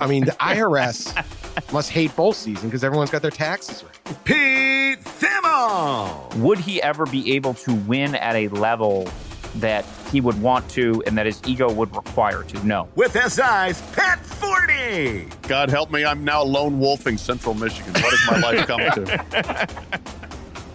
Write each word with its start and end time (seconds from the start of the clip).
I 0.00 0.06
mean, 0.06 0.24
the 0.24 0.32
IRS 0.32 1.72
must 1.72 1.90
hate 1.90 2.14
bowl 2.16 2.32
season 2.32 2.68
because 2.68 2.82
everyone's 2.82 3.10
got 3.10 3.22
their 3.22 3.30
taxes 3.30 3.84
right. 3.84 4.24
Pete 4.24 5.04
Thamel. 5.04 6.34
Would 6.36 6.58
he 6.58 6.82
ever 6.82 7.06
be 7.06 7.34
able 7.34 7.54
to 7.54 7.74
win 7.74 8.14
at 8.14 8.34
a 8.34 8.48
level 8.48 9.08
that 9.56 9.84
he 10.10 10.20
would 10.20 10.40
want 10.40 10.68
to 10.70 11.02
and 11.06 11.18
that 11.18 11.26
his 11.26 11.40
ego 11.46 11.70
would 11.70 11.94
require 11.94 12.42
to? 12.44 12.66
No. 12.66 12.88
With 12.94 13.12
SI's 13.12 13.82
Pat 13.92 14.20
Forde. 14.24 15.28
God 15.48 15.68
help 15.68 15.90
me, 15.90 16.04
I'm 16.04 16.24
now 16.24 16.42
lone 16.42 16.78
wolfing 16.78 17.18
Central 17.18 17.54
Michigan. 17.54 17.92
What 17.92 18.14
has 18.16 18.30
my 18.30 18.48
life 18.48 18.66
come 18.66 18.80
to? 18.80 19.68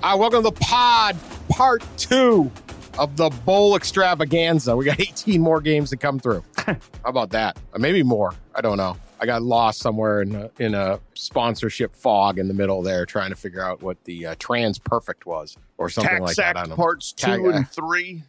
Uh, 0.03 0.15
welcome 0.17 0.43
to 0.43 0.49
the 0.51 0.55
pod, 0.59 1.17
part 1.49 1.83
two 1.97 2.51
of 2.99 3.17
the 3.17 3.29
bowl 3.29 3.75
extravaganza. 3.75 4.75
We 4.75 4.85
got 4.85 4.99
18 4.99 5.41
more 5.41 5.59
games 5.61 5.89
to 5.89 5.97
come 5.97 6.19
through. 6.19 6.43
How 6.57 6.77
about 7.05 7.31
that? 7.31 7.57
Maybe 7.77 8.03
more. 8.03 8.35
I 8.53 8.61
don't 8.61 8.77
know. 8.77 8.97
I 9.19 9.25
got 9.25 9.41
lost 9.41 9.79
somewhere 9.79 10.21
in 10.21 10.35
a, 10.35 10.49
in 10.59 10.73
a 10.73 10.99
sponsorship 11.13 11.95
fog 11.95 12.37
in 12.39 12.47
the 12.47 12.53
middle 12.53 12.81
there, 12.81 13.05
trying 13.05 13.29
to 13.29 13.35
figure 13.35 13.63
out 13.63 13.81
what 13.81 14.03
the 14.03 14.27
uh, 14.27 14.35
TransPerfect 14.35 15.25
was 15.25 15.57
or 15.77 15.89
something 15.89 16.19
like 16.21 16.35
that. 16.35 16.57
I 16.57 16.61
don't 16.61 16.69
know. 16.69 16.75
parts 16.75 17.13
two 17.13 17.27
Tag- 17.27 17.45
and 17.45 17.69
three. 17.69 18.23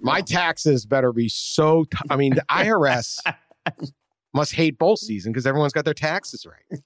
My 0.00 0.20
taxes 0.20 0.84
better 0.86 1.12
be 1.12 1.28
so. 1.28 1.84
T- 1.84 1.96
I 2.10 2.16
mean, 2.16 2.34
the 2.34 2.42
IRS 2.50 3.18
must 4.32 4.52
hate 4.54 4.78
bowl 4.78 4.96
season 4.96 5.32
because 5.32 5.46
everyone's 5.46 5.72
got 5.72 5.84
their 5.84 5.94
taxes 5.94 6.44
right. 6.46 6.80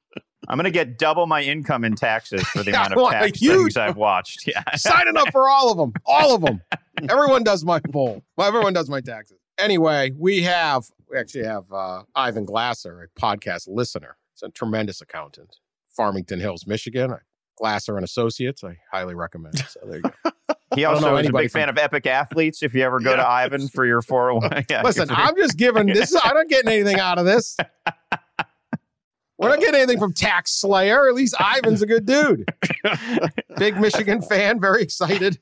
I'm 0.46 0.56
going 0.56 0.64
to 0.64 0.70
get 0.70 0.98
double 0.98 1.26
my 1.26 1.42
income 1.42 1.84
in 1.84 1.94
taxes 1.96 2.42
for 2.48 2.62
the 2.62 2.70
Yeah, 2.72 2.86
amount 2.86 3.00
of 3.00 3.10
tax 3.10 3.38
huge- 3.40 3.74
things 3.74 3.76
I've 3.76 3.96
watched. 3.96 4.46
Yeah. 4.46 4.62
signing 4.76 5.16
up 5.16 5.30
for 5.32 5.48
all 5.48 5.70
of 5.72 5.78
them. 5.78 5.92
All 6.06 6.34
of 6.34 6.42
them. 6.42 6.60
Everyone 7.08 7.42
does 7.44 7.64
my 7.64 7.80
bowl. 7.80 8.22
Well, 8.36 8.46
everyone 8.48 8.72
does 8.72 8.88
my 8.90 9.00
taxes. 9.00 9.37
Anyway, 9.58 10.12
we 10.16 10.42
have 10.42 10.84
we 11.10 11.18
actually 11.18 11.44
have 11.44 11.64
uh, 11.72 12.02
Ivan 12.14 12.44
Glasser, 12.44 13.02
a 13.16 13.20
podcast 13.20 13.66
listener. 13.68 14.16
He's 14.34 14.42
a 14.48 14.50
tremendous 14.50 15.00
accountant, 15.00 15.56
Farmington 15.88 16.40
Hills, 16.40 16.66
Michigan. 16.66 17.14
Glasser 17.58 17.96
and 17.96 18.04
Associates. 18.04 18.62
I 18.62 18.76
highly 18.92 19.16
recommend. 19.16 19.58
So 19.58 19.80
there 19.84 19.96
you 19.96 20.02
go. 20.02 20.12
He 20.74 20.84
also 20.84 21.16
is 21.16 21.26
a 21.28 21.32
big 21.32 21.50
from- 21.50 21.60
fan 21.62 21.68
of 21.70 21.78
Epic 21.78 22.06
Athletes. 22.06 22.62
If 22.62 22.74
you 22.74 22.82
ever 22.82 23.00
go 23.00 23.16
to 23.16 23.26
Ivan 23.26 23.68
for 23.68 23.86
your 23.86 24.02
401. 24.02 24.66
Yeah, 24.70 24.82
Listen, 24.82 25.08
I'm 25.10 25.34
just 25.34 25.56
giving 25.56 25.86
this. 25.86 26.14
I'm 26.14 26.34
not 26.36 26.46
getting 26.48 26.70
anything 26.70 27.00
out 27.00 27.18
of 27.18 27.24
this. 27.24 27.56
We're 29.38 29.48
not 29.48 29.60
getting 29.60 29.76
anything 29.76 29.98
from 29.98 30.12
Tax 30.12 30.52
Slayer. 30.52 31.08
At 31.08 31.14
least 31.14 31.34
Ivan's 31.40 31.80
a 31.80 31.86
good 31.86 32.04
dude. 32.04 32.52
Big 33.56 33.80
Michigan 33.80 34.20
fan. 34.20 34.60
Very 34.60 34.82
excited. 34.82 35.40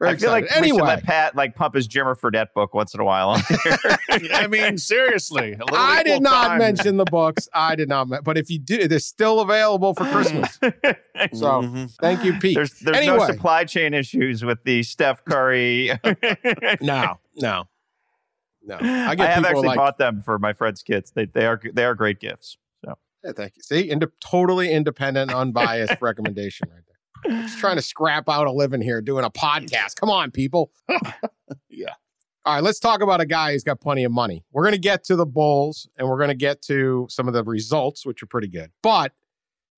Very 0.00 0.12
I 0.12 0.16
feel 0.16 0.30
like 0.30 0.44
excited. 0.44 0.62
we 0.62 0.68
should 0.68 0.84
let 0.84 1.04
Pat 1.04 1.34
like 1.36 1.54
pump 1.54 1.74
his 1.74 1.86
Jimmer 1.88 2.18
Fredette 2.18 2.48
book 2.54 2.74
once 2.74 2.94
in 2.94 3.00
a 3.00 3.04
while. 3.04 3.30
on 3.30 3.40
here. 3.40 3.78
I 4.34 4.46
mean, 4.46 4.78
seriously. 4.78 5.52
a 5.52 5.64
I 5.72 6.02
did 6.02 6.22
not 6.22 6.48
time. 6.48 6.58
mention 6.58 6.96
the 6.96 7.04
books. 7.04 7.48
I 7.54 7.76
did 7.76 7.88
not. 7.88 8.08
But 8.24 8.36
if 8.38 8.50
you 8.50 8.58
do, 8.58 8.88
they're 8.88 8.98
still 8.98 9.40
available 9.40 9.94
for 9.94 10.04
Christmas. 10.06 10.58
So 11.34 11.46
Mhm. 11.62 11.90
thank 12.00 12.24
you, 12.24 12.38
Pete. 12.38 12.54
there's 12.54 12.72
there's 12.80 12.96
anyway, 12.96 13.18
no 13.18 13.26
supply 13.26 13.64
chain 13.64 13.92
issues 13.92 14.42
with 14.42 14.64
the 14.64 14.82
Steph 14.82 15.22
Curry. 15.26 15.90
no, 16.80 17.18
no, 17.36 17.64
no. 18.62 18.76
I 18.80 19.14
I, 19.18 19.26
have 19.26 19.44
actually 19.44 19.68
like, 19.68 19.76
bought 19.76 19.98
them 19.98 20.22
for 20.22 20.38
my 20.38 20.52
friends' 20.54 20.82
kids. 20.82 21.12
They 21.14 21.26
they 21.26 21.44
are 21.46 21.60
they 21.74 21.84
are 21.84 21.94
great 21.94 22.20
gifts. 22.20 22.56
So 22.84 22.94
Yeah, 23.22 23.32
thank 23.36 23.52
you. 23.56 23.62
See, 23.62 23.90
Inde- 23.90 24.10
totally 24.20 24.72
independent, 24.72 25.30
unbiased 25.32 26.00
recommendation 26.00 26.68
right 26.70 26.80
there. 26.86 26.89
Just 27.26 27.58
trying 27.58 27.76
to 27.76 27.82
scrap 27.82 28.28
out 28.28 28.46
a 28.46 28.52
living 28.52 28.80
here 28.80 29.00
doing 29.00 29.24
a 29.24 29.30
podcast. 29.30 29.96
Come 29.96 30.10
on, 30.10 30.30
people. 30.30 30.72
Yeah. 31.68 31.94
All 32.44 32.54
right, 32.54 32.62
let's 32.62 32.78
talk 32.78 33.02
about 33.02 33.20
a 33.20 33.26
guy 33.26 33.52
who's 33.52 33.64
got 33.64 33.80
plenty 33.80 34.04
of 34.04 34.12
money. 34.12 34.44
We're 34.52 34.62
going 34.62 34.74
to 34.74 34.80
get 34.80 35.04
to 35.04 35.16
the 35.16 35.26
Bulls 35.26 35.88
and 35.96 36.08
we're 36.08 36.16
going 36.16 36.30
to 36.30 36.34
get 36.34 36.62
to 36.62 37.06
some 37.10 37.28
of 37.28 37.34
the 37.34 37.44
results, 37.44 38.06
which 38.06 38.22
are 38.22 38.26
pretty 38.26 38.48
good. 38.48 38.70
But 38.82 39.12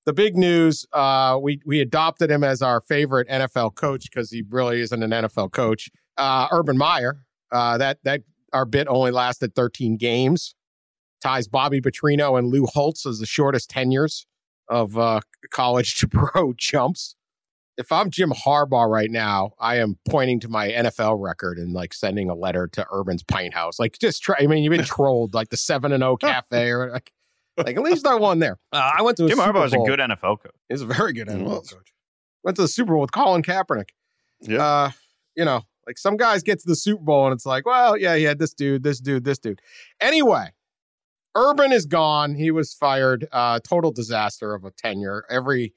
the 0.07 0.13
big 0.13 0.37
news, 0.37 0.87
uh, 0.93 1.39
we 1.41 1.61
we 1.67 1.81
adopted 1.81 2.31
him 2.31 2.45
as 2.45 2.63
our 2.63 2.81
favorite 2.81 3.29
NFL 3.29 3.75
coach 3.75 4.05
because 4.11 4.31
he 4.31 4.45
really 4.49 4.81
isn't 4.81 5.03
an 5.03 5.11
NFL 5.11 5.53
coach. 5.53 5.91
Uh, 6.17 6.49
Urban 6.53 6.77
Meyer. 6.77 7.25
Uh, 7.51 7.79
that 7.79 7.99
that 8.05 8.23
our 8.53 8.65
bit 8.65 8.87
only 8.89 9.11
lasted 9.11 9.55
13 9.55 9.97
games. 9.97 10.55
Ties 11.23 11.49
Bobby 11.49 11.81
Petrino 11.81 12.39
and 12.39 12.49
Lou 12.49 12.67
Holtz 12.67 13.07
as 13.07 13.19
the 13.19 13.27
shortest 13.27 13.71
tenures 13.71 14.27
of 14.69 14.97
uh, 14.99 15.21
college 15.51 15.99
to 15.99 16.09
pro 16.09 16.53
jumps. 16.53 17.17
If 17.78 17.91
I'm 17.91 18.10
Jim 18.10 18.31
Harbaugh 18.31 18.88
right 18.88 19.10
now, 19.10 19.53
I 19.59 19.77
am 19.77 19.99
pointing 20.09 20.41
to 20.41 20.49
my 20.49 20.69
NFL 20.69 21.16
record 21.22 21.59
and 21.59 21.72
like 21.72 21.94
sending 21.94 22.28
a 22.28 22.34
letter 22.34 22.69
to 22.72 22.87
Urban's 22.93 23.22
Pint 23.22 23.55
House. 23.55 23.78
Like, 23.78 23.99
just 23.99 24.22
try. 24.22 24.37
I 24.41 24.47
mean, 24.47 24.62
you've 24.62 24.72
been 24.72 24.84
trolled 24.84 25.33
like 25.34 25.49
the 25.49 25.56
seven 25.56 25.93
and 25.93 26.03
zero 26.03 26.16
cafe 26.21 26.71
or 26.71 26.91
like, 26.91 27.12
like 27.56 27.77
at 27.77 27.82
least 27.82 28.06
I 28.06 28.15
won 28.16 28.41
there. 28.41 28.59
Uh, 28.72 28.93
I 28.99 29.03
went 29.03 29.16
to 29.19 29.25
a 29.25 29.28
Jim 29.28 29.38
Super 29.38 29.53
Harbaugh 29.53 29.66
is 29.66 29.72
a 29.72 29.78
good 29.78 29.99
NFL 30.00 30.43
coach. 30.43 30.53
He's 30.69 30.82
a 30.82 30.87
very 30.87 31.12
good 31.12 31.28
He 31.31 31.34
NFL 31.37 31.44
was. 31.61 31.71
coach. 31.71 31.93
Went 32.44 32.56
to 32.56 32.62
the 32.62 32.69
Super 32.69 32.93
Bowl 32.93 33.00
with 33.00 33.12
Colin 33.12 33.43
Kaepernick. 33.43 33.91
Yeah. 34.43 34.62
Uh, 34.62 34.91
you 35.37 35.44
know, 35.44 35.62
like 35.87 35.97
some 35.97 36.16
guys 36.16 36.43
get 36.43 36.59
to 36.61 36.69
the 36.69 36.77
Super 36.77 37.03
Bowl 37.03 37.27
and 37.27 37.32
it's 37.32 37.47
like, 37.47 37.65
well, 37.65 37.97
yeah, 37.97 38.16
he 38.16 38.25
had 38.25 38.38
this 38.38 38.53
dude, 38.53 38.82
this 38.82 39.00
dude, 39.00 39.25
this 39.25 39.38
dude. 39.38 39.61
Anyway, 40.00 40.49
Urban 41.34 41.72
is 41.72 41.87
gone. 41.87 42.34
He 42.34 42.50
was 42.50 42.75
fired. 42.75 43.27
Uh, 43.32 43.61
total 43.61 43.91
disaster 43.93 44.55
of 44.55 44.65
a 44.65 44.71
tenure. 44.71 45.25
Every 45.31 45.72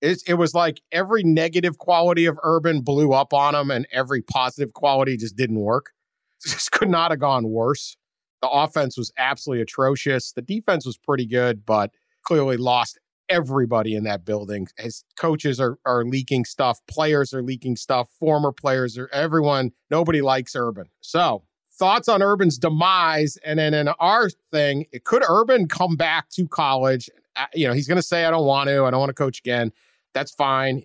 it, 0.00 0.22
it 0.26 0.34
was 0.34 0.54
like 0.54 0.80
every 0.92 1.22
negative 1.22 1.78
quality 1.78 2.26
of 2.26 2.38
Urban 2.42 2.80
blew 2.80 3.12
up 3.12 3.32
on 3.32 3.54
him, 3.54 3.70
and 3.70 3.86
every 3.92 4.22
positive 4.22 4.72
quality 4.72 5.16
just 5.16 5.36
didn't 5.36 5.60
work. 5.60 5.92
This 6.42 6.70
could 6.70 6.88
not 6.88 7.10
have 7.10 7.20
gone 7.20 7.50
worse. 7.50 7.98
The 8.40 8.48
offense 8.48 8.96
was 8.96 9.12
absolutely 9.18 9.60
atrocious. 9.60 10.32
The 10.32 10.40
defense 10.40 10.86
was 10.86 10.96
pretty 10.96 11.26
good, 11.26 11.66
but 11.66 11.90
clearly 12.22 12.56
lost 12.56 12.98
everybody 13.28 13.94
in 13.94 14.04
that 14.04 14.24
building. 14.24 14.66
His 14.78 15.04
coaches 15.18 15.60
are 15.60 15.78
are 15.84 16.04
leaking 16.04 16.46
stuff, 16.46 16.80
players 16.86 17.34
are 17.34 17.42
leaking 17.42 17.76
stuff, 17.76 18.08
former 18.18 18.52
players 18.52 18.96
are 18.96 19.10
everyone. 19.12 19.72
Nobody 19.90 20.22
likes 20.22 20.56
Urban. 20.56 20.86
So 21.00 21.44
thoughts 21.78 22.08
on 22.08 22.22
Urban's 22.22 22.58
demise, 22.58 23.38
and 23.44 23.58
then 23.58 23.74
in 23.74 23.88
our 23.88 24.30
thing, 24.50 24.86
could 25.04 25.22
Urban 25.28 25.68
come 25.68 25.96
back 25.96 26.28
to 26.30 26.48
college? 26.48 27.08
You 27.54 27.68
know, 27.68 27.74
he's 27.74 27.86
going 27.86 27.96
to 27.96 28.02
say, 28.02 28.24
"I 28.24 28.30
don't 28.30 28.46
want 28.46 28.68
to. 28.68 28.84
I 28.84 28.90
don't 28.90 29.00
want 29.00 29.10
to 29.10 29.14
coach 29.14 29.38
again." 29.40 29.72
That's 30.14 30.32
fine. 30.32 30.82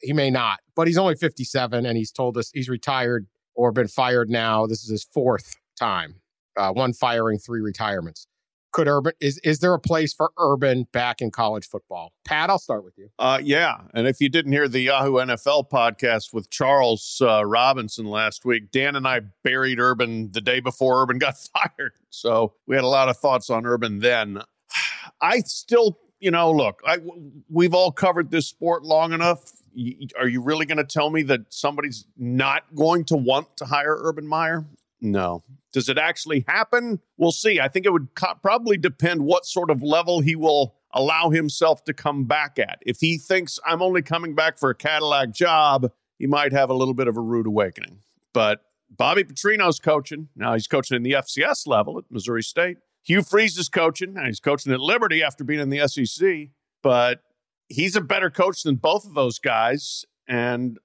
He 0.00 0.12
may 0.12 0.30
not, 0.30 0.60
but 0.76 0.86
he's 0.86 0.98
only 0.98 1.16
57, 1.16 1.84
and 1.84 1.96
he's 1.96 2.12
told 2.12 2.36
us 2.36 2.50
he's 2.54 2.68
retired 2.68 3.26
or 3.54 3.72
been 3.72 3.88
fired 3.88 4.30
now. 4.30 4.66
This 4.66 4.84
is 4.84 4.90
his 4.90 5.04
fourth 5.12 5.56
time. 5.78 6.16
Uh, 6.56 6.72
one 6.72 6.92
firing, 6.92 7.38
three 7.38 7.60
retirements. 7.60 8.26
Could 8.72 8.86
Urban 8.86 9.14
is 9.20 9.38
is 9.38 9.60
there 9.60 9.72
a 9.72 9.78
place 9.78 10.12
for 10.12 10.30
Urban 10.38 10.86
back 10.92 11.22
in 11.22 11.30
college 11.30 11.66
football? 11.66 12.12
Pat, 12.24 12.50
I'll 12.50 12.58
start 12.58 12.84
with 12.84 12.98
you. 12.98 13.08
Uh, 13.18 13.40
yeah. 13.42 13.78
And 13.94 14.06
if 14.06 14.20
you 14.20 14.28
didn't 14.28 14.52
hear 14.52 14.68
the 14.68 14.80
Yahoo 14.80 15.14
NFL 15.14 15.70
podcast 15.70 16.34
with 16.34 16.50
Charles 16.50 17.20
uh, 17.24 17.46
Robinson 17.46 18.06
last 18.06 18.44
week, 18.44 18.70
Dan 18.70 18.94
and 18.94 19.08
I 19.08 19.22
buried 19.42 19.80
Urban 19.80 20.32
the 20.32 20.40
day 20.40 20.60
before 20.60 21.02
Urban 21.02 21.18
got 21.18 21.36
fired. 21.38 21.92
So 22.10 22.54
we 22.66 22.76
had 22.76 22.84
a 22.84 22.88
lot 22.88 23.08
of 23.08 23.16
thoughts 23.16 23.48
on 23.48 23.64
Urban 23.64 24.00
then. 24.00 24.42
I 25.22 25.40
still, 25.40 25.98
you 26.20 26.30
know, 26.30 26.50
look, 26.50 26.80
I, 26.84 26.98
we've 27.48 27.74
all 27.74 27.92
covered 27.92 28.30
this 28.30 28.46
sport 28.46 28.84
long 28.84 29.12
enough. 29.12 29.52
Are 30.18 30.28
you 30.28 30.42
really 30.42 30.66
going 30.66 30.78
to 30.78 30.84
tell 30.84 31.10
me 31.10 31.22
that 31.22 31.52
somebody's 31.52 32.04
not 32.16 32.74
going 32.74 33.04
to 33.06 33.16
want 33.16 33.56
to 33.58 33.64
hire 33.64 33.96
Urban 34.00 34.26
Meyer? 34.26 34.64
No. 35.00 35.44
Does 35.72 35.88
it 35.88 35.98
actually 35.98 36.44
happen? 36.48 37.00
We'll 37.16 37.32
see. 37.32 37.60
I 37.60 37.68
think 37.68 37.86
it 37.86 37.92
would 37.92 38.08
co- 38.14 38.34
probably 38.42 38.76
depend 38.76 39.22
what 39.22 39.46
sort 39.46 39.70
of 39.70 39.82
level 39.82 40.20
he 40.20 40.34
will 40.34 40.74
allow 40.92 41.30
himself 41.30 41.84
to 41.84 41.92
come 41.92 42.24
back 42.24 42.58
at. 42.58 42.78
If 42.84 42.98
he 43.00 43.18
thinks 43.18 43.60
I'm 43.64 43.82
only 43.82 44.02
coming 44.02 44.34
back 44.34 44.58
for 44.58 44.70
a 44.70 44.74
Cadillac 44.74 45.32
job, 45.32 45.92
he 46.18 46.26
might 46.26 46.52
have 46.52 46.70
a 46.70 46.74
little 46.74 46.94
bit 46.94 47.06
of 47.06 47.16
a 47.16 47.20
rude 47.20 47.46
awakening. 47.46 47.98
But 48.32 48.62
Bobby 48.90 49.24
Petrino's 49.24 49.78
coaching. 49.78 50.28
Now 50.34 50.54
he's 50.54 50.66
coaching 50.66 50.96
in 50.96 51.02
the 51.02 51.12
FCS 51.12 51.66
level 51.66 51.98
at 51.98 52.04
Missouri 52.10 52.42
State. 52.42 52.78
Hugh 53.04 53.22
Freeze 53.22 53.56
is 53.58 53.68
coaching. 53.68 54.14
Now 54.14 54.26
he's 54.26 54.40
coaching 54.40 54.72
at 54.72 54.80
Liberty 54.80 55.22
after 55.22 55.44
being 55.44 55.60
in 55.60 55.70
the 55.70 55.86
SEC. 55.88 56.48
But 56.82 57.20
he's 57.68 57.96
a 57.96 58.00
better 58.00 58.30
coach 58.30 58.62
than 58.62 58.76
both 58.76 59.04
of 59.04 59.14
those 59.14 59.38
guys 59.38 60.04
and 60.26 60.78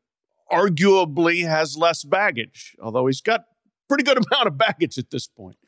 arguably 0.52 1.48
has 1.48 1.78
less 1.78 2.04
baggage, 2.04 2.76
although 2.82 3.08
he's 3.08 3.22
got 3.22 3.46
pretty 3.90 4.04
good 4.04 4.18
amount 4.32 4.48
of 4.48 4.58
baggage 4.58 4.98
at 4.98 5.10
this 5.10 5.28
point. 5.28 5.58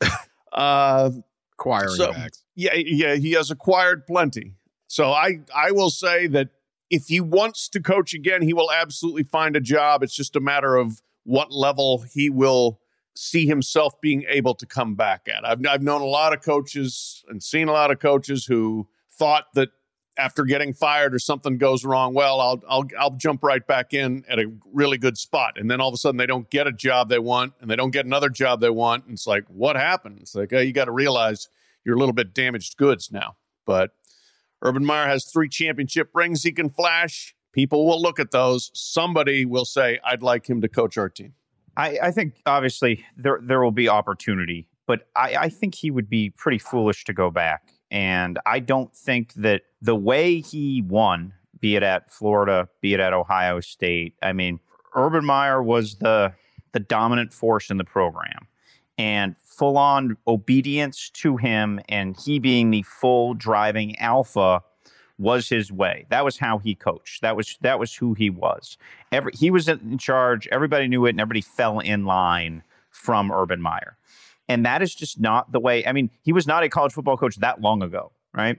Uh, 0.52 1.10
Acquiring 1.52 1.90
so, 1.96 2.12
bags. 2.12 2.42
yeah, 2.54 2.72
yeah, 2.74 3.16
he 3.16 3.32
has 3.32 3.50
acquired 3.50 4.06
plenty. 4.06 4.54
So 4.86 5.10
I, 5.10 5.40
I 5.54 5.70
will 5.70 5.90
say 5.90 6.28
that 6.28 6.48
if 6.88 7.08
he 7.08 7.20
wants 7.20 7.68
to 7.70 7.80
coach 7.80 8.14
again, 8.14 8.40
he 8.40 8.54
will 8.54 8.72
absolutely 8.72 9.24
find 9.24 9.54
a 9.54 9.60
job. 9.60 10.02
It's 10.02 10.16
just 10.16 10.34
a 10.34 10.40
matter 10.40 10.76
of 10.76 11.02
what 11.24 11.52
level 11.52 12.04
he 12.10 12.30
will 12.30 12.80
see 13.16 13.46
himself 13.46 14.00
being 14.00 14.24
able 14.28 14.54
to 14.54 14.66
come 14.66 14.94
back 14.94 15.26
at. 15.28 15.44
I've, 15.44 15.64
I've 15.66 15.82
known 15.82 16.02
a 16.02 16.06
lot 16.06 16.32
of 16.32 16.42
coaches 16.42 17.24
and 17.28 17.42
seen 17.42 17.68
a 17.68 17.72
lot 17.72 17.90
of 17.90 17.98
coaches 17.98 18.46
who 18.46 18.88
thought 19.10 19.44
that 19.54 19.70
after 20.18 20.44
getting 20.44 20.72
fired 20.72 21.14
or 21.14 21.18
something 21.18 21.58
goes 21.58 21.84
wrong, 21.84 22.14
well, 22.14 22.40
I'll 22.40 22.62
I'll 22.68 22.84
I'll 22.98 23.10
jump 23.16 23.42
right 23.42 23.66
back 23.66 23.92
in 23.92 24.24
at 24.28 24.38
a 24.38 24.50
really 24.72 24.98
good 24.98 25.18
spot, 25.18 25.54
and 25.56 25.70
then 25.70 25.80
all 25.80 25.88
of 25.88 25.94
a 25.94 25.98
sudden 25.98 26.16
they 26.16 26.26
don't 26.26 26.48
get 26.48 26.66
a 26.66 26.72
job 26.72 27.08
they 27.08 27.18
want, 27.18 27.52
and 27.60 27.70
they 27.70 27.76
don't 27.76 27.90
get 27.90 28.06
another 28.06 28.30
job 28.30 28.60
they 28.60 28.70
want, 28.70 29.04
and 29.04 29.14
it's 29.14 29.26
like, 29.26 29.44
what 29.48 29.76
happened? 29.76 30.18
It's 30.20 30.34
like, 30.34 30.52
oh, 30.52 30.60
you 30.60 30.72
got 30.72 30.86
to 30.86 30.92
realize 30.92 31.48
you're 31.84 31.96
a 31.96 31.98
little 31.98 32.14
bit 32.14 32.34
damaged 32.34 32.76
goods 32.76 33.12
now. 33.12 33.36
But 33.66 33.92
Urban 34.62 34.84
Meyer 34.84 35.06
has 35.06 35.26
three 35.26 35.48
championship 35.48 36.10
rings 36.14 36.42
he 36.42 36.52
can 36.52 36.70
flash. 36.70 37.34
People 37.52 37.86
will 37.86 38.00
look 38.00 38.18
at 38.18 38.30
those. 38.30 38.70
Somebody 38.74 39.44
will 39.44 39.64
say, 39.64 39.98
I'd 40.04 40.22
like 40.22 40.48
him 40.48 40.60
to 40.62 40.68
coach 40.68 40.98
our 40.98 41.08
team. 41.08 41.34
I, 41.76 41.98
I 42.04 42.10
think 42.10 42.34
obviously 42.46 43.04
there 43.16 43.40
there 43.42 43.60
will 43.60 43.70
be 43.70 43.88
opportunity, 43.88 44.66
but 44.86 45.08
I, 45.16 45.36
I 45.36 45.48
think 45.48 45.74
he 45.74 45.90
would 45.90 46.08
be 46.08 46.30
pretty 46.30 46.58
foolish 46.58 47.04
to 47.04 47.12
go 47.12 47.30
back. 47.30 47.68
And 47.90 48.38
I 48.46 48.58
don't 48.58 48.94
think 48.94 49.34
that 49.34 49.62
the 49.80 49.94
way 49.94 50.40
he 50.40 50.82
won, 50.82 51.32
be 51.60 51.76
it 51.76 51.82
at 51.82 52.10
Florida, 52.10 52.68
be 52.80 52.94
it 52.94 53.00
at 53.00 53.12
Ohio 53.12 53.60
State, 53.60 54.14
I 54.22 54.32
mean, 54.32 54.60
Urban 54.94 55.24
Meyer 55.24 55.62
was 55.62 55.96
the 55.96 56.32
the 56.72 56.80
dominant 56.80 57.32
force 57.32 57.70
in 57.70 57.76
the 57.76 57.84
program. 57.84 58.48
And 58.98 59.36
full 59.44 59.76
on 59.76 60.16
obedience 60.26 61.10
to 61.10 61.36
him 61.36 61.80
and 61.88 62.16
he 62.18 62.38
being 62.38 62.70
the 62.70 62.82
full 62.82 63.34
driving 63.34 63.98
alpha 63.98 64.62
was 65.18 65.48
his 65.48 65.72
way. 65.72 66.06
That 66.10 66.24
was 66.24 66.38
how 66.38 66.58
he 66.58 66.74
coached. 66.74 67.22
That 67.22 67.36
was 67.36 67.56
that 67.62 67.78
was 67.78 67.94
who 67.94 68.14
he 68.14 68.30
was. 68.30 68.76
Every 69.12 69.32
he 69.34 69.50
was 69.50 69.68
in 69.68 69.98
charge. 69.98 70.46
Everybody 70.48 70.88
knew 70.88 71.06
it, 71.06 71.10
and 71.10 71.20
everybody 71.20 71.40
fell 71.40 71.78
in 71.80 72.04
line 72.04 72.62
from 72.90 73.30
Urban 73.32 73.60
Meyer. 73.62 73.96
And 74.48 74.64
that 74.64 74.80
is 74.82 74.94
just 74.94 75.18
not 75.20 75.50
the 75.52 75.58
way. 75.60 75.84
I 75.86 75.92
mean, 75.92 76.10
he 76.22 76.32
was 76.32 76.46
not 76.46 76.62
a 76.62 76.68
college 76.68 76.92
football 76.92 77.16
coach 77.16 77.36
that 77.36 77.60
long 77.60 77.82
ago, 77.82 78.12
right? 78.32 78.58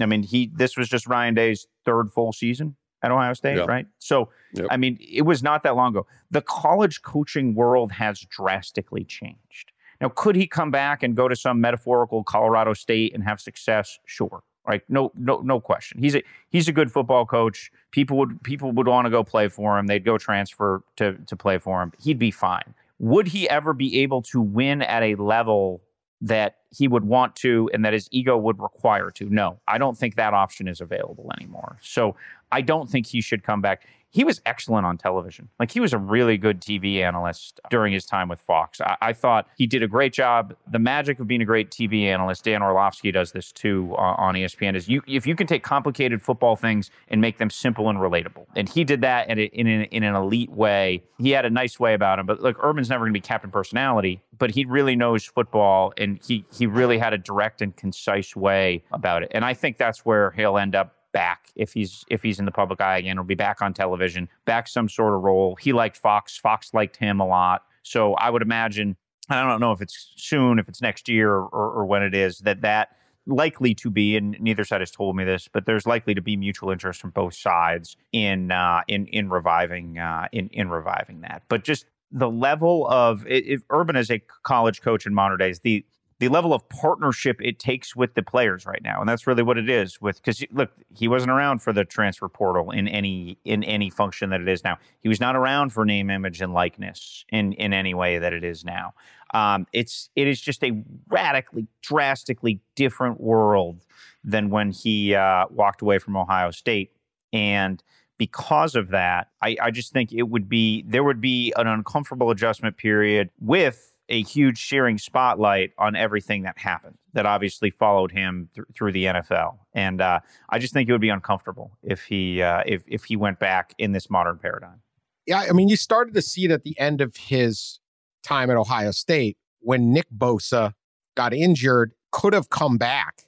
I 0.00 0.06
mean, 0.06 0.22
he 0.24 0.50
this 0.52 0.76
was 0.76 0.88
just 0.88 1.06
Ryan 1.06 1.34
Day's 1.34 1.66
third 1.84 2.10
full 2.12 2.32
season 2.32 2.76
at 3.02 3.10
Ohio 3.12 3.34
State, 3.34 3.56
Yep. 3.58 3.68
right? 3.68 3.86
So, 3.98 4.30
Yep. 4.54 4.66
I 4.70 4.76
mean, 4.76 4.98
it 5.00 5.22
was 5.22 5.42
not 5.42 5.62
that 5.64 5.76
long 5.76 5.92
ago. 5.94 6.06
The 6.30 6.40
college 6.40 7.02
coaching 7.02 7.54
world 7.54 7.92
has 7.92 8.20
drastically 8.20 9.04
changed. 9.04 9.72
Now, 10.00 10.08
could 10.08 10.34
he 10.36 10.46
come 10.46 10.70
back 10.70 11.02
and 11.02 11.14
go 11.14 11.28
to 11.28 11.36
some 11.36 11.60
metaphorical 11.60 12.24
Colorado 12.24 12.72
State 12.72 13.14
and 13.14 13.22
have 13.24 13.40
success? 13.40 13.98
Sure. 14.06 14.42
Right? 14.66 14.82
No, 14.88 15.12
no, 15.14 15.40
no 15.40 15.60
question. 15.60 16.00
He's 16.00 16.14
a 16.14 16.22
he's 16.48 16.68
a 16.68 16.72
good 16.72 16.90
football 16.90 17.26
coach. 17.26 17.70
People 17.90 18.16
would 18.18 18.42
people 18.42 18.72
would 18.72 18.88
want 18.88 19.04
to 19.04 19.10
go 19.10 19.22
play 19.22 19.48
for 19.48 19.78
him. 19.78 19.86
They'd 19.86 20.04
go 20.04 20.16
transfer 20.16 20.82
to 20.96 21.18
to 21.26 21.36
play 21.36 21.58
for 21.58 21.82
him. 21.82 21.92
He'd 22.00 22.18
be 22.18 22.30
fine. 22.30 22.74
Would 22.98 23.28
he 23.28 23.48
ever 23.48 23.72
be 23.74 24.00
able 24.00 24.22
to 24.22 24.40
win 24.40 24.80
at 24.80 25.02
a 25.02 25.16
level 25.16 25.82
that 26.20 26.56
he 26.70 26.88
would 26.88 27.04
want 27.04 27.36
to 27.36 27.68
and 27.74 27.84
that 27.84 27.92
his 27.92 28.08
ego 28.10 28.38
would 28.38 28.58
require 28.58 29.10
to? 29.10 29.28
No, 29.28 29.60
I 29.68 29.76
don't 29.76 29.98
think 29.98 30.16
that 30.16 30.32
option 30.32 30.68
is 30.68 30.80
available 30.80 31.30
anymore. 31.36 31.78
So 31.82 32.16
I 32.50 32.62
don't 32.62 32.88
think 32.88 33.06
he 33.06 33.20
should 33.20 33.42
come 33.42 33.60
back. 33.60 33.86
He 34.14 34.22
was 34.22 34.40
excellent 34.46 34.86
on 34.86 34.96
television. 34.96 35.48
Like 35.58 35.72
he 35.72 35.80
was 35.80 35.92
a 35.92 35.98
really 35.98 36.38
good 36.38 36.60
TV 36.60 37.00
analyst 37.00 37.58
during 37.68 37.92
his 37.92 38.06
time 38.06 38.28
with 38.28 38.38
Fox. 38.38 38.80
I, 38.80 38.96
I 39.02 39.12
thought 39.12 39.48
he 39.58 39.66
did 39.66 39.82
a 39.82 39.88
great 39.88 40.12
job. 40.12 40.54
The 40.70 40.78
magic 40.78 41.18
of 41.18 41.26
being 41.26 41.42
a 41.42 41.44
great 41.44 41.72
TV 41.72 42.04
analyst, 42.04 42.44
Dan 42.44 42.62
Orlovsky 42.62 43.10
does 43.10 43.32
this 43.32 43.50
too 43.50 43.92
uh, 43.98 44.14
on 44.16 44.36
ESPN, 44.36 44.76
is 44.76 44.88
you 44.88 45.02
if 45.08 45.26
you 45.26 45.34
can 45.34 45.48
take 45.48 45.64
complicated 45.64 46.22
football 46.22 46.54
things 46.54 46.92
and 47.08 47.20
make 47.20 47.38
them 47.38 47.50
simple 47.50 47.90
and 47.90 47.98
relatable. 47.98 48.46
And 48.54 48.68
he 48.68 48.84
did 48.84 49.00
that 49.00 49.28
in, 49.28 49.40
in, 49.40 49.66
an, 49.66 49.82
in 49.86 50.04
an 50.04 50.14
elite 50.14 50.50
way. 50.50 51.02
He 51.18 51.30
had 51.30 51.44
a 51.44 51.50
nice 51.50 51.80
way 51.80 51.92
about 51.92 52.20
him. 52.20 52.26
But 52.26 52.40
look, 52.40 52.56
Urban's 52.62 52.88
never 52.88 53.06
going 53.06 53.14
to 53.14 53.18
be 53.18 53.20
captain 53.20 53.50
personality, 53.50 54.22
but 54.38 54.52
he 54.52 54.64
really 54.64 54.94
knows 54.94 55.24
football 55.24 55.92
and 55.98 56.20
he 56.24 56.44
he 56.56 56.68
really 56.68 56.98
had 56.98 57.12
a 57.14 57.18
direct 57.18 57.62
and 57.62 57.74
concise 57.74 58.36
way 58.36 58.84
about 58.92 59.24
it. 59.24 59.32
And 59.34 59.44
I 59.44 59.54
think 59.54 59.76
that's 59.76 60.04
where 60.04 60.30
he'll 60.30 60.56
end 60.56 60.76
up 60.76 60.94
back 61.14 61.50
if 61.56 61.72
he's 61.72 62.04
if 62.10 62.22
he's 62.22 62.38
in 62.38 62.44
the 62.44 62.52
public 62.52 62.82
eye 62.82 62.98
again. 62.98 63.16
He'll 63.16 63.24
be 63.24 63.34
back 63.34 63.62
on 63.62 63.72
television, 63.72 64.28
back 64.44 64.68
some 64.68 64.90
sort 64.90 65.14
of 65.14 65.22
role. 65.22 65.56
He 65.56 65.72
liked 65.72 65.96
Fox. 65.96 66.36
Fox 66.36 66.74
liked 66.74 66.96
him 66.96 67.20
a 67.20 67.26
lot. 67.26 67.62
So 67.82 68.12
I 68.14 68.28
would 68.28 68.42
imagine. 68.42 68.96
I 69.30 69.42
don't 69.42 69.60
know 69.60 69.72
if 69.72 69.80
it's 69.80 70.12
soon, 70.16 70.58
if 70.58 70.68
it's 70.68 70.82
next 70.82 71.08
year, 71.08 71.32
or, 71.32 71.48
or 71.48 71.86
when 71.86 72.02
it 72.02 72.14
is 72.14 72.40
that 72.40 72.60
that 72.60 72.90
likely 73.26 73.74
to 73.76 73.90
be, 73.90 74.18
and 74.18 74.36
neither 74.38 74.64
side 74.64 74.82
has 74.82 74.90
told 74.90 75.16
me 75.16 75.24
this, 75.24 75.48
but 75.48 75.64
there's 75.64 75.86
likely 75.86 76.14
to 76.14 76.20
be 76.20 76.36
mutual 76.36 76.70
interest 76.70 77.00
from 77.00 77.08
both 77.08 77.34
sides 77.34 77.96
in 78.12 78.50
uh, 78.50 78.82
in 78.86 79.06
in 79.06 79.30
reviving 79.30 79.98
uh, 79.98 80.28
in 80.30 80.48
in 80.48 80.68
reviving 80.68 81.22
that. 81.22 81.42
But 81.48 81.64
just 81.64 81.86
the 82.12 82.30
level 82.30 82.86
of 82.88 83.24
if 83.26 83.62
Urban 83.70 83.96
is 83.96 84.10
a 84.10 84.20
college 84.42 84.82
coach 84.82 85.06
in 85.06 85.14
modern 85.14 85.38
days, 85.38 85.60
the 85.60 85.86
the 86.24 86.32
level 86.32 86.54
of 86.54 86.66
partnership 86.70 87.36
it 87.42 87.58
takes 87.58 87.94
with 87.94 88.14
the 88.14 88.22
players 88.22 88.64
right 88.64 88.82
now, 88.82 89.00
and 89.00 89.08
that's 89.08 89.26
really 89.26 89.42
what 89.42 89.58
it 89.58 89.68
is. 89.68 90.00
With 90.00 90.16
because 90.16 90.42
look, 90.50 90.70
he 90.96 91.06
wasn't 91.06 91.32
around 91.32 91.58
for 91.58 91.72
the 91.72 91.84
transfer 91.84 92.30
portal 92.30 92.70
in 92.70 92.88
any 92.88 93.38
in 93.44 93.62
any 93.62 93.90
function 93.90 94.30
that 94.30 94.40
it 94.40 94.48
is 94.48 94.64
now. 94.64 94.78
He 95.00 95.08
was 95.10 95.20
not 95.20 95.36
around 95.36 95.70
for 95.70 95.84
name, 95.84 96.08
image, 96.08 96.40
and 96.40 96.54
likeness 96.54 97.26
in 97.30 97.52
in 97.54 97.74
any 97.74 97.92
way 97.92 98.18
that 98.18 98.32
it 98.32 98.42
is 98.42 98.64
now. 98.64 98.94
Um, 99.34 99.66
it's 99.74 100.08
it 100.16 100.26
is 100.26 100.40
just 100.40 100.64
a 100.64 100.82
radically, 101.08 101.66
drastically 101.82 102.60
different 102.74 103.20
world 103.20 103.84
than 104.22 104.48
when 104.48 104.70
he 104.70 105.14
uh, 105.14 105.44
walked 105.50 105.82
away 105.82 105.98
from 105.98 106.16
Ohio 106.16 106.50
State, 106.52 106.92
and 107.34 107.82
because 108.16 108.74
of 108.74 108.88
that, 108.88 109.28
I, 109.42 109.56
I 109.60 109.70
just 109.70 109.92
think 109.92 110.10
it 110.10 110.22
would 110.22 110.48
be 110.48 110.84
there 110.88 111.04
would 111.04 111.20
be 111.20 111.52
an 111.56 111.66
uncomfortable 111.66 112.30
adjustment 112.30 112.78
period 112.78 113.28
with 113.40 113.93
a 114.08 114.22
huge 114.22 114.58
shearing 114.58 114.98
spotlight 114.98 115.72
on 115.78 115.96
everything 115.96 116.42
that 116.42 116.58
happened 116.58 116.98
that 117.14 117.26
obviously 117.26 117.70
followed 117.70 118.12
him 118.12 118.50
th- 118.54 118.66
through 118.74 118.92
the 118.92 119.04
NFL. 119.06 119.58
And 119.72 120.00
uh, 120.00 120.20
I 120.50 120.58
just 120.58 120.74
think 120.74 120.88
it 120.88 120.92
would 120.92 121.00
be 121.00 121.08
uncomfortable 121.08 121.78
if 121.82 122.04
he 122.04 122.42
uh, 122.42 122.62
if 122.66 122.82
if 122.86 123.04
he 123.04 123.16
went 123.16 123.38
back 123.38 123.74
in 123.78 123.92
this 123.92 124.10
modern 124.10 124.38
paradigm. 124.38 124.82
Yeah, 125.26 125.46
I 125.48 125.52
mean, 125.52 125.68
you 125.68 125.76
started 125.76 126.14
to 126.14 126.22
see 126.22 126.44
it 126.44 126.50
at 126.50 126.64
the 126.64 126.78
end 126.78 127.00
of 127.00 127.16
his 127.16 127.80
time 128.22 128.50
at 128.50 128.56
Ohio 128.56 128.90
State 128.90 129.38
when 129.60 129.92
Nick 129.92 130.06
Bosa 130.14 130.74
got 131.16 131.32
injured, 131.32 131.94
could 132.12 132.34
have 132.34 132.50
come 132.50 132.76
back 132.76 133.22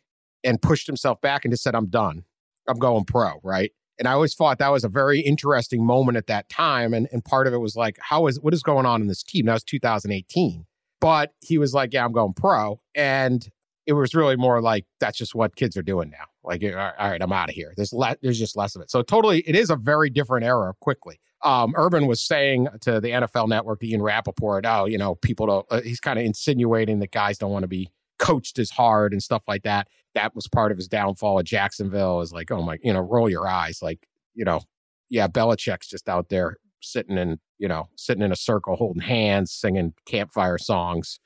and 0.44 0.60
pushed 0.60 0.86
himself 0.86 1.20
back 1.20 1.44
and 1.44 1.52
just 1.52 1.62
said, 1.62 1.74
I'm 1.74 1.86
done. 1.86 2.24
I'm 2.68 2.78
going 2.78 3.04
pro, 3.04 3.40
right? 3.42 3.72
And 3.98 4.06
I 4.06 4.12
always 4.12 4.34
thought 4.34 4.58
that 4.58 4.72
was 4.72 4.84
a 4.84 4.88
very 4.88 5.20
interesting 5.20 5.84
moment 5.84 6.16
at 6.16 6.26
that 6.26 6.48
time. 6.48 6.92
And, 6.92 7.08
and 7.12 7.24
part 7.24 7.46
of 7.46 7.54
it 7.54 7.58
was 7.58 7.76
like, 7.76 7.98
how 8.00 8.26
is 8.26 8.40
what 8.40 8.54
is 8.54 8.62
going 8.62 8.86
on 8.86 9.00
in 9.00 9.08
this 9.08 9.22
team? 9.22 9.46
That 9.46 9.54
was 9.54 9.64
2018. 9.64 10.66
But 11.00 11.32
he 11.40 11.58
was 11.58 11.74
like, 11.74 11.92
Yeah, 11.92 12.04
I'm 12.04 12.12
going 12.12 12.34
pro. 12.34 12.80
And 12.94 13.48
it 13.86 13.92
was 13.92 14.14
really 14.14 14.36
more 14.36 14.60
like 14.60 14.84
that's 15.00 15.16
just 15.16 15.34
what 15.34 15.56
kids 15.56 15.76
are 15.76 15.82
doing 15.82 16.10
now. 16.10 16.24
Like, 16.42 16.62
all 16.62 16.70
right, 16.70 17.22
I'm 17.22 17.32
out 17.32 17.48
of 17.48 17.54
here. 17.54 17.72
There's 17.76 17.92
le- 17.92 18.16
there's 18.22 18.38
just 18.38 18.56
less 18.56 18.74
of 18.74 18.82
it. 18.82 18.90
So 18.90 19.02
totally, 19.02 19.40
it 19.46 19.54
is 19.54 19.70
a 19.70 19.76
very 19.76 20.10
different 20.10 20.44
era. 20.44 20.74
Quickly, 20.80 21.20
um, 21.42 21.72
Urban 21.76 22.06
was 22.06 22.20
saying 22.20 22.68
to 22.82 23.00
the 23.00 23.10
NFL 23.10 23.48
Network, 23.48 23.82
Ian 23.84 24.02
Rapoport, 24.02 24.66
oh, 24.66 24.86
you 24.86 24.98
know, 24.98 25.14
people 25.14 25.46
don't. 25.46 25.66
Uh, 25.70 25.80
he's 25.82 26.00
kind 26.00 26.18
of 26.18 26.24
insinuating 26.24 26.98
that 26.98 27.12
guys 27.12 27.38
don't 27.38 27.52
want 27.52 27.62
to 27.62 27.68
be 27.68 27.90
coached 28.18 28.58
as 28.58 28.70
hard 28.70 29.12
and 29.12 29.22
stuff 29.22 29.44
like 29.46 29.62
that. 29.62 29.88
That 30.14 30.34
was 30.34 30.48
part 30.48 30.72
of 30.72 30.78
his 30.78 30.88
downfall 30.88 31.38
at 31.38 31.44
Jacksonville. 31.44 32.20
Is 32.20 32.32
like, 32.32 32.50
oh 32.50 32.62
my, 32.62 32.78
you 32.82 32.92
know, 32.92 33.00
roll 33.00 33.28
your 33.28 33.46
eyes. 33.46 33.80
Like, 33.82 34.06
you 34.34 34.44
know, 34.44 34.60
yeah, 35.08 35.28
Belichick's 35.28 35.88
just 35.88 36.08
out 36.08 36.28
there 36.28 36.56
sitting 36.80 37.18
in, 37.18 37.38
you 37.58 37.68
know, 37.68 37.88
sitting 37.96 38.22
in 38.22 38.32
a 38.32 38.36
circle, 38.36 38.76
holding 38.76 39.02
hands, 39.02 39.52
singing 39.52 39.94
campfire 40.06 40.58
songs. 40.58 41.20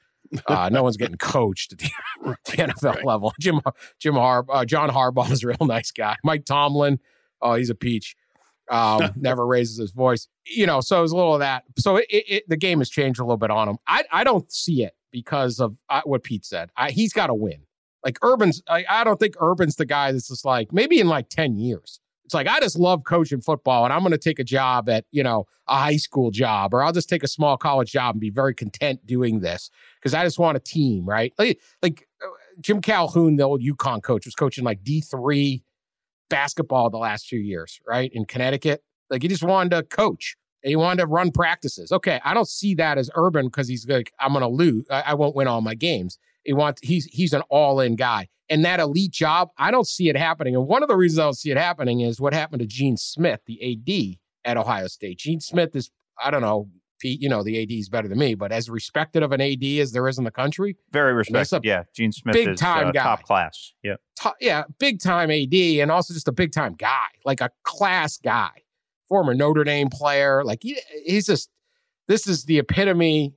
Uh, 0.46 0.68
no 0.70 0.82
one's 0.82 0.96
getting 0.96 1.16
coached 1.16 1.72
at 1.72 1.78
the, 1.78 1.90
the 2.44 2.52
NFL 2.52 3.04
level. 3.04 3.32
Jim 3.40 3.60
Jim 3.98 4.14
Har 4.14 4.44
uh, 4.48 4.64
John 4.64 4.90
Harbaugh 4.90 5.30
is 5.30 5.42
a 5.42 5.48
real 5.48 5.66
nice 5.66 5.90
guy. 5.90 6.16
Mike 6.22 6.44
Tomlin, 6.44 6.98
oh, 7.42 7.54
he's 7.54 7.70
a 7.70 7.74
peach. 7.74 8.16
Um, 8.70 9.10
never 9.16 9.46
raises 9.46 9.78
his 9.78 9.90
voice. 9.90 10.28
You 10.46 10.66
know, 10.66 10.80
so 10.80 10.98
it 10.98 11.02
was 11.02 11.12
a 11.12 11.16
little 11.16 11.34
of 11.34 11.40
that. 11.40 11.64
So 11.78 11.96
it, 11.96 12.06
it, 12.08 12.48
the 12.48 12.56
game 12.56 12.78
has 12.78 12.88
changed 12.88 13.18
a 13.18 13.24
little 13.24 13.36
bit 13.36 13.50
on 13.50 13.68
him. 13.68 13.78
I 13.86 14.04
I 14.12 14.24
don't 14.24 14.50
see 14.52 14.84
it 14.84 14.94
because 15.10 15.60
of 15.60 15.76
uh, 15.88 16.02
what 16.04 16.22
Pete 16.22 16.44
said. 16.44 16.70
I, 16.76 16.90
he's 16.90 17.12
got 17.12 17.28
to 17.28 17.34
win. 17.34 17.62
Like 18.04 18.18
Urban's, 18.22 18.62
I, 18.68 18.84
I 18.88 19.04
don't 19.04 19.20
think 19.20 19.34
Urban's 19.40 19.76
the 19.76 19.84
guy 19.84 20.12
that's 20.12 20.28
just 20.28 20.44
like 20.44 20.72
maybe 20.72 21.00
in 21.00 21.08
like 21.08 21.28
ten 21.28 21.58
years. 21.58 22.00
It's 22.24 22.34
like 22.34 22.46
I 22.46 22.60
just 22.60 22.78
love 22.78 23.02
coaching 23.04 23.40
football, 23.40 23.84
and 23.84 23.92
I'm 23.92 24.00
going 24.00 24.12
to 24.12 24.18
take 24.18 24.38
a 24.38 24.44
job 24.44 24.88
at 24.88 25.04
you 25.10 25.22
know 25.22 25.46
a 25.66 25.76
high 25.76 25.96
school 25.96 26.30
job, 26.30 26.72
or 26.72 26.82
I'll 26.82 26.92
just 26.92 27.08
take 27.08 27.22
a 27.22 27.28
small 27.28 27.56
college 27.56 27.90
job 27.92 28.14
and 28.14 28.20
be 28.20 28.30
very 28.30 28.54
content 28.54 29.04
doing 29.04 29.40
this 29.40 29.68
because 29.98 30.14
I 30.14 30.24
just 30.24 30.38
want 30.38 30.56
a 30.56 30.60
team, 30.60 31.04
right? 31.04 31.32
Like 31.38 31.60
like 31.82 32.08
uh, 32.24 32.28
Jim 32.60 32.80
Calhoun, 32.80 33.36
the 33.36 33.42
old 33.42 33.62
UConn 33.62 34.02
coach, 34.02 34.24
was 34.24 34.34
coaching 34.34 34.64
like 34.64 34.82
D 34.82 35.00
three 35.00 35.64
basketball 36.30 36.88
the 36.88 36.98
last 36.98 37.26
few 37.26 37.40
years, 37.40 37.80
right 37.86 38.10
in 38.14 38.24
Connecticut. 38.24 38.82
Like 39.10 39.22
he 39.22 39.28
just 39.28 39.42
wanted 39.42 39.70
to 39.70 39.82
coach. 39.82 40.36
And 40.62 40.68
he 40.70 40.76
wanted 40.76 41.00
to 41.02 41.06
run 41.06 41.30
practices. 41.30 41.90
Okay, 41.92 42.20
I 42.24 42.34
don't 42.34 42.48
see 42.48 42.74
that 42.74 42.98
as 42.98 43.10
Urban 43.14 43.46
because 43.46 43.68
he's 43.68 43.86
like, 43.88 44.12
I'm 44.20 44.32
going 44.32 44.42
to 44.42 44.48
lose. 44.48 44.84
I, 44.90 45.00
I 45.06 45.14
won't 45.14 45.34
win 45.34 45.46
all 45.48 45.60
my 45.60 45.74
games. 45.74 46.18
He 46.44 46.52
wants 46.52 46.80
he's 46.82 47.04
he's 47.06 47.32
an 47.32 47.42
all 47.50 47.80
in 47.80 47.96
guy. 47.96 48.28
And 48.48 48.64
that 48.64 48.80
elite 48.80 49.12
job, 49.12 49.50
I 49.58 49.70
don't 49.70 49.86
see 49.86 50.08
it 50.08 50.16
happening. 50.16 50.56
And 50.56 50.66
one 50.66 50.82
of 50.82 50.88
the 50.88 50.96
reasons 50.96 51.20
I 51.20 51.22
don't 51.22 51.36
see 51.38 51.50
it 51.52 51.56
happening 51.56 52.00
is 52.00 52.20
what 52.20 52.34
happened 52.34 52.60
to 52.60 52.66
Gene 52.66 52.96
Smith, 52.96 53.40
the 53.46 54.18
AD 54.44 54.50
at 54.50 54.56
Ohio 54.56 54.88
State. 54.88 55.18
Gene 55.18 55.40
Smith 55.40 55.76
is, 55.76 55.90
I 56.22 56.32
don't 56.32 56.40
know, 56.40 56.68
Pete, 56.98 57.20
you 57.20 57.28
know, 57.28 57.42
the 57.44 57.62
AD 57.62 57.70
is 57.70 57.88
better 57.88 58.08
than 58.08 58.18
me, 58.18 58.34
but 58.34 58.50
as 58.50 58.68
respected 58.68 59.22
of 59.22 59.30
an 59.32 59.40
AD 59.40 59.62
as 59.62 59.92
there 59.92 60.06
is 60.08 60.18
in 60.18 60.24
the 60.24 60.30
country, 60.32 60.76
Very 60.90 61.14
respected. 61.14 61.64
Yeah, 61.64 61.84
Gene 61.94 62.10
Smith 62.12 62.34
big 62.34 62.48
is 62.48 62.58
time 62.60 62.88
uh, 62.88 62.92
guy. 62.92 63.02
top 63.02 63.22
class. 63.22 63.72
Yeah. 63.82 63.94
to- 64.22 64.34
yeah, 64.40 64.64
big 64.78 65.00
time 65.00 65.30
AD 65.30 65.54
and 65.54 65.90
also 65.90 66.12
just 66.12 66.26
a 66.28 66.32
big 66.32 66.52
time 66.52 66.74
guy, 66.74 67.06
like 67.24 67.40
a 67.40 67.50
class 67.62 68.16
guy, 68.18 68.50
former 69.10 69.34
Notre 69.34 69.64
Dame 69.64 69.90
player. 69.90 70.42
Like 70.42 70.60
he, 70.62 70.80
he's 71.04 71.26
just, 71.26 71.50
this 72.08 72.26
is 72.26 72.44
the 72.44 72.58
epitome 72.58 73.34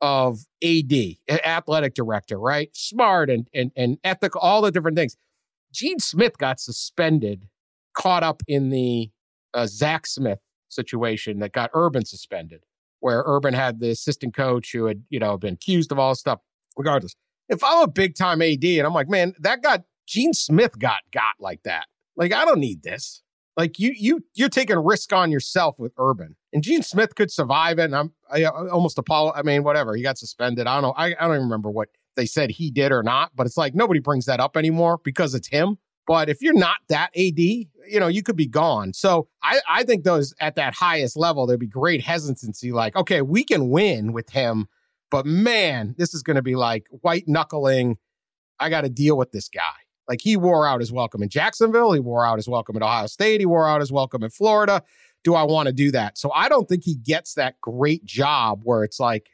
of 0.00 0.46
AD, 0.62 0.92
athletic 1.28 1.94
director, 1.94 2.38
right? 2.38 2.70
Smart 2.74 3.28
and 3.28 3.48
and 3.52 3.72
and 3.76 3.98
ethical, 4.04 4.40
all 4.40 4.62
the 4.62 4.70
different 4.70 4.96
things. 4.96 5.16
Gene 5.72 5.98
Smith 5.98 6.38
got 6.38 6.60
suspended, 6.60 7.48
caught 7.94 8.22
up 8.22 8.42
in 8.46 8.70
the 8.70 9.10
uh, 9.52 9.66
Zach 9.66 10.06
Smith 10.06 10.38
situation 10.68 11.40
that 11.40 11.52
got 11.52 11.70
Urban 11.74 12.04
suspended, 12.04 12.64
where 13.00 13.22
Urban 13.26 13.54
had 13.54 13.80
the 13.80 13.90
assistant 13.90 14.34
coach 14.34 14.72
who 14.72 14.86
had, 14.86 15.02
you 15.10 15.18
know, 15.18 15.36
been 15.36 15.54
accused 15.54 15.92
of 15.92 15.98
all 15.98 16.14
stuff. 16.14 16.40
Regardless, 16.76 17.14
if 17.48 17.62
I'm 17.64 17.82
a 17.82 17.88
big 17.88 18.14
time 18.14 18.40
AD 18.40 18.64
and 18.64 18.86
I'm 18.86 18.94
like, 18.94 19.08
man, 19.08 19.34
that 19.40 19.62
got 19.62 19.82
Gene 20.06 20.32
Smith 20.32 20.78
got 20.78 21.00
got 21.12 21.34
like 21.38 21.62
that. 21.64 21.86
Like, 22.16 22.32
I 22.32 22.44
don't 22.44 22.60
need 22.60 22.82
this. 22.82 23.22
Like 23.56 23.78
you, 23.78 23.92
you, 23.96 24.24
you're 24.34 24.48
taking 24.48 24.78
risk 24.78 25.12
on 25.12 25.30
yourself 25.30 25.78
with 25.78 25.92
Urban, 25.98 26.36
and 26.52 26.62
Gene 26.62 26.82
Smith 26.82 27.14
could 27.14 27.30
survive 27.30 27.78
it. 27.78 27.84
And 27.84 27.96
I'm, 27.96 28.12
I 28.30 28.44
I 28.44 28.68
almost 28.68 28.98
apologize. 28.98 29.38
I 29.38 29.42
mean, 29.42 29.64
whatever. 29.64 29.94
He 29.94 30.02
got 30.02 30.18
suspended. 30.18 30.66
I 30.66 30.74
don't 30.74 30.82
know. 30.82 30.94
I, 30.96 31.06
I 31.06 31.26
don't 31.26 31.32
even 31.36 31.42
remember 31.42 31.70
what 31.70 31.88
they 32.16 32.26
said 32.26 32.50
he 32.50 32.70
did 32.70 32.92
or 32.92 33.02
not. 33.02 33.32
But 33.34 33.46
it's 33.46 33.56
like 33.56 33.74
nobody 33.74 34.00
brings 34.00 34.26
that 34.26 34.40
up 34.40 34.56
anymore 34.56 35.00
because 35.02 35.34
it's 35.34 35.48
him. 35.48 35.78
But 36.06 36.28
if 36.28 36.42
you're 36.42 36.54
not 36.54 36.78
that 36.88 37.10
AD, 37.16 37.38
you 37.38 38.00
know, 38.00 38.08
you 38.08 38.22
could 38.22 38.36
be 38.36 38.46
gone. 38.46 38.92
So 38.92 39.28
I, 39.42 39.60
I 39.68 39.84
think 39.84 40.04
those 40.04 40.34
at 40.40 40.56
that 40.56 40.74
highest 40.74 41.16
level, 41.16 41.46
there'd 41.46 41.60
be 41.60 41.68
great 41.68 42.02
hesitancy. 42.02 42.72
Like, 42.72 42.96
okay, 42.96 43.22
we 43.22 43.44
can 43.44 43.68
win 43.68 44.12
with 44.12 44.30
him, 44.30 44.66
but 45.10 45.26
man, 45.26 45.94
this 45.98 46.14
is 46.14 46.22
going 46.22 46.36
to 46.36 46.42
be 46.42 46.56
like 46.56 46.86
white 46.90 47.24
knuckling. 47.28 47.96
I 48.58 48.70
got 48.70 48.80
to 48.80 48.88
deal 48.88 49.16
with 49.16 49.32
this 49.32 49.48
guy. 49.48 49.70
Like 50.10 50.20
he 50.22 50.36
wore 50.36 50.66
out 50.66 50.80
his 50.80 50.90
welcome 50.90 51.22
in 51.22 51.28
Jacksonville. 51.28 51.92
He 51.92 52.00
wore 52.00 52.26
out 52.26 52.36
his 52.36 52.48
welcome 52.48 52.74
at 52.74 52.82
Ohio 52.82 53.06
State. 53.06 53.40
He 53.40 53.46
wore 53.46 53.68
out 53.68 53.80
his 53.80 53.92
welcome 53.92 54.24
in 54.24 54.30
Florida. 54.30 54.82
Do 55.22 55.36
I 55.36 55.44
want 55.44 55.68
to 55.68 55.72
do 55.72 55.92
that? 55.92 56.18
So 56.18 56.32
I 56.32 56.48
don't 56.48 56.68
think 56.68 56.82
he 56.82 56.96
gets 56.96 57.34
that 57.34 57.60
great 57.60 58.04
job 58.04 58.62
where 58.64 58.82
it's 58.82 58.98
like, 58.98 59.30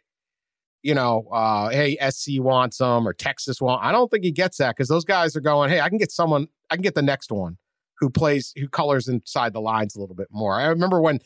you 0.83 0.95
know, 0.95 1.29
uh, 1.33 1.71
hey, 1.71 1.97
SC 2.11 2.33
wants 2.41 2.79
him 2.79 3.09
or 3.09 3.15
Texas 3.15 3.59
want. 3.59 3.83
I 3.83 3.91
don't 3.91 4.11
think 4.11 4.23
he 4.23 4.31
gets 4.31 4.59
that 4.59 4.77
because 4.77 4.89
those 4.89 5.07
guys 5.07 5.35
are 5.35 5.41
going, 5.41 5.71
hey, 5.71 5.81
I 5.81 5.89
can 5.89 5.97
get 5.97 6.13
someone, 6.13 6.47
I 6.69 6.77
can 6.77 6.83
get 6.83 6.95
the 6.95 7.01
next 7.01 7.33
one 7.33 7.57
who 7.99 8.11
plays, 8.11 8.53
who 8.59 8.69
colors 8.69 9.09
inside 9.09 9.55
the 9.55 9.63
lines 9.63 9.97
a 9.97 10.01
little 10.01 10.15
bit 10.15 10.29
more. 10.31 10.61
I 10.61 10.67
remember 10.67 11.01
when 11.01 11.21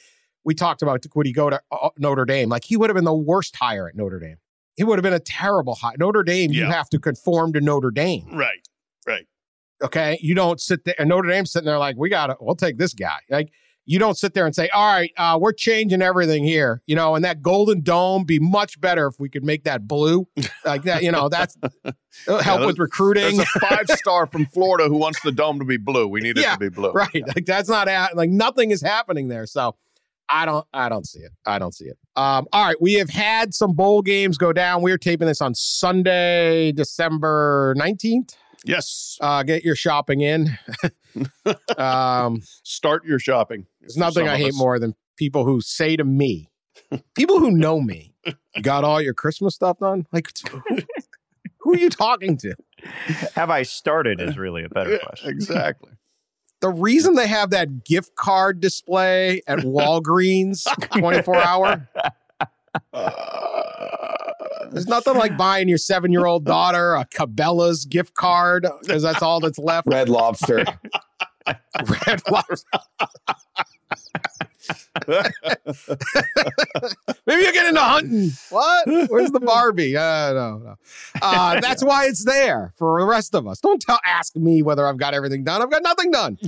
we 0.44 0.54
talked 0.54 0.80
about 0.80 1.04
would 1.12 1.26
he 1.26 1.32
go 1.32 1.50
to 1.50 1.60
uh, 1.72 1.88
Notre 1.98 2.24
Dame? 2.24 2.48
Like 2.50 2.62
he 2.62 2.76
would 2.76 2.88
have 2.88 2.94
been 2.94 3.04
the 3.04 3.12
worst 3.12 3.56
hire 3.56 3.88
at 3.88 3.96
Notre 3.96 4.20
Dame. 4.20 4.36
He 4.76 4.84
would 4.84 4.96
have 4.96 5.02
been 5.02 5.12
a 5.12 5.18
terrible 5.18 5.74
hire. 5.74 5.96
Notre 5.98 6.22
Dame, 6.22 6.52
you 6.52 6.66
have 6.66 6.88
to 6.90 7.00
conform 7.00 7.52
to 7.54 7.60
Notre 7.60 7.90
Dame. 7.90 8.28
Right. 8.32 8.64
Right. 9.06 9.26
Okay. 9.82 10.18
You 10.20 10.34
don't 10.34 10.60
sit 10.60 10.84
there 10.84 10.94
and 10.98 11.08
Notre 11.08 11.28
Dame's 11.28 11.52
sitting 11.52 11.66
there 11.66 11.78
like, 11.78 11.96
we 11.96 12.08
got 12.10 12.26
to, 12.28 12.36
we'll 12.40 12.56
take 12.56 12.76
this 12.78 12.92
guy. 12.94 13.18
Like, 13.30 13.52
you 13.86 13.98
don't 13.98 14.16
sit 14.16 14.34
there 14.34 14.44
and 14.46 14.54
say, 14.54 14.68
all 14.68 14.92
right, 14.94 15.10
uh, 15.16 15.36
we're 15.40 15.52
changing 15.54 16.00
everything 16.02 16.44
here, 16.44 16.80
you 16.86 16.94
know, 16.94 17.16
and 17.16 17.24
that 17.24 17.42
golden 17.42 17.80
dome 17.80 18.24
be 18.24 18.38
much 18.38 18.80
better 18.80 19.06
if 19.08 19.18
we 19.18 19.28
could 19.28 19.42
make 19.42 19.64
that 19.64 19.88
blue 19.88 20.28
like 20.64 20.82
that, 20.82 21.02
you 21.02 21.10
know, 21.10 21.28
that's 21.28 21.56
help 22.26 22.44
there's- 22.44 22.66
with 22.66 22.78
recruiting. 22.78 23.38
There's 23.38 23.48
a 23.56 23.60
five 23.60 23.86
star 23.98 24.26
from 24.26 24.46
Florida 24.46 24.86
who 24.88 24.96
wants 24.96 25.20
the 25.22 25.32
dome 25.32 25.58
to 25.58 25.64
be 25.64 25.76
blue. 25.76 26.06
We 26.06 26.20
need 26.20 26.38
it 26.38 26.42
Yeah, 26.42 26.52
to 26.52 26.58
be 26.58 26.68
blue. 26.68 26.92
right. 26.92 27.24
Like 27.34 27.46
that's 27.46 27.68
not 27.68 27.88
like 28.14 28.30
nothing 28.30 28.70
is 28.70 28.82
happening 28.82 29.26
there. 29.28 29.46
So 29.46 29.74
I 30.28 30.44
don't 30.44 30.64
I 30.72 30.88
don't 30.88 31.06
see 31.06 31.20
it. 31.20 31.32
I 31.44 31.58
don't 31.58 31.74
see 31.74 31.86
it. 31.86 31.98
Um, 32.14 32.46
all 32.52 32.64
right. 32.66 32.80
We 32.80 32.94
have 32.94 33.10
had 33.10 33.54
some 33.54 33.72
bowl 33.72 34.02
games 34.02 34.38
go 34.38 34.52
down. 34.52 34.82
We're 34.82 34.98
taping 34.98 35.26
this 35.26 35.40
on 35.40 35.54
Sunday, 35.56 36.70
December 36.72 37.74
19th. 37.76 38.34
Yes. 38.64 39.16
Uh, 39.20 39.42
get 39.42 39.64
your 39.64 39.76
shopping 39.76 40.20
in. 40.20 40.58
um, 41.76 42.42
Start 42.62 43.04
your 43.04 43.18
shopping. 43.18 43.66
There's 43.80 43.96
nothing 43.96 44.28
I 44.28 44.36
hate 44.36 44.50
us. 44.50 44.58
more 44.58 44.78
than 44.78 44.94
people 45.16 45.44
who 45.44 45.60
say 45.60 45.96
to 45.96 46.04
me, 46.04 46.50
people 47.14 47.38
who 47.38 47.50
know 47.50 47.80
me, 47.80 48.14
"You 48.26 48.62
got 48.62 48.84
all 48.84 49.00
your 49.00 49.14
Christmas 49.14 49.54
stuff 49.54 49.78
done? 49.78 50.06
Like, 50.12 50.28
who, 50.50 50.62
who 51.60 51.74
are 51.74 51.78
you 51.78 51.90
talking 51.90 52.36
to? 52.38 52.54
Have 53.34 53.50
I 53.50 53.62
started 53.62 54.20
is 54.20 54.38
really 54.38 54.64
a 54.64 54.68
better 54.68 54.98
question. 54.98 55.30
exactly. 55.30 55.92
The 56.60 56.68
reason 56.70 57.14
they 57.14 57.26
have 57.28 57.50
that 57.50 57.84
gift 57.84 58.14
card 58.16 58.60
display 58.60 59.40
at 59.46 59.58
Walgreens 59.60 60.64
24 60.92 61.36
hour, 61.36 61.88
there's 64.70 64.86
nothing 64.86 65.14
like 65.16 65.36
buying 65.36 65.68
your 65.68 65.78
seven 65.78 66.12
year 66.12 66.26
old 66.26 66.44
daughter 66.44 66.94
a 66.94 67.04
Cabela's 67.06 67.84
gift 67.84 68.14
card 68.14 68.66
because 68.82 69.02
that's 69.02 69.22
all 69.22 69.40
that's 69.40 69.58
left. 69.58 69.88
Red 69.88 70.08
Lobster. 70.08 70.64
Red 72.06 72.22
Lobster. 72.30 72.68
Maybe 75.08 75.24
you're 77.42 77.52
getting 77.52 77.68
into 77.70 77.80
hunting. 77.80 78.30
What? 78.50 78.86
Where's 79.10 79.30
the 79.30 79.40
Barbie? 79.40 79.96
Uh, 79.96 80.32
no, 80.32 80.58
no. 80.58 80.76
Uh, 81.20 81.60
that's 81.60 81.82
why 81.82 82.06
it's 82.06 82.24
there 82.24 82.72
for 82.76 83.00
the 83.00 83.06
rest 83.06 83.34
of 83.34 83.46
us. 83.46 83.60
Don't 83.60 83.80
tell, 83.80 83.98
ask 84.04 84.36
me 84.36 84.62
whether 84.62 84.86
I've 84.86 84.98
got 84.98 85.14
everything 85.14 85.44
done. 85.44 85.62
I've 85.62 85.70
got 85.70 85.82
nothing 85.82 86.10
done. 86.10 86.38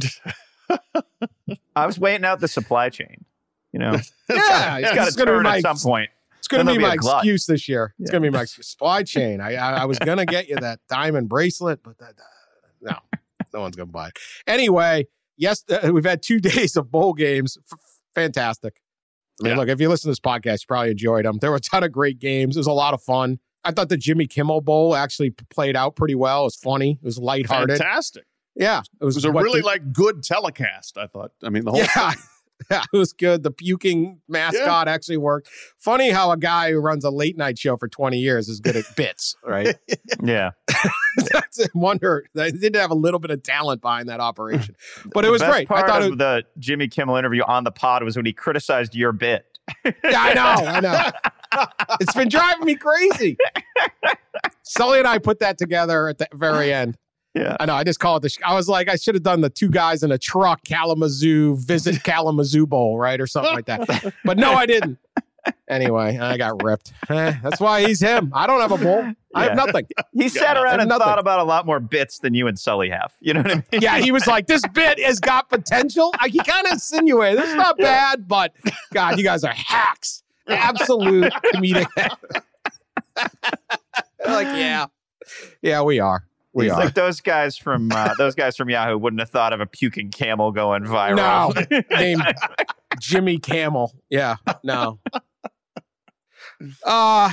I 1.76 1.86
was 1.86 1.98
waiting 1.98 2.24
out 2.24 2.40
the 2.40 2.48
supply 2.48 2.88
chain. 2.90 3.24
You 3.72 3.78
know, 3.80 3.92
Yeah, 4.28 4.78
it's 4.78 4.94
got 4.94 5.06
it's 5.08 5.16
to 5.16 5.24
gonna 5.24 5.32
be 5.32 5.36
turn 5.36 5.42
my- 5.44 5.56
at 5.56 5.62
some 5.62 5.78
point. 5.78 6.10
It's 6.42 6.48
going 6.48 6.66
to 6.66 6.72
be 6.72 6.78
my 6.78 6.90
be 6.90 6.94
a 6.94 6.96
glut. 6.98 7.18
excuse 7.18 7.46
this 7.46 7.68
year. 7.68 7.94
It's 7.98 8.10
Yeah. 8.10 8.18
going 8.18 8.22
to 8.24 8.30
be 8.32 8.36
my 8.36 8.44
supply 8.44 9.04
chain. 9.04 9.40
I, 9.40 9.54
I 9.54 9.82
I 9.82 9.84
was 9.84 9.98
going 10.00 10.18
to 10.18 10.26
get 10.26 10.48
you 10.48 10.56
that 10.56 10.80
diamond 10.88 11.28
bracelet, 11.28 11.82
but 11.84 11.96
that, 11.98 12.14
no, 12.80 12.96
no 13.54 13.60
one's 13.60 13.76
going 13.76 13.88
to 13.88 13.92
buy 13.92 14.08
it. 14.08 14.18
Anyway, 14.46 15.06
yes, 15.36 15.62
uh, 15.70 15.90
we've 15.92 16.04
had 16.04 16.20
two 16.22 16.40
days 16.50 16.76
of 16.76 16.90
bowl 16.90 17.12
games. 17.14 17.56
F- 17.72 17.78
fantastic. 18.14 18.80
I 19.40 19.44
mean, 19.44 19.52
Yeah. 19.52 19.56
look, 19.58 19.68
if 19.68 19.80
you 19.80 19.88
listen 19.88 20.08
to 20.08 20.10
this 20.10 20.20
podcast, 20.20 20.62
you 20.62 20.66
probably 20.68 20.90
enjoyed 20.90 21.24
them. 21.24 21.38
There 21.40 21.50
were 21.50 21.56
a 21.56 21.60
ton 21.60 21.84
of 21.84 21.92
great 21.92 22.18
games. 22.18 22.56
It 22.56 22.60
was 22.60 22.66
a 22.66 22.72
lot 22.72 22.92
of 22.92 23.02
fun. 23.02 23.38
I 23.64 23.70
thought 23.70 23.88
the 23.88 23.96
Jimmy 23.96 24.26
Kimmel 24.26 24.60
Bowl 24.62 24.96
actually 24.96 25.30
played 25.30 25.76
out 25.76 25.94
pretty 25.94 26.16
well. 26.16 26.40
It 26.42 26.44
was 26.46 26.56
funny. 26.56 26.98
It 27.00 27.04
was 27.06 27.18
lighthearted. 27.18 27.78
Fantastic. 27.78 28.24
Yeah, 28.56 28.82
it 29.00 29.04
was, 29.04 29.14
It 29.16 29.18
was 29.18 29.24
a 29.24 29.30
really 29.32 29.60
the- 29.60 29.66
like 29.66 29.92
good 29.92 30.22
telecast. 30.24 30.98
I 30.98 31.06
thought. 31.06 31.30
I 31.44 31.48
mean, 31.50 31.64
the 31.64 31.70
whole 31.70 31.80
yeah. 31.96 32.10
thing. 32.10 32.22
Yeah, 32.70 32.82
it 32.92 32.96
was 32.96 33.12
good. 33.12 33.42
The 33.42 33.50
puking 33.50 34.20
mascot 34.28 34.88
actually 34.88 35.16
worked. 35.16 35.48
Funny 35.78 36.10
how 36.10 36.30
a 36.30 36.36
guy 36.36 36.70
who 36.72 36.78
runs 36.78 37.04
a 37.04 37.10
late 37.10 37.36
night 37.36 37.58
show 37.58 37.76
for 37.76 37.88
20 37.88 38.18
years 38.18 38.48
is 38.48 38.60
good 38.60 38.76
at 38.76 38.84
bits, 38.96 39.36
right? 39.44 39.76
Yeah, 40.22 40.50
That's 41.32 41.58
a 41.58 41.68
wonder. 41.74 42.24
They 42.34 42.52
did 42.52 42.76
have 42.76 42.90
a 42.90 42.94
little 42.94 43.18
bit 43.18 43.30
of 43.32 43.42
talent 43.42 43.80
behind 43.80 44.08
that 44.08 44.20
operation, 44.20 44.76
but 45.12 45.24
it 45.24 45.30
was 45.30 45.40
best 45.42 45.52
great. 45.52 45.62
I 45.70 45.74
Part 45.74 45.88
thought 45.88 46.02
of 46.02 46.12
it, 46.12 46.18
the 46.18 46.44
Jimmy 46.58 46.86
Kimmel 46.86 47.16
interview 47.16 47.42
on 47.42 47.64
the 47.64 47.72
pod 47.72 48.04
was 48.04 48.16
when 48.16 48.24
he 48.26 48.32
criticized 48.32 48.94
your 48.94 49.12
bit. 49.12 49.44
yeah, 49.84 49.92
I 50.04 50.34
know, 50.34 50.42
I 50.42 50.80
know. 50.80 51.66
It's 52.00 52.14
been 52.14 52.28
driving 52.28 52.64
me 52.66 52.76
crazy. 52.76 53.36
Sully 54.62 54.98
and 54.98 55.08
I 55.08 55.18
put 55.18 55.40
that 55.40 55.58
together 55.58 56.08
at 56.08 56.18
the 56.18 56.28
very 56.32 56.72
end. 56.72 56.96
Yeah. 57.34 57.56
I 57.58 57.64
know. 57.66 57.74
I 57.74 57.84
just 57.84 57.98
call 57.98 58.16
it 58.16 58.20
the. 58.20 58.28
sh- 58.28 58.38
I 58.44 58.54
was 58.54 58.68
like, 58.68 58.88
I 58.88 58.96
should 58.96 59.14
have 59.14 59.22
done 59.22 59.40
the 59.40 59.48
two 59.50 59.70
guys 59.70 60.02
in 60.02 60.12
a 60.12 60.18
truck 60.18 60.64
Kalamazoo 60.64 61.56
visit 61.56 62.02
Kalamazoo 62.04 62.66
Bowl, 62.66 62.98
right, 62.98 63.20
or 63.20 63.26
something 63.26 63.54
like 63.54 63.66
that. 63.66 64.12
But 64.24 64.36
no, 64.38 64.52
I 64.52 64.66
didn't. 64.66 64.98
Anyway, 65.68 66.18
I 66.18 66.36
got 66.36 66.62
ripped. 66.62 66.92
Eh, 67.08 67.34
that's 67.42 67.58
why 67.58 67.84
he's 67.84 67.98
him. 68.00 68.30
I 68.32 68.46
don't 68.46 68.60
have 68.60 68.70
a 68.70 68.76
bowl. 68.78 69.04
I 69.34 69.44
have 69.44 69.56
nothing. 69.56 69.86
He 70.12 70.28
sat 70.28 70.56
around 70.56 70.78
and 70.80 70.88
nothing. 70.90 71.04
thought 71.04 71.18
about 71.18 71.40
a 71.40 71.44
lot 71.44 71.64
more 71.66 71.80
bits 71.80 72.18
than 72.20 72.32
you 72.34 72.46
and 72.46 72.56
Sully 72.58 72.90
have. 72.90 73.12
You 73.20 73.32
know 73.34 73.40
what 73.42 73.50
I 73.50 73.54
mean? 73.72 73.80
Yeah, 73.82 73.98
he 73.98 74.12
was 74.12 74.26
like, 74.28 74.46
this 74.46 74.62
bit 74.72 75.00
has 75.00 75.18
got 75.18 75.48
potential. 75.48 76.12
Like, 76.20 76.30
he 76.32 76.38
kind 76.38 76.66
of 76.66 76.74
insinuated, 76.74 77.38
this 77.40 77.48
is 77.48 77.56
not 77.56 77.76
bad, 77.78 78.28
but 78.28 78.52
God, 78.92 79.16
you 79.18 79.24
guys 79.24 79.42
are 79.42 79.54
hacks. 79.54 80.22
Absolute 80.46 81.32
comedic. 81.54 81.86
like, 83.16 84.46
yeah. 84.56 84.86
Yeah, 85.62 85.82
we 85.82 85.98
are. 85.98 86.24
We 86.54 86.64
He's 86.64 86.72
are. 86.72 86.84
like 86.84 86.94
those 86.94 87.20
guys 87.20 87.56
from 87.56 87.90
uh, 87.92 88.14
those 88.18 88.34
guys 88.34 88.56
from 88.56 88.68
Yahoo 88.68 88.98
wouldn't 88.98 89.20
have 89.20 89.30
thought 89.30 89.52
of 89.52 89.60
a 89.60 89.66
puking 89.66 90.10
camel 90.10 90.52
going 90.52 90.82
viral. 90.82 91.16
No, 91.70 91.80
named 91.96 92.22
Jimmy 93.00 93.38
Camel. 93.38 93.92
Yeah, 94.10 94.36
no. 94.62 94.98
Uh 96.84 97.30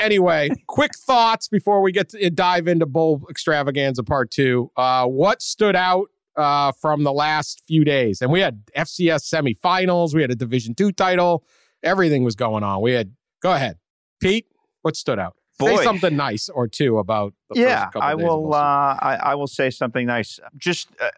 anyway, 0.00 0.50
quick 0.66 0.92
thoughts 0.96 1.48
before 1.48 1.80
we 1.80 1.92
get 1.92 2.08
to 2.10 2.30
dive 2.30 2.68
into 2.68 2.86
bowl 2.86 3.22
extravaganza 3.30 4.02
part 4.02 4.30
two. 4.30 4.70
Uh, 4.76 5.06
what 5.06 5.42
stood 5.42 5.76
out 5.76 6.08
uh, 6.36 6.72
from 6.72 7.04
the 7.04 7.12
last 7.12 7.62
few 7.66 7.84
days? 7.84 8.20
And 8.20 8.30
we 8.30 8.40
had 8.40 8.66
FCS 8.76 9.32
semifinals. 9.32 10.14
We 10.14 10.22
had 10.22 10.30
a 10.30 10.36
Division 10.36 10.74
two 10.74 10.92
title. 10.92 11.44
Everything 11.82 12.24
was 12.24 12.34
going 12.34 12.64
on. 12.64 12.80
We 12.82 12.92
had. 12.92 13.12
Go 13.42 13.52
ahead, 13.52 13.78
Pete. 14.20 14.46
What 14.82 14.96
stood 14.96 15.18
out? 15.18 15.36
Boy. 15.58 15.76
Say 15.76 15.84
something 15.84 16.16
nice 16.16 16.48
or 16.48 16.68
two 16.68 16.98
about. 16.98 17.32
The 17.50 17.60
yeah, 17.60 17.84
first 17.84 17.94
couple 17.94 18.02
I 18.02 18.14
will. 18.14 18.42
bowl 18.42 18.54
Uh. 18.54 18.58
I, 19.00 19.18
I 19.22 19.34
will 19.34 19.46
say 19.46 19.70
something 19.70 20.06
nice. 20.06 20.38
Just 20.56 20.88
uh, 21.00 21.08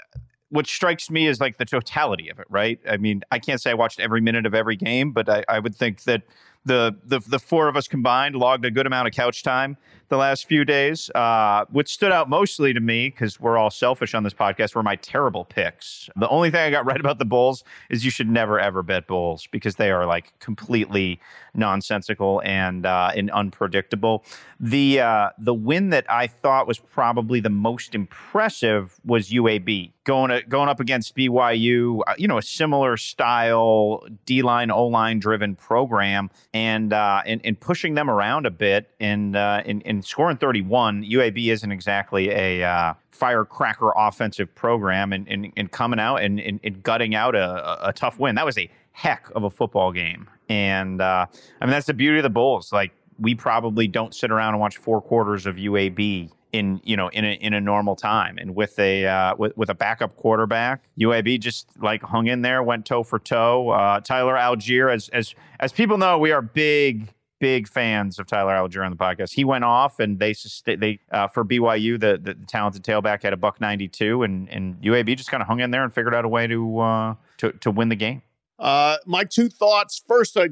what 0.51 0.67
strikes 0.67 1.11
me 1.11 1.27
is 1.27 1.41
like 1.41 1.59
the 1.59 1.65
totality 1.65 2.29
of 2.29 2.39
it. 2.39 2.47
Right. 2.49 2.79
I 2.89 2.97
mean, 2.97 3.23
I 3.31 3.39
can't 3.39 3.61
say 3.61 3.71
I 3.71 3.75
watched 3.75 4.01
every 4.01 4.21
minute 4.21 4.47
of 4.47 4.55
every 4.55 4.77
game, 4.77 5.13
but 5.13 5.29
I, 5.29 5.45
I 5.49 5.59
would 5.59 5.75
think 5.75 6.05
that 6.05 6.23
the, 6.65 6.97
the 7.05 7.21
the 7.21 7.39
four 7.39 7.69
of 7.69 7.77
us 7.77 7.89
combined 7.89 8.35
logged 8.35 8.65
a 8.65 8.71
good 8.71 8.87
amount 8.87 9.09
of 9.09 9.15
couch 9.15 9.43
time 9.43 9.77
the 10.09 10.17
last 10.17 10.47
few 10.47 10.65
days. 10.65 11.11
Uh, 11.15 11.65
what 11.71 11.89
stood 11.89 12.13
out 12.13 12.29
mostly 12.29 12.73
to 12.73 12.81
me, 12.81 13.09
because 13.09 13.39
we're 13.41 13.57
all 13.57 13.71
selfish 13.71 14.15
on 14.15 14.23
this 14.23 14.35
podcast, 14.35 14.75
were 14.75 14.83
my 14.83 14.97
terrible 14.97 15.45
picks. 15.45 16.09
The 16.17 16.29
only 16.29 16.51
thing 16.51 16.61
I 16.61 16.71
got 16.71 16.87
right 16.91 17.01
about 17.01 17.19
the 17.19 17.25
Bulls 17.25 17.65
is 17.91 18.05
you 18.05 18.11
should 18.11 18.29
never 18.29 18.59
ever 18.59 18.83
bet 18.83 19.07
Bulls 19.07 19.49
because 19.51 19.77
they 19.77 19.91
are 19.91 20.07
like 20.07 20.39
completely 20.39 21.21
nonsensical 21.55 22.41
and 22.45 22.87
uh, 22.87 23.11
and 23.15 23.31
unpredictable. 23.31 24.25
The 24.61 25.01
uh, 25.01 25.31
the 25.39 25.55
win 25.55 25.91
that 25.91 26.11
I 26.11 26.27
thought 26.27 26.67
was 26.67 26.79
probably 26.79 27.41
the 27.41 27.51
most 27.51 27.95
impressive 27.95 28.99
was 29.05 29.31
UAB 29.31 29.93
going 30.05 30.31
to, 30.31 30.43
going 30.49 30.69
up 30.71 30.81
against 30.81 31.15
BYU. 31.15 32.01
Uh, 32.07 32.15
you 32.17 32.27
know, 32.27 32.39
a 32.39 32.43
similar 32.43 32.97
style 32.97 34.05
D 34.25 34.43
line 34.43 34.71
O 34.71 34.87
line 34.87 35.19
driven 35.21 35.55
program, 35.55 36.31
and 36.55 36.93
uh, 36.93 37.23
and 37.27 37.41
and 37.45 37.61
pushing 37.61 37.95
them 37.95 38.09
around 38.09 38.47
a 38.47 38.51
bit 38.51 38.91
and 38.99 39.37
uh, 39.37 39.63
and, 39.67 39.83
scoring 40.03 40.37
thirty 40.37 40.63
one. 40.63 41.03
UAB 41.03 41.51
isn't 41.51 41.71
exactly 41.71 42.31
a 42.31 42.65
uh, 42.65 42.95
firecracker 43.11 43.93
offensive 43.97 44.55
program, 44.55 45.13
and 45.13 45.29
and, 45.29 45.53
and 45.57 45.71
coming 45.71 46.01
out 46.01 46.17
and, 46.17 46.41
and, 46.41 46.61
and 46.65 46.83
gutting 46.83 47.15
out 47.15 47.35
a, 47.35 47.87
a, 47.87 47.89
a 47.89 47.93
tough 47.93 48.19
win. 48.19 48.35
That 48.35 48.47
was 48.47 48.59
a 48.59 48.71
heck 48.93 49.31
of 49.35 49.45
a 49.45 49.51
football 49.51 49.93
game, 49.93 50.29
and 50.49 51.01
uh, 51.01 51.27
I 51.61 51.65
mean 51.65 51.73
that's 51.73 51.87
the 51.87 51.95
beauty 51.95 52.19
of 52.19 52.23
the 52.23 52.31
Bulls. 52.31 52.73
Like 52.73 52.93
we 53.19 53.35
probably 53.35 53.89
don't 53.89 54.15
sit 54.15 54.31
around 54.31 54.55
and 54.55 54.61
watch 54.61 54.77
four 54.77 55.01
quarters 55.01 55.47
of 55.47 55.57
UAB 55.57 56.31
in 56.53 56.81
you 56.85 56.97
know 56.97 57.09
in 57.09 57.25
a 57.25 57.33
in 57.35 57.53
a 57.53 57.61
normal 57.61 57.95
time 57.95 58.39
and 58.39 58.55
with 58.55 58.79
a 58.79 59.07
uh, 59.07 59.35
with, 59.37 59.57
with 59.57 59.69
a 59.69 59.75
backup 59.75 60.17
quarterback 60.17 60.83
UAB 60.99 61.39
just 61.41 61.69
like 61.81 62.03
hung 62.03 62.27
in 62.27 62.43
there 62.43 62.63
went 62.63 62.87
toe 62.87 63.03
for 63.03 63.19
toe 63.19 63.71
uh, 63.71 64.01
Tyler 64.01 64.35
Allgeier 64.35 64.93
as 64.93 65.09
as 65.11 65.35
as 65.61 65.73
people 65.73 65.99
know 65.99 66.19
we 66.19 66.33
are 66.33 66.41
big 66.41 67.13
big 67.41 67.69
fans 67.69 68.19
of 68.19 68.27
Tyler 68.27 68.55
Allgeier 68.55 68.85
on 68.85 68.91
the 68.91 68.97
podcast 68.97 69.33
he 69.33 69.45
went 69.45 69.65
off 69.65 70.01
and 70.01 70.19
they 70.19 70.35
they 70.65 70.99
uh, 71.13 71.29
for 71.29 71.45
BYU 71.45 71.99
the, 71.99 72.19
the 72.23 72.35
talented 72.47 72.83
tailback 72.83 73.23
had 73.23 73.33
a 73.33 73.37
buck 73.37 73.61
92 73.61 74.23
and 74.23 74.49
and 74.49 74.81
UAB 74.83 75.17
just 75.17 75.31
kind 75.31 75.41
of 75.41 75.47
hung 75.47 75.61
in 75.61 75.71
there 75.71 75.85
and 75.85 75.93
figured 75.93 76.15
out 76.15 76.25
a 76.25 76.29
way 76.29 76.47
to 76.47 76.79
uh, 76.79 77.15
to 77.39 77.53
to 77.53 77.71
win 77.71 77.89
the 77.89 77.97
game 77.97 78.23
Uh, 78.59 78.97
my 79.07 79.25
two 79.25 79.49
thoughts. 79.49 80.03
First, 80.07 80.37
I, 80.37 80.49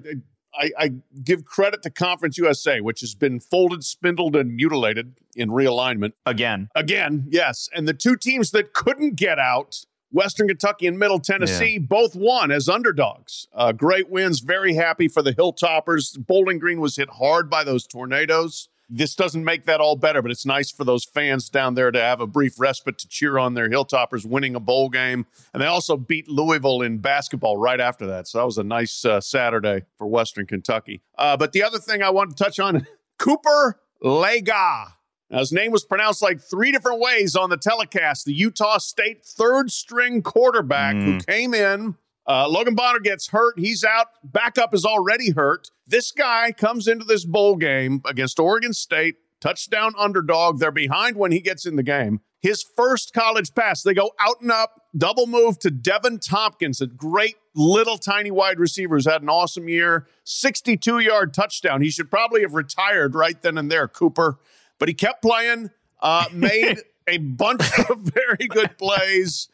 I, 0.54 0.70
I 0.78 0.90
give 1.24 1.44
credit 1.44 1.82
to 1.82 1.90
Conference 1.90 2.38
USA, 2.38 2.80
which 2.80 3.00
has 3.00 3.14
been 3.14 3.40
folded, 3.40 3.84
spindled, 3.84 4.36
and 4.36 4.54
mutilated 4.54 5.18
in 5.34 5.50
realignment. 5.50 6.12
again 6.24 6.68
Again, 6.74 7.26
yes. 7.28 7.68
And 7.74 7.86
the 7.86 7.94
two 7.94 8.16
teams 8.16 8.52
that 8.52 8.72
couldn't 8.72 9.16
get 9.16 9.38
out, 9.38 9.84
Western 10.12 10.48
Kentucky 10.48 10.86
and 10.86 10.98
Middle 10.98 11.18
Tennessee, 11.18 11.78
both 11.78 12.14
won 12.14 12.50
as 12.50 12.68
underdogs. 12.68 13.48
Uh, 13.52 13.72
great 13.72 14.08
wins. 14.08 14.40
Very 14.40 14.74
happy 14.74 15.08
for 15.08 15.22
the 15.22 15.32
Hilltoppers. 15.34 16.18
Bowling 16.26 16.58
Green 16.58 16.80
was 16.80 16.96
hit 16.96 17.10
hard 17.10 17.50
by 17.50 17.64
those 17.64 17.86
tornadoes. 17.86 18.68
This 18.88 19.16
doesn't 19.16 19.44
make 19.44 19.64
that 19.64 19.80
all 19.80 19.96
better, 19.96 20.22
but 20.22 20.30
it's 20.30 20.46
nice 20.46 20.70
for 20.70 20.84
those 20.84 21.04
fans 21.04 21.48
down 21.48 21.74
there 21.74 21.90
to 21.90 22.00
have 22.00 22.20
a 22.20 22.26
brief 22.26 22.60
respite 22.60 22.98
to 22.98 23.08
cheer 23.08 23.36
on 23.36 23.54
their 23.54 23.68
Hilltoppers 23.68 24.24
winning 24.24 24.54
a 24.54 24.60
bowl 24.60 24.88
game. 24.90 25.26
And 25.52 25.60
they 25.60 25.66
also 25.66 25.96
beat 25.96 26.28
Louisville 26.28 26.82
in 26.82 26.98
basketball 26.98 27.56
right 27.56 27.80
after 27.80 28.06
that. 28.06 28.28
So 28.28 28.38
that 28.38 28.44
was 28.44 28.58
a 28.58 28.64
nice 28.64 29.04
uh, 29.04 29.20
Saturday 29.20 29.82
for 29.98 30.06
Western 30.06 30.46
Kentucky. 30.46 31.00
Uh, 31.18 31.36
but 31.36 31.50
the 31.50 31.64
other 31.64 31.78
thing 31.78 32.02
I 32.02 32.10
want 32.10 32.36
to 32.36 32.42
touch 32.44 32.60
on 32.60 32.86
Cooper 33.18 33.80
Legas. 34.04 34.92
Now, 35.30 35.38
his 35.38 35.52
name 35.52 35.72
was 35.72 35.84
pronounced 35.84 36.22
like 36.22 36.40
three 36.40 36.70
different 36.70 37.00
ways 37.00 37.34
on 37.34 37.50
the 37.50 37.56
telecast. 37.56 38.24
The 38.24 38.32
Utah 38.32 38.78
State 38.78 39.24
third 39.24 39.72
string 39.72 40.22
quarterback 40.22 40.94
who 40.96 41.18
came 41.18 41.52
in. 41.52 41.96
Uh, 42.28 42.48
Logan 42.48 42.74
Bonner 42.74 43.00
gets 43.00 43.28
hurt. 43.28 43.58
He's 43.58 43.84
out. 43.84 44.08
Backup 44.24 44.74
is 44.74 44.84
already 44.84 45.30
hurt. 45.30 45.70
This 45.86 46.10
guy 46.10 46.52
comes 46.52 46.88
into 46.88 47.04
this 47.04 47.24
bowl 47.24 47.56
game 47.56 48.02
against 48.04 48.40
Oregon 48.40 48.72
State, 48.72 49.16
touchdown 49.40 49.94
underdog. 49.98 50.58
They're 50.58 50.72
behind 50.72 51.16
when 51.16 51.32
he 51.32 51.40
gets 51.40 51.66
in 51.66 51.76
the 51.76 51.84
game. 51.84 52.20
His 52.40 52.62
first 52.62 53.12
college 53.12 53.54
pass, 53.54 53.82
they 53.82 53.94
go 53.94 54.10
out 54.20 54.40
and 54.40 54.52
up, 54.52 54.82
double 54.96 55.26
move 55.26 55.58
to 55.60 55.70
Deven 55.70 56.20
Thompkins, 56.20 56.80
a 56.80 56.86
great 56.86 57.36
little 57.54 57.98
tiny 57.98 58.30
wide 58.30 58.60
receiver 58.60 58.96
who's 58.96 59.06
had 59.06 59.22
an 59.22 59.28
awesome 59.28 59.68
year. 59.68 60.06
62 60.24 60.98
yard 61.00 61.32
touchdown. 61.32 61.80
He 61.80 61.90
should 61.90 62.10
probably 62.10 62.42
have 62.42 62.54
retired 62.54 63.14
right 63.14 63.40
then 63.40 63.58
and 63.58 63.70
there, 63.70 63.88
Cooper. 63.88 64.38
But 64.78 64.88
he 64.88 64.94
kept 64.94 65.22
playing, 65.22 65.70
uh, 66.00 66.26
made 66.32 66.78
a 67.06 67.18
bunch 67.18 67.62
of 67.90 67.98
very 68.00 68.48
good 68.48 68.78
plays 68.78 69.48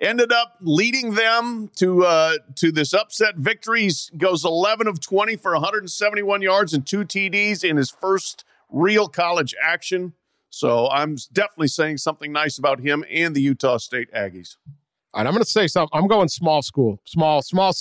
ended 0.00 0.32
up 0.32 0.56
leading 0.60 1.14
them 1.14 1.70
to 1.76 2.04
uh, 2.04 2.34
to 2.56 2.70
this 2.70 2.92
upset 2.92 3.36
victory. 3.36 3.82
He 3.82 3.92
goes 4.16 4.44
11 4.44 4.86
of 4.86 5.00
20 5.00 5.36
for 5.36 5.52
171 5.52 6.42
yards 6.42 6.74
and 6.74 6.86
two 6.86 7.04
TDs 7.04 7.64
in 7.64 7.76
his 7.76 7.90
first 7.90 8.44
real 8.70 9.08
college 9.08 9.54
action. 9.60 10.14
So 10.50 10.88
I'm 10.88 11.16
definitely 11.32 11.68
saying 11.68 11.98
something 11.98 12.32
nice 12.32 12.58
about 12.58 12.80
him 12.80 13.04
and 13.10 13.34
the 13.34 13.42
Utah 13.42 13.76
State 13.78 14.12
Aggies. 14.12 14.56
All 15.12 15.22
right, 15.22 15.26
I'm 15.26 15.32
going 15.32 15.44
to 15.44 15.50
say 15.50 15.66
something. 15.66 15.98
I'm 15.98 16.08
going 16.08 16.28
small 16.28 16.62
school, 16.62 17.00
small, 17.04 17.42
small, 17.42 17.72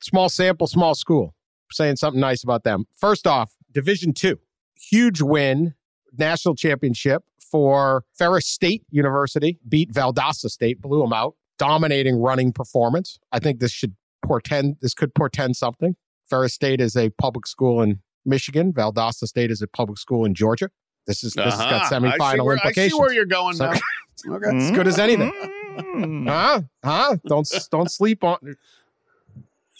small 0.00 0.28
sample, 0.28 0.66
small 0.66 0.94
school. 0.94 1.34
Saying 1.70 1.96
something 1.96 2.20
nice 2.20 2.44
about 2.44 2.64
them. 2.64 2.86
First 2.94 3.26
off, 3.26 3.54
Division 3.72 4.12
Two, 4.12 4.38
huge 4.78 5.22
win, 5.22 5.74
national 6.16 6.54
championship 6.54 7.22
for 7.40 8.04
Ferris 8.16 8.46
State 8.46 8.84
University. 8.90 9.58
Beat 9.68 9.92
Valdosta 9.92 10.48
State, 10.48 10.80
blew 10.80 11.00
them 11.02 11.12
out. 11.12 11.34
Dominating 11.58 12.16
running 12.16 12.52
performance. 12.52 13.18
I 13.30 13.38
think 13.38 13.60
this 13.60 13.70
should 13.72 13.94
portend. 14.24 14.76
This 14.80 14.94
could 14.94 15.14
portend 15.14 15.56
something. 15.56 15.96
Ferris 16.28 16.54
State 16.54 16.80
is 16.80 16.96
a 16.96 17.10
public 17.10 17.46
school 17.46 17.82
in 17.82 18.00
Michigan. 18.24 18.72
Valdosta 18.72 19.26
State 19.26 19.50
is 19.50 19.60
a 19.62 19.66
public 19.68 19.98
school 19.98 20.24
in 20.24 20.34
Georgia. 20.34 20.70
This 21.06 21.22
is 21.24 21.34
this 21.34 21.44
has 21.44 21.54
got 21.56 21.72
Uh-huh. 21.72 21.84
I 21.84 21.88
see 21.88 21.94
semifinal 22.38 22.44
where- 22.46 22.58
I 22.64 22.72
see 22.72 22.88
where 22.94 23.12
you're 23.12 23.24
going 23.26 23.56
So- 23.56 23.70
now. 23.72 23.78
Okay. 24.28 24.56
As 24.56 24.70
good 24.70 24.86
as 24.86 24.98
anything. 25.00 25.32
Mm. 25.76 26.28
Huh? 26.28 26.60
Huh? 26.84 27.16
Don't 27.26 27.48
don't 27.72 27.90
sleep 27.90 28.22
on. 28.22 28.36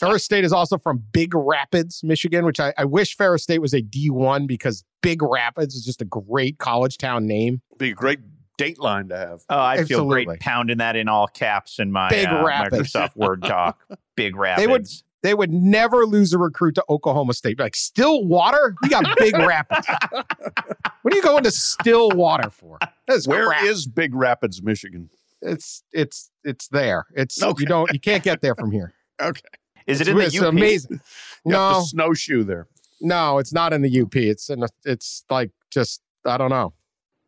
Ferris 0.02 0.24
State 0.24 0.44
is 0.44 0.52
also 0.52 0.78
from 0.78 1.04
Big 1.12 1.32
Rapids, 1.32 2.02
Michigan, 2.02 2.44
which 2.44 2.58
I, 2.58 2.74
I 2.76 2.84
wish 2.84 3.16
Ferris 3.16 3.44
State 3.44 3.60
was 3.60 3.72
a 3.72 3.80
D1 3.80 4.48
because 4.48 4.82
Big 5.00 5.22
Rapids 5.22 5.76
is 5.76 5.84
just 5.84 6.02
a 6.02 6.04
great 6.04 6.58
college 6.58 6.98
town 6.98 7.26
name. 7.26 7.62
Be 7.78 7.90
a 7.90 7.94
great 7.94 8.18
date 8.58 8.80
line 8.80 9.08
to 9.10 9.16
have. 9.16 9.42
Oh, 9.48 9.60
I 9.60 9.84
feel 9.84 10.04
great 10.08 10.28
pounding 10.40 10.78
that 10.78 10.96
in 10.96 11.08
all 11.08 11.28
caps 11.28 11.78
in 11.78 11.92
my 11.92 12.08
Big 12.08 12.26
uh, 12.26 12.42
Rapids. 12.44 12.92
Microsoft 12.92 13.14
Word 13.14 13.42
doc. 13.42 13.78
Big 14.16 14.34
Rapids. 14.36 14.60
They 14.66 14.66
would 14.72 14.86
they 15.22 15.34
would 15.34 15.52
never 15.52 16.04
lose 16.04 16.32
a 16.32 16.38
recruit 16.38 16.74
to 16.74 16.84
Oklahoma 16.90 17.32
State. 17.34 17.60
Like 17.60 17.76
Stillwater, 17.76 18.74
we 18.82 18.88
got 18.88 19.04
Big 19.18 19.36
Rapids. 19.38 19.86
what 20.10 21.14
are 21.14 21.16
you 21.16 21.22
going 21.22 21.44
to 21.44 21.52
Stillwater 21.52 22.50
for? 22.50 22.78
That's 23.06 23.28
Where 23.28 23.46
crap. 23.46 23.62
is 23.62 23.86
Big 23.86 24.14
Rapids, 24.16 24.62
Michigan? 24.62 25.10
it's 25.40 25.84
it's 25.92 26.30
it's 26.42 26.66
there. 26.68 27.06
It's 27.14 27.40
Okay. 27.40 27.60
you 27.60 27.66
don't 27.66 27.92
you 27.92 28.00
can't 28.00 28.24
get 28.24 28.42
there 28.42 28.56
from 28.56 28.72
here. 28.72 28.94
Okay. 29.20 29.40
Is 29.86 30.00
it 30.00 30.08
it's, 30.08 30.10
in 30.10 30.16
the 30.16 30.24
it's 30.24 30.40
UP? 30.40 30.48
amazing. 30.48 31.00
You 31.44 31.52
No, 31.52 31.82
snowshoe 31.86 32.44
there. 32.44 32.66
No, 33.00 33.38
it's 33.38 33.52
not 33.52 33.72
in 33.72 33.82
the 33.82 34.00
UP. 34.00 34.14
It's 34.14 34.48
in 34.48 34.62
a, 34.62 34.68
it's 34.84 35.24
like 35.28 35.50
just 35.70 36.02
I 36.24 36.36
don't 36.36 36.50
know. 36.50 36.72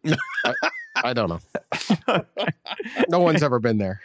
I, 0.45 0.55
I 0.97 1.13
don't 1.13 1.29
know. 1.29 2.25
no 3.09 3.19
one's 3.19 3.43
ever 3.43 3.59
been 3.59 3.79
there. 3.79 4.01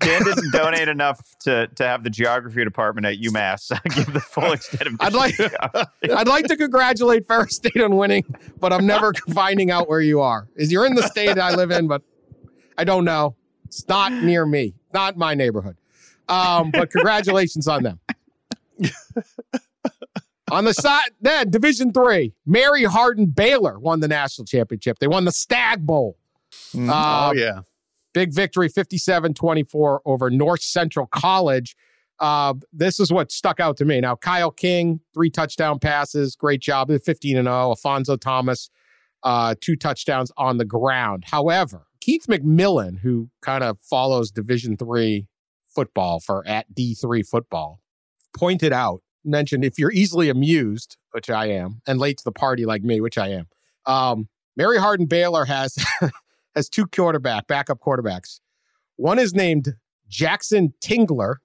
Dan 0.00 0.22
didn't 0.22 0.52
donate 0.52 0.88
enough 0.88 1.34
to, 1.40 1.66
to 1.68 1.86
have 1.86 2.04
the 2.04 2.10
geography 2.10 2.62
department 2.62 3.06
at 3.06 3.18
UMass 3.18 3.70
give 3.94 4.12
the 4.12 4.20
full 4.20 4.52
extent 4.52 4.86
of 4.86 4.96
I'd 5.00 5.14
like 5.14 5.34
I'd 6.14 6.28
like 6.28 6.46
to 6.46 6.56
congratulate 6.56 7.26
Ferris 7.26 7.56
State 7.56 7.80
on 7.80 7.96
winning, 7.96 8.24
but 8.60 8.72
I'm 8.72 8.86
never 8.86 9.12
finding 9.32 9.70
out 9.70 9.88
where 9.88 10.00
you 10.00 10.20
are. 10.20 10.48
Is 10.56 10.70
you're 10.70 10.86
in 10.86 10.94
the 10.94 11.08
state 11.08 11.38
I 11.38 11.54
live 11.54 11.70
in, 11.70 11.86
but 11.86 12.02
I 12.76 12.84
don't 12.84 13.04
know. 13.04 13.36
It's 13.66 13.88
not 13.88 14.12
near 14.12 14.44
me, 14.44 14.74
not 14.92 15.16
my 15.16 15.34
neighborhood. 15.34 15.76
Um, 16.28 16.70
but 16.70 16.90
congratulations 16.90 17.68
on 17.68 17.82
them. 17.82 18.00
on 20.50 20.64
the 20.64 20.74
side, 20.74 21.10
then 21.20 21.50
Division 21.50 21.92
Three, 21.92 22.34
Mary 22.46 22.84
Hardin 22.84 23.26
Baylor 23.26 23.78
won 23.78 24.00
the 24.00 24.08
national 24.08 24.46
championship. 24.46 24.98
They 24.98 25.08
won 25.08 25.24
the 25.24 25.32
Stag 25.32 25.86
Bowl. 25.86 26.16
Mm. 26.72 26.88
Uh, 26.88 27.30
oh 27.30 27.34
yeah. 27.34 27.60
Big 28.12 28.32
victory 28.32 28.68
57 28.68 29.34
24 29.34 30.02
over 30.04 30.30
North 30.30 30.62
Central 30.62 31.06
College. 31.06 31.76
Uh, 32.20 32.54
this 32.72 33.00
is 33.00 33.12
what 33.12 33.32
stuck 33.32 33.58
out 33.58 33.76
to 33.76 33.84
me. 33.84 34.00
Now, 34.00 34.14
Kyle 34.14 34.52
King, 34.52 35.00
three 35.12 35.30
touchdown 35.30 35.80
passes. 35.80 36.36
Great 36.36 36.60
job. 36.60 36.90
15 36.90 37.36
and 37.36 37.46
0. 37.46 37.72
Aphonso 37.72 38.16
Thomas, 38.16 38.70
uh, 39.24 39.56
two 39.60 39.74
touchdowns 39.74 40.30
on 40.36 40.58
the 40.58 40.64
ground. 40.64 41.24
However, 41.26 41.86
Keith 42.00 42.26
McMillan, 42.28 43.00
who 43.00 43.30
kind 43.42 43.64
of 43.64 43.80
follows 43.80 44.30
Division 44.30 44.76
three 44.76 45.26
football 45.74 46.20
for 46.20 46.46
at 46.46 46.72
D3 46.74 47.26
football, 47.26 47.80
pointed 48.36 48.72
out, 48.72 49.02
mentioned 49.24 49.64
if 49.64 49.78
you're 49.78 49.92
easily 49.92 50.28
amused, 50.28 50.96
which 51.12 51.30
I 51.30 51.46
am, 51.46 51.80
and 51.86 51.98
late 51.98 52.18
to 52.18 52.24
the 52.24 52.32
party 52.32 52.64
like 52.64 52.82
me, 52.82 53.00
which 53.00 53.18
I 53.18 53.28
am, 53.28 53.46
um, 53.86 54.28
Mary 54.56 54.78
Hardin 54.78 55.06
Baylor 55.06 55.44
has 55.44 55.76
has 56.54 56.68
two 56.68 56.86
quarterback, 56.86 57.46
backup 57.46 57.80
quarterbacks. 57.80 58.40
One 58.96 59.18
is 59.18 59.34
named 59.34 59.74
Jackson 60.08 60.74
Tingler, 60.80 61.36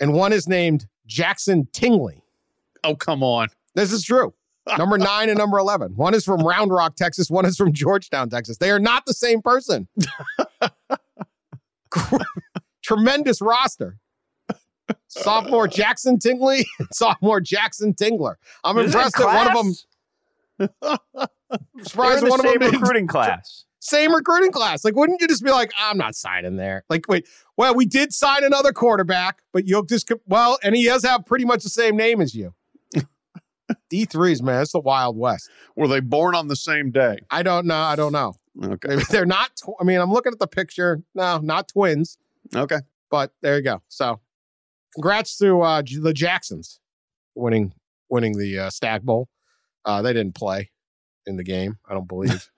and 0.00 0.12
one 0.12 0.32
is 0.32 0.48
named 0.48 0.86
Jackson 1.06 1.68
Tingley. 1.72 2.22
Oh 2.82 2.96
come 2.96 3.22
on. 3.22 3.48
This 3.74 3.92
is 3.92 4.04
true. 4.04 4.34
Number 4.78 4.98
nine 4.98 5.28
and 5.28 5.38
number 5.38 5.58
11. 5.58 5.96
One 5.96 6.14
is 6.14 6.24
from 6.24 6.46
Round 6.46 6.70
Rock, 6.70 6.94
Texas. 6.94 7.30
One 7.30 7.44
is 7.46 7.56
from 7.56 7.72
Georgetown, 7.72 8.28
Texas. 8.28 8.58
They 8.58 8.70
are 8.70 8.78
not 8.78 9.04
the 9.06 9.14
same 9.14 9.42
person. 9.42 9.88
Tremendous 12.96 13.40
roster. 13.40 13.98
Sophomore 15.06 15.68
Jackson 15.80 16.18
Tingley, 16.18 16.66
sophomore 16.92 17.40
Jackson 17.40 17.94
Tingler. 17.94 18.34
I'm 18.64 18.76
Is 18.78 18.86
it 18.94 18.98
impressed 18.98 19.16
that 19.18 19.26
one 19.26 19.56
of 19.56 19.64
them. 19.64 20.98
They're 21.50 21.84
Surprised 21.84 22.24
the 22.24 22.30
one 22.30 22.40
of 22.40 22.44
them 22.44 22.52
same 22.52 22.58
didn't- 22.60 22.80
recruiting 22.80 23.06
class. 23.06 23.64
Same 23.82 24.14
recruiting 24.14 24.52
class. 24.52 24.84
Like, 24.84 24.94
wouldn't 24.94 25.22
you 25.22 25.28
just 25.28 25.42
be 25.42 25.50
like, 25.50 25.72
I'm 25.78 25.96
not 25.96 26.14
signing 26.14 26.56
there? 26.56 26.84
Like, 26.90 27.06
wait, 27.08 27.26
well, 27.56 27.74
we 27.74 27.86
did 27.86 28.12
sign 28.12 28.44
another 28.44 28.72
quarterback, 28.72 29.38
but 29.54 29.66
you'll 29.66 29.84
just, 29.84 30.10
well, 30.26 30.58
and 30.62 30.76
he 30.76 30.84
does 30.84 31.02
have 31.02 31.24
pretty 31.24 31.46
much 31.46 31.62
the 31.62 31.70
same 31.70 31.96
name 31.96 32.20
as 32.20 32.34
you. 32.34 32.52
D3s, 33.90 34.42
man, 34.42 34.62
it's 34.62 34.72
the 34.72 34.80
Wild 34.80 35.16
West. 35.16 35.48
Were 35.76 35.88
they 35.88 36.00
born 36.00 36.34
on 36.34 36.48
the 36.48 36.56
same 36.56 36.90
day? 36.90 37.18
I 37.30 37.42
don't 37.42 37.66
know. 37.66 37.78
I 37.80 37.96
don't 37.96 38.12
know. 38.12 38.34
Okay. 38.62 38.88
Maybe 38.88 39.02
they're 39.10 39.24
not. 39.24 39.52
Tw- 39.56 39.80
I 39.80 39.84
mean, 39.84 39.98
I'm 40.00 40.12
looking 40.12 40.32
at 40.32 40.40
the 40.40 40.46
picture. 40.48 41.02
No, 41.14 41.38
not 41.38 41.68
twins, 41.68 42.18
Okay. 42.54 42.78
but 43.10 43.32
there 43.42 43.56
you 43.56 43.62
go. 43.62 43.82
So, 43.88 44.20
congrats 44.94 45.36
to 45.38 45.60
uh, 45.62 45.82
the 45.82 46.12
Jacksons 46.12 46.80
winning 47.34 47.72
winning 48.08 48.36
the 48.38 48.58
uh, 48.58 48.70
Stag 48.70 49.02
Bowl. 49.02 49.28
Uh, 49.84 50.02
they 50.02 50.12
didn't 50.12 50.34
play 50.34 50.70
in 51.26 51.36
the 51.36 51.44
game, 51.44 51.78
I 51.88 51.94
don't 51.94 52.08
believe. 52.08 52.50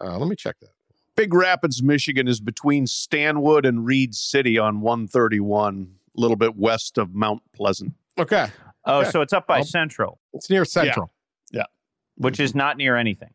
uh, 0.00 0.18
let 0.18 0.28
me 0.28 0.36
check 0.36 0.56
that. 0.60 0.70
Big 1.16 1.32
Rapids, 1.32 1.82
Michigan 1.82 2.28
is 2.28 2.40
between 2.40 2.86
Stanwood 2.86 3.64
and 3.64 3.86
Reed 3.86 4.14
City 4.14 4.58
on 4.58 4.80
131, 4.82 5.94
a 6.16 6.20
little 6.20 6.36
bit 6.36 6.56
west 6.56 6.98
of 6.98 7.14
Mount 7.14 7.42
Pleasant. 7.54 7.94
Okay, 8.18 8.48
Oh, 8.84 9.00
Okay. 9.00 9.10
so 9.10 9.20
it's 9.20 9.32
up 9.32 9.46
by 9.46 9.58
I'll- 9.58 9.64
Central, 9.64 10.20
it's 10.32 10.48
near 10.50 10.64
Central. 10.64 11.10
Yeah. 11.50 11.64
Which 12.16 12.38
is 12.40 12.54
not 12.54 12.76
near 12.76 12.96
anything. 12.96 13.34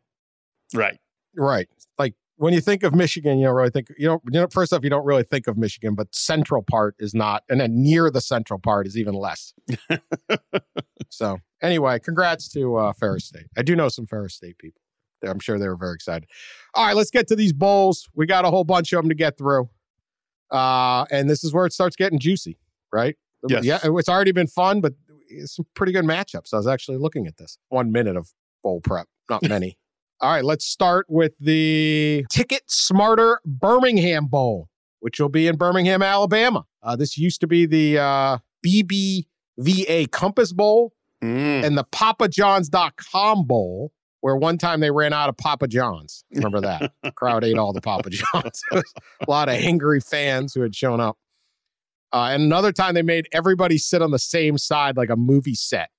Right. 0.74 0.98
Right. 1.36 1.68
Like 1.98 2.14
when 2.42 2.52
you 2.52 2.60
think 2.60 2.82
of 2.82 2.92
Michigan, 2.92 3.38
you 3.38 3.46
don't 3.46 3.54
really 3.54 3.70
think 3.70 3.86
you 3.96 4.08
don't. 4.08 4.20
You 4.26 4.40
know, 4.40 4.48
first 4.50 4.72
off, 4.72 4.82
you 4.82 4.90
don't 4.90 5.04
really 5.04 5.22
think 5.22 5.46
of 5.46 5.56
Michigan, 5.56 5.94
but 5.94 6.12
central 6.12 6.60
part 6.60 6.96
is 6.98 7.14
not, 7.14 7.44
and 7.48 7.60
then 7.60 7.80
near 7.80 8.10
the 8.10 8.20
central 8.20 8.58
part 8.58 8.88
is 8.88 8.98
even 8.98 9.14
less. 9.14 9.54
so 11.08 11.38
anyway, 11.62 12.00
congrats 12.00 12.48
to 12.48 12.74
uh, 12.76 12.92
Ferris 12.94 13.26
State. 13.26 13.46
I 13.56 13.62
do 13.62 13.76
know 13.76 13.88
some 13.88 14.06
Ferris 14.06 14.34
State 14.34 14.58
people. 14.58 14.82
I'm 15.24 15.38
sure 15.38 15.56
they 15.56 15.68
were 15.68 15.76
very 15.76 15.94
excited. 15.94 16.28
All 16.74 16.84
right, 16.84 16.96
let's 16.96 17.12
get 17.12 17.28
to 17.28 17.36
these 17.36 17.52
bowls. 17.52 18.08
We 18.12 18.26
got 18.26 18.44
a 18.44 18.50
whole 18.50 18.64
bunch 18.64 18.92
of 18.92 19.02
them 19.02 19.08
to 19.08 19.14
get 19.14 19.38
through, 19.38 19.70
uh, 20.50 21.04
and 21.12 21.30
this 21.30 21.44
is 21.44 21.52
where 21.52 21.64
it 21.64 21.72
starts 21.72 21.94
getting 21.94 22.18
juicy, 22.18 22.58
right? 22.92 23.14
Yes. 23.48 23.64
Yeah, 23.64 23.78
it's 23.84 24.08
already 24.08 24.32
been 24.32 24.48
fun, 24.48 24.80
but 24.80 24.94
it's 25.28 25.54
some 25.54 25.66
pretty 25.74 25.92
good 25.92 26.04
matchups. 26.04 26.52
I 26.52 26.56
was 26.56 26.66
actually 26.66 26.98
looking 26.98 27.28
at 27.28 27.36
this. 27.36 27.58
One 27.68 27.92
minute 27.92 28.16
of 28.16 28.32
bowl 28.64 28.80
prep, 28.80 29.06
not 29.30 29.48
many. 29.48 29.78
All 30.22 30.30
right, 30.30 30.44
let's 30.44 30.64
start 30.64 31.06
with 31.08 31.32
the 31.40 32.24
Ticket 32.30 32.62
Smarter 32.68 33.40
Birmingham 33.44 34.26
Bowl, 34.26 34.68
which 35.00 35.18
will 35.18 35.28
be 35.28 35.48
in 35.48 35.56
Birmingham, 35.56 36.00
Alabama. 36.00 36.64
Uh, 36.80 36.94
this 36.94 37.18
used 37.18 37.40
to 37.40 37.48
be 37.48 37.66
the 37.66 37.98
uh, 37.98 38.38
BBVA 38.64 40.10
Compass 40.10 40.52
Bowl 40.52 40.92
Mm. 41.22 41.64
and 41.64 41.78
the 41.78 41.84
PapaJohns.com 41.84 43.46
Bowl, 43.46 43.92
where 44.22 44.34
one 44.36 44.58
time 44.58 44.80
they 44.80 44.90
ran 44.90 45.12
out 45.12 45.28
of 45.28 45.36
Papa 45.36 45.68
John's. 45.68 46.24
Remember 46.34 46.60
that? 46.62 46.92
crowd 47.14 47.44
ate 47.44 47.58
all 47.58 47.72
the 47.72 47.80
Papa 47.80 48.10
John's. 48.10 48.60
A 48.72 48.82
lot 49.28 49.48
of 49.48 49.54
angry 49.54 50.00
fans 50.00 50.52
who 50.52 50.62
had 50.62 50.74
shown 50.74 51.00
up. 51.00 51.16
Uh, 52.12 52.30
and 52.32 52.42
another 52.42 52.72
time 52.72 52.94
they 52.94 53.02
made 53.02 53.28
everybody 53.30 53.78
sit 53.78 54.02
on 54.02 54.10
the 54.10 54.18
same 54.18 54.58
side 54.58 54.96
like 54.96 55.10
a 55.10 55.16
movie 55.16 55.54
set 55.54 55.90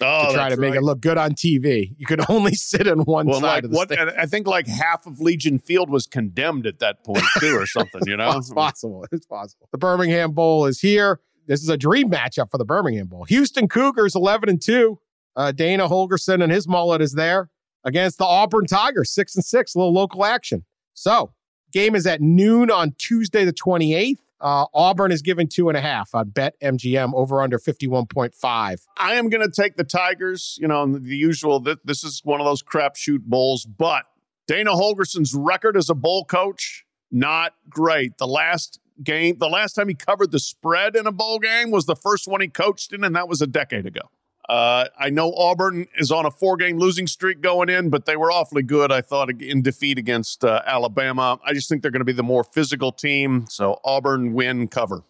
Oh, 0.00 0.28
to 0.28 0.34
try 0.34 0.48
to 0.48 0.56
make 0.56 0.70
right. 0.70 0.78
it 0.78 0.84
look 0.84 1.00
good 1.00 1.18
on 1.18 1.32
TV. 1.32 1.94
You 1.98 2.06
could 2.06 2.20
only 2.30 2.54
sit 2.54 2.86
in 2.86 3.00
one 3.00 3.26
well, 3.26 3.40
side 3.40 3.46
like 3.46 3.64
of 3.64 3.70
the 3.70 3.76
what? 3.76 4.18
I 4.18 4.26
think 4.26 4.46
like 4.46 4.66
half 4.66 5.06
of 5.06 5.20
Legion 5.20 5.58
Field 5.58 5.90
was 5.90 6.06
condemned 6.06 6.66
at 6.66 6.78
that 6.78 7.04
point 7.04 7.24
too, 7.40 7.56
or 7.56 7.66
something. 7.66 8.02
You 8.06 8.16
know, 8.16 8.36
It's 8.36 8.52
possible. 8.52 9.06
It's 9.10 9.26
possible. 9.26 9.68
The 9.72 9.78
Birmingham 9.78 10.32
Bowl 10.32 10.66
is 10.66 10.80
here. 10.80 11.20
This 11.46 11.62
is 11.62 11.68
a 11.68 11.76
dream 11.76 12.10
matchup 12.10 12.50
for 12.50 12.58
the 12.58 12.64
Birmingham 12.64 13.06
Bowl. 13.06 13.24
Houston 13.24 13.68
Cougars 13.68 14.14
11 14.14 14.48
and 14.50 14.62
2. 14.62 14.98
Uh, 15.34 15.52
Dana 15.52 15.88
Holgorsen 15.88 16.42
and 16.42 16.52
his 16.52 16.68
mullet 16.68 17.00
is 17.00 17.14
there 17.14 17.48
against 17.84 18.18
the 18.18 18.24
Auburn 18.24 18.66
Tigers 18.66 19.10
6 19.12 19.36
and 19.36 19.44
6, 19.44 19.74
a 19.74 19.78
little 19.78 19.94
local 19.94 20.24
action. 20.24 20.64
So, 20.94 21.32
game 21.72 21.94
is 21.94 22.06
at 22.06 22.20
noon 22.20 22.70
on 22.70 22.94
Tuesday 22.98 23.44
the 23.44 23.52
28th. 23.52 24.18
Uh, 24.40 24.66
Auburn 24.72 25.12
is 25.12 25.22
giving 25.22 25.48
two 25.48 25.68
and 25.68 25.76
a 25.76 25.80
half 25.80 26.14
on 26.14 26.30
Bet 26.30 26.54
MGM 26.60 27.12
over 27.14 27.42
under 27.42 27.58
51.5. 27.58 28.80
I 28.96 29.14
am 29.14 29.28
going 29.28 29.44
to 29.44 29.50
take 29.50 29.76
the 29.76 29.84
Tigers. 29.84 30.58
You 30.60 30.68
know, 30.68 30.86
the 30.86 31.16
usual. 31.16 31.62
Th- 31.62 31.78
this 31.84 32.04
is 32.04 32.20
one 32.24 32.40
of 32.40 32.46
those 32.46 32.62
crapshoot 32.62 33.24
bowls, 33.24 33.64
but 33.64 34.04
Dana 34.46 34.72
Holgorsen's 34.72 35.34
record 35.34 35.76
as 35.76 35.90
a 35.90 35.94
bowl 35.94 36.24
coach 36.24 36.84
not 37.10 37.54
great. 37.68 38.18
The 38.18 38.26
last 38.26 38.80
game, 39.02 39.38
the 39.38 39.48
last 39.48 39.74
time 39.74 39.88
he 39.88 39.94
covered 39.94 40.30
the 40.30 40.38
spread 40.38 40.96
in 40.96 41.06
a 41.06 41.12
bowl 41.12 41.38
game 41.38 41.70
was 41.70 41.86
the 41.86 41.96
first 41.96 42.26
one 42.26 42.40
he 42.40 42.48
coached 42.48 42.92
in, 42.92 43.04
and 43.04 43.14
that 43.16 43.28
was 43.28 43.40
a 43.40 43.46
decade 43.46 43.86
ago. 43.86 44.10
Uh, 44.48 44.86
I 44.98 45.10
know 45.10 45.34
Auburn 45.34 45.86
is 45.96 46.10
on 46.10 46.24
a 46.24 46.30
four-game 46.30 46.78
losing 46.78 47.06
streak 47.06 47.42
going 47.42 47.68
in, 47.68 47.90
but 47.90 48.06
they 48.06 48.16
were 48.16 48.32
awfully 48.32 48.62
good. 48.62 48.90
I 48.90 49.02
thought 49.02 49.30
in 49.42 49.60
defeat 49.60 49.98
against 49.98 50.42
uh, 50.42 50.62
Alabama. 50.66 51.38
I 51.44 51.52
just 51.52 51.68
think 51.68 51.82
they're 51.82 51.90
going 51.90 52.00
to 52.00 52.06
be 52.06 52.12
the 52.12 52.22
more 52.22 52.44
physical 52.44 52.90
team. 52.90 53.44
So 53.50 53.78
Auburn 53.84 54.32
win 54.32 54.68
cover. 54.68 55.02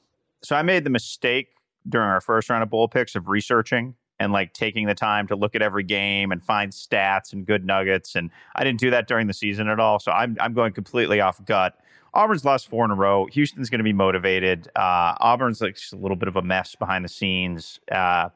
So 0.42 0.56
I 0.56 0.62
made 0.62 0.84
the 0.84 0.90
mistake 0.90 1.48
during 1.88 2.08
our 2.08 2.20
first 2.20 2.50
round 2.50 2.62
of 2.62 2.70
bowl 2.70 2.88
picks 2.88 3.14
of 3.14 3.28
researching 3.28 3.94
and 4.18 4.32
like 4.32 4.52
taking 4.52 4.86
the 4.86 4.94
time 4.94 5.28
to 5.28 5.36
look 5.36 5.54
at 5.54 5.62
every 5.62 5.84
game 5.84 6.32
and 6.32 6.42
find 6.42 6.72
stats 6.72 7.32
and 7.32 7.46
good 7.46 7.64
nuggets. 7.64 8.16
And 8.16 8.30
I 8.56 8.64
didn't 8.64 8.80
do 8.80 8.90
that 8.90 9.06
during 9.06 9.28
the 9.28 9.34
season 9.34 9.68
at 9.68 9.78
all. 9.78 10.00
So 10.00 10.10
I'm 10.10 10.36
I'm 10.40 10.54
going 10.54 10.72
completely 10.72 11.20
off 11.20 11.44
gut. 11.44 11.78
Auburn's 12.14 12.44
lost 12.44 12.68
four 12.68 12.84
in 12.84 12.90
a 12.90 12.94
row. 12.94 13.26
Houston's 13.32 13.70
going 13.70 13.78
to 13.78 13.84
be 13.84 13.92
motivated. 13.92 14.68
Uh, 14.74 15.14
Auburn's 15.20 15.60
like 15.60 15.76
just 15.76 15.92
a 15.92 15.96
little 15.96 16.16
bit 16.16 16.28
of 16.28 16.36
a 16.36 16.42
mess 16.42 16.74
behind 16.74 17.04
the 17.04 17.08
scenes, 17.08 17.80
uh, 17.92 18.30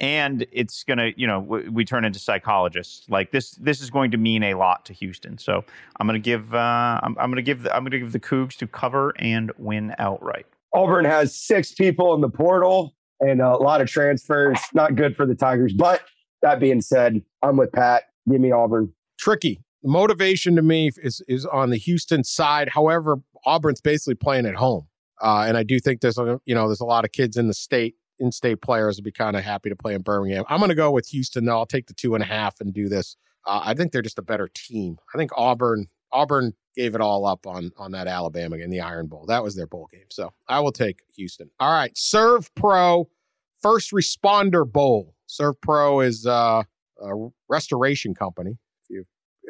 and 0.00 0.46
it's 0.52 0.84
going 0.84 0.98
to, 0.98 1.12
you 1.18 1.26
know, 1.26 1.40
w- 1.40 1.70
we 1.70 1.84
turn 1.84 2.04
into 2.04 2.18
psychologists. 2.18 3.08
Like 3.08 3.30
this, 3.30 3.52
this 3.52 3.80
is 3.80 3.90
going 3.90 4.10
to 4.10 4.16
mean 4.16 4.42
a 4.42 4.54
lot 4.54 4.84
to 4.86 4.92
Houston. 4.92 5.38
So 5.38 5.64
I'm 5.98 6.06
going 6.06 6.20
to 6.20 6.24
give, 6.24 6.54
uh, 6.54 7.00
I'm, 7.02 7.16
I'm 7.18 7.30
going 7.30 7.36
to 7.36 7.42
give, 7.42 7.62
the, 7.62 7.74
I'm 7.74 7.82
going 7.82 7.92
to 7.92 7.98
give 7.98 8.12
the 8.12 8.20
Cougs 8.20 8.56
to 8.56 8.66
cover 8.66 9.12
and 9.18 9.52
win 9.58 9.94
outright. 9.98 10.46
Auburn 10.74 11.04
has 11.04 11.34
six 11.34 11.72
people 11.72 12.14
in 12.14 12.20
the 12.20 12.28
portal 12.30 12.94
and 13.20 13.40
a 13.40 13.56
lot 13.56 13.80
of 13.80 13.88
transfers. 13.88 14.58
Not 14.74 14.96
good 14.96 15.16
for 15.16 15.26
the 15.26 15.34
Tigers. 15.34 15.74
But 15.74 16.02
that 16.40 16.58
being 16.58 16.80
said, 16.80 17.22
I'm 17.42 17.56
with 17.56 17.72
Pat. 17.72 18.04
Give 18.28 18.40
me 18.40 18.52
Auburn. 18.52 18.92
Tricky. 19.18 19.60
The 19.82 19.90
motivation 19.90 20.56
to 20.56 20.62
me 20.62 20.90
is 21.02 21.22
is 21.28 21.46
on 21.46 21.70
the 21.70 21.76
Houston 21.76 22.24
side. 22.24 22.70
However, 22.70 23.16
Auburn's 23.44 23.80
basically 23.80 24.14
playing 24.14 24.46
at 24.46 24.54
home, 24.54 24.86
uh, 25.20 25.44
and 25.46 25.56
I 25.56 25.62
do 25.62 25.80
think 25.80 26.00
there's 26.00 26.18
a 26.18 26.40
you 26.44 26.54
know 26.54 26.68
there's 26.68 26.80
a 26.80 26.86
lot 26.86 27.04
of 27.04 27.12
kids 27.12 27.36
in 27.36 27.48
the 27.48 27.54
state 27.54 27.96
in-state 28.18 28.62
players 28.62 28.96
would 28.96 29.04
be 29.04 29.10
kind 29.12 29.36
of 29.36 29.42
happy 29.42 29.68
to 29.68 29.76
play 29.76 29.94
in 29.94 30.02
Birmingham. 30.02 30.44
I'm 30.48 30.58
going 30.58 30.68
to 30.68 30.74
go 30.76 30.92
with 30.92 31.08
Houston 31.08 31.44
though. 31.44 31.58
I'll 31.58 31.66
take 31.66 31.86
the 31.86 31.94
two 31.94 32.14
and 32.14 32.22
a 32.22 32.26
half 32.26 32.60
and 32.60 32.72
do 32.72 32.88
this. 32.88 33.16
Uh, 33.44 33.60
I 33.64 33.74
think 33.74 33.90
they're 33.90 34.02
just 34.02 34.18
a 34.18 34.22
better 34.22 34.48
team. 34.54 34.98
I 35.12 35.18
think 35.18 35.30
Auburn 35.36 35.88
Auburn 36.12 36.52
gave 36.76 36.94
it 36.94 37.00
all 37.00 37.26
up 37.26 37.46
on 37.46 37.72
on 37.76 37.92
that 37.92 38.06
Alabama 38.06 38.58
game, 38.58 38.70
the 38.70 38.80
Iron 38.80 39.06
Bowl. 39.06 39.26
That 39.26 39.42
was 39.42 39.56
their 39.56 39.66
bowl 39.66 39.88
game. 39.92 40.06
So 40.10 40.32
I 40.48 40.60
will 40.60 40.72
take 40.72 41.00
Houston. 41.16 41.50
All 41.58 41.72
right, 41.72 41.94
Servpro 41.94 43.06
First 43.60 43.92
Responder 43.92 44.70
Bowl. 44.70 45.14
Servpro 45.28 46.04
is 46.04 46.26
uh, 46.26 46.62
a 47.00 47.28
restoration 47.48 48.14
company. 48.14 48.58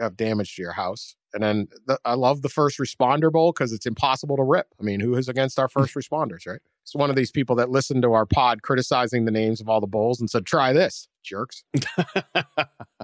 Have 0.02 0.16
damage 0.16 0.56
to 0.56 0.62
your 0.62 0.72
house. 0.72 1.14
And 1.34 1.42
then 1.42 1.68
the, 1.86 1.98
I 2.04 2.14
love 2.14 2.42
the 2.42 2.48
first 2.48 2.78
responder 2.78 3.32
bowl 3.32 3.52
because 3.52 3.72
it's 3.72 3.86
impossible 3.86 4.36
to 4.36 4.42
rip. 4.42 4.66
I 4.78 4.82
mean, 4.82 5.00
who 5.00 5.14
is 5.14 5.28
against 5.28 5.58
our 5.58 5.68
first 5.76 5.94
responders, 5.94 6.46
right? 6.46 6.60
It's 6.82 6.94
one 6.94 7.10
of 7.10 7.16
these 7.16 7.30
people 7.30 7.56
that 7.56 7.70
listened 7.70 8.02
to 8.02 8.12
our 8.12 8.26
pod 8.26 8.62
criticizing 8.62 9.24
the 9.24 9.30
names 9.30 9.60
of 9.60 9.68
all 9.68 9.80
the 9.80 9.86
bowls 9.86 10.20
and 10.20 10.28
said, 10.28 10.44
try 10.44 10.72
this. 10.72 11.08
jerks. 11.22 11.62
you 11.72 11.80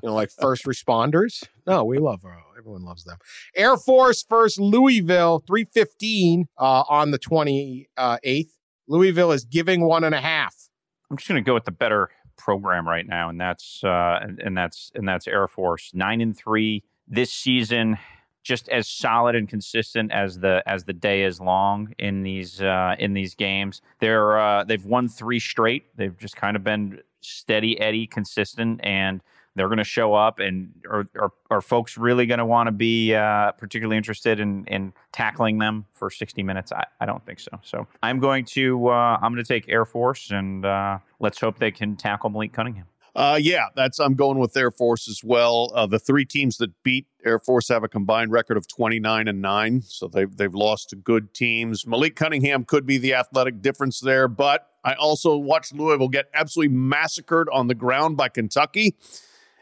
know, 0.02 0.14
like 0.14 0.30
first 0.30 0.64
responders. 0.66 1.44
No, 1.66 1.84
we 1.84 1.98
love 1.98 2.24
uh, 2.24 2.30
everyone 2.58 2.84
loves 2.84 3.04
them. 3.04 3.18
Air 3.54 3.76
Force 3.76 4.24
versus 4.28 4.58
Louisville, 4.58 5.42
three 5.46 5.64
fifteen 5.64 6.48
uh, 6.58 6.82
on 6.88 7.12
the 7.12 7.18
twenty 7.18 7.88
eighth. 8.24 8.56
Louisville 8.88 9.30
is 9.32 9.44
giving 9.44 9.82
one 9.82 10.02
and 10.02 10.14
a 10.14 10.20
half. 10.20 10.68
I'm 11.10 11.16
just 11.16 11.28
going 11.28 11.42
to 11.42 11.46
go 11.46 11.54
with 11.54 11.64
the 11.64 11.70
better 11.70 12.10
program 12.36 12.88
right 12.88 13.06
now, 13.06 13.28
and 13.28 13.40
that's 13.40 13.82
uh, 13.84 14.18
and, 14.20 14.40
and 14.40 14.56
that's 14.56 14.90
and 14.94 15.08
that's 15.08 15.28
Air 15.28 15.46
Force 15.46 15.92
nine 15.94 16.20
and 16.20 16.36
three 16.36 16.82
this 17.08 17.32
season. 17.32 17.98
Just 18.44 18.68
as 18.70 18.88
solid 18.88 19.34
and 19.34 19.46
consistent 19.46 20.10
as 20.10 20.38
the 20.38 20.62
as 20.64 20.84
the 20.84 20.94
day 20.94 21.24
is 21.24 21.38
long 21.38 21.92
in 21.98 22.22
these 22.22 22.62
uh, 22.62 22.94
in 22.98 23.12
these 23.12 23.34
games. 23.34 23.82
They're 23.98 24.38
uh, 24.38 24.64
they've 24.64 24.84
won 24.84 25.08
three 25.08 25.38
straight. 25.38 25.84
They've 25.96 26.16
just 26.16 26.36
kind 26.36 26.56
of 26.56 26.64
been 26.64 27.02
steady 27.20 27.78
Eddie, 27.78 28.06
consistent, 28.06 28.80
and 28.82 29.20
they're 29.54 29.68
going 29.68 29.78
to 29.78 29.84
show 29.84 30.14
up. 30.14 30.38
And 30.38 30.72
are, 30.88 31.08
are, 31.18 31.32
are 31.50 31.60
folks 31.60 31.98
really 31.98 32.26
going 32.26 32.38
to 32.38 32.46
want 32.46 32.68
to 32.68 32.72
be 32.72 33.14
uh, 33.14 33.52
particularly 33.52 33.96
interested 33.96 34.40
in, 34.40 34.64
in 34.66 34.92
tackling 35.12 35.58
them 35.58 35.86
for 35.92 36.10
60 36.10 36.42
minutes? 36.42 36.72
I, 36.72 36.84
I 37.00 37.06
don't 37.06 37.24
think 37.26 37.40
so. 37.40 37.58
So 37.62 37.86
I'm 38.02 38.20
going 38.20 38.44
to 38.46 38.88
uh, 38.88 39.18
I'm 39.20 39.32
going 39.32 39.44
to 39.44 39.48
take 39.48 39.68
Air 39.68 39.84
Force, 39.84 40.30
and 40.30 40.64
uh, 40.64 40.98
let's 41.20 41.40
hope 41.40 41.58
they 41.58 41.72
can 41.72 41.96
tackle 41.96 42.30
Malik 42.30 42.52
Cunningham. 42.52 42.86
Uh, 43.18 43.34
yeah, 43.34 43.66
that's 43.74 43.98
I'm 43.98 44.14
going 44.14 44.38
with 44.38 44.56
Air 44.56 44.70
Force 44.70 45.08
as 45.08 45.24
well. 45.24 45.72
Uh, 45.74 45.88
the 45.88 45.98
three 45.98 46.24
teams 46.24 46.56
that 46.58 46.70
beat 46.84 47.08
Air 47.26 47.40
Force 47.40 47.66
have 47.66 47.82
a 47.82 47.88
combined 47.88 48.30
record 48.30 48.56
of 48.56 48.68
29 48.68 49.26
and 49.26 49.42
nine, 49.42 49.82
so 49.82 50.06
they've 50.06 50.36
they've 50.36 50.54
lost 50.54 50.90
to 50.90 50.96
good 50.96 51.34
teams. 51.34 51.84
Malik 51.84 52.14
Cunningham 52.14 52.64
could 52.64 52.86
be 52.86 52.96
the 52.96 53.14
athletic 53.14 53.60
difference 53.60 53.98
there, 53.98 54.28
but 54.28 54.68
I 54.84 54.94
also 54.94 55.36
watched 55.36 55.74
Louisville 55.74 56.08
get 56.08 56.26
absolutely 56.32 56.76
massacred 56.76 57.48
on 57.52 57.66
the 57.66 57.74
ground 57.74 58.16
by 58.16 58.28
Kentucky, 58.28 58.94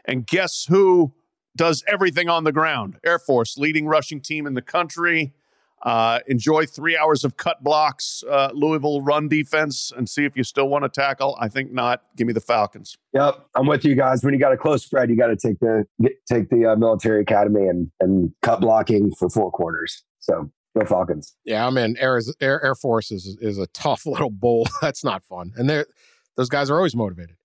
and 0.05 0.27
guess 0.27 0.65
who 0.69 1.13
does 1.55 1.83
everything 1.87 2.29
on 2.29 2.43
the 2.43 2.51
ground? 2.51 2.99
Air 3.03 3.17
Force, 3.17 3.57
leading 3.57 3.87
rushing 3.87 4.21
team 4.21 4.45
in 4.45 4.53
the 4.53 4.61
country. 4.61 5.33
Uh, 5.83 6.19
enjoy 6.27 6.65
three 6.65 6.97
hours 6.97 7.23
of 7.23 7.37
cut 7.37 7.63
blocks, 7.63 8.23
uh, 8.29 8.49
Louisville 8.53 9.01
run 9.01 9.27
defense, 9.27 9.91
and 9.95 10.09
see 10.09 10.25
if 10.25 10.35
you 10.35 10.43
still 10.43 10.67
want 10.69 10.83
to 10.83 10.89
tackle. 10.89 11.37
I 11.39 11.49
think 11.49 11.71
not. 11.71 12.01
Give 12.15 12.25
me 12.25 12.33
the 12.33 12.41
Falcons. 12.41 12.97
Yep, 13.13 13.47
I'm 13.55 13.67
with 13.67 13.85
you 13.85 13.93
guys. 13.93 14.23
When 14.23 14.33
you 14.33 14.39
got 14.39 14.53
a 14.53 14.57
close 14.57 14.83
spread, 14.83 15.09
you 15.09 15.15
got 15.15 15.27
to 15.27 15.35
take 15.35 15.59
the 15.59 15.85
get, 16.01 16.13
take 16.27 16.49
the 16.49 16.65
uh, 16.65 16.75
military 16.75 17.21
academy 17.21 17.67
and 17.67 17.91
and 17.99 18.33
cut 18.41 18.59
blocking 18.59 19.13
for 19.13 19.29
four 19.29 19.51
quarters. 19.51 20.03
So 20.19 20.51
go 20.77 20.85
Falcons. 20.85 21.35
Yeah, 21.45 21.67
I'm 21.67 21.77
in. 21.77 21.95
Air 21.97 22.19
Air, 22.41 22.63
Air 22.63 22.75
Force 22.75 23.11
is 23.11 23.37
is 23.39 23.57
a 23.57 23.67
tough 23.67 24.05
little 24.07 24.31
bowl. 24.31 24.67
That's 24.81 25.03
not 25.03 25.23
fun, 25.25 25.53
and 25.55 25.69
they 25.69 25.83
those 26.35 26.49
guys 26.49 26.69
are 26.69 26.77
always 26.77 26.95
motivated. 26.95 27.35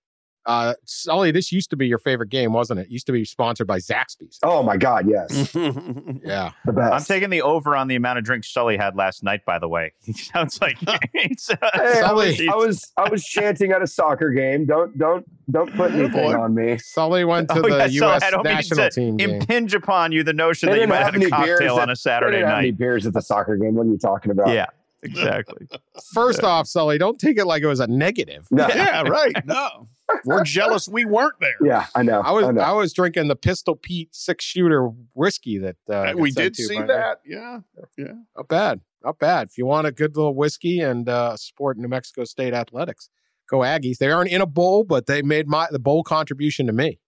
Uh, 0.45 0.73
Sully, 0.85 1.31
this 1.31 1.51
used 1.51 1.69
to 1.69 1.77
be 1.77 1.87
your 1.87 1.97
favorite 1.99 2.29
game, 2.29 2.51
wasn't 2.53 2.79
it? 2.79 2.83
it 2.87 2.89
used 2.91 3.05
to 3.05 3.11
be 3.13 3.23
sponsored 3.23 3.65
by 3.65 3.79
Zaxby's. 3.79 4.39
Oh 4.43 4.61
my 4.61 4.75
God, 4.77 5.07
yes. 5.07 5.55
yeah, 5.55 6.51
the 6.65 6.73
best. 6.73 6.93
I'm 6.93 7.01
taking 7.03 7.29
the 7.29 7.41
over 7.41 7.75
on 7.77 7.87
the 7.87 7.95
amount 7.95 8.19
of 8.19 8.25
drinks 8.25 8.51
Sully 8.51 8.75
had 8.75 8.95
last 8.95 9.23
night. 9.23 9.45
By 9.45 9.57
the 9.59 9.67
way, 9.69 9.93
he 10.01 10.11
sounds 10.13 10.59
like 10.61 10.77
he's, 11.13 11.49
uh, 11.61 11.69
hey, 11.73 12.01
I, 12.01 12.11
was, 12.11 12.41
I 12.41 12.55
was 12.55 12.91
I 12.97 13.09
was 13.09 13.23
chanting 13.23 13.71
at 13.71 13.81
a 13.81 13.87
soccer 13.87 14.31
game. 14.31 14.65
Don't 14.65 14.97
don't 14.97 15.25
don't 15.51 15.73
put 15.75 15.91
anything 15.93 16.35
on 16.35 16.53
me. 16.55 16.77
Sully 16.77 17.23
went 17.23 17.47
to 17.49 17.59
Oh, 17.59 17.61
the 17.61 17.69
yeah, 17.69 17.85
U.S. 17.85 17.99
Sully, 17.99 18.23
I 18.23 18.29
don't 18.31 18.43
mean 18.45 18.53
national 18.55 18.77
to 18.79 18.89
team 18.89 19.17
game. 19.17 19.29
impinge 19.29 19.73
upon 19.73 20.11
you 20.11 20.23
the 20.23 20.33
notion 20.33 20.69
They 20.69 20.75
that 20.75 20.81
you 20.81 20.87
might 20.87 20.95
have 20.97 21.13
have 21.13 21.21
had 21.21 21.21
a 21.31 21.35
any 21.35 21.45
beers 21.45 21.59
cocktail 21.59 21.75
at- 21.77 21.81
on 21.83 21.89
a 21.89 21.91
They 21.91 21.95
Saturday 21.95 22.37
didn't 22.37 22.49
have 22.49 22.59
any 22.59 22.71
night. 22.71 22.77
beers 22.79 23.05
at 23.05 23.13
the 23.13 23.21
soccer 23.21 23.55
game. 23.57 23.75
What 23.75 23.85
are 23.87 23.89
you 23.91 23.97
talking 23.97 24.31
about? 24.31 24.49
Yeah, 24.49 24.65
exactly. 25.01 25.67
First 26.13 26.43
off, 26.43 26.67
Sully, 26.67 26.97
don't 26.97 27.19
take 27.19 27.37
it 27.37 27.45
like 27.45 27.63
it 27.63 27.67
was 27.67 27.79
a 27.79 27.87
negative. 27.87 28.47
No. 28.51 28.67
yeah, 28.67 29.01
right. 29.03 29.35
No, 29.45 29.87
we're 30.25 30.43
jealous 30.43 30.87
we 30.87 31.05
weren't 31.05 31.39
there. 31.39 31.55
Yeah, 31.63 31.85
I 31.95 32.03
know. 32.03 32.21
I 32.21 32.31
was 32.31 32.45
I 32.45 32.51
know. 32.51 32.61
I, 32.61 32.71
was 32.71 32.93
drinking 32.93 33.27
the 33.27 33.35
Pistol 33.35 33.75
Pete 33.75 34.13
six 34.13 34.43
shooter 34.43 34.89
whiskey 35.13 35.57
that 35.59 35.75
uh, 35.89 36.13
we 36.15 36.31
did 36.31 36.55
see 36.55 36.77
by- 36.79 36.85
that. 36.87 37.21
Yeah, 37.25 37.59
yeah. 37.97 38.13
Not 38.35 38.47
bad, 38.47 38.81
not 39.03 39.19
bad. 39.19 39.47
If 39.49 39.57
you 39.57 39.65
want 39.65 39.87
a 39.87 39.91
good 39.91 40.15
little 40.15 40.35
whiskey 40.35 40.79
and 40.79 41.07
uh, 41.07 41.37
support 41.37 41.77
New 41.77 41.87
Mexico 41.87 42.23
State 42.25 42.53
athletics, 42.53 43.09
go 43.49 43.59
Aggies. 43.59 43.97
They 43.97 44.11
aren't 44.11 44.31
in 44.31 44.41
a 44.41 44.45
bowl, 44.47 44.83
but 44.83 45.05
they 45.05 45.21
made 45.21 45.47
my 45.47 45.67
the 45.71 45.79
bowl 45.79 46.03
contribution 46.03 46.67
to 46.67 46.73
me. 46.73 46.99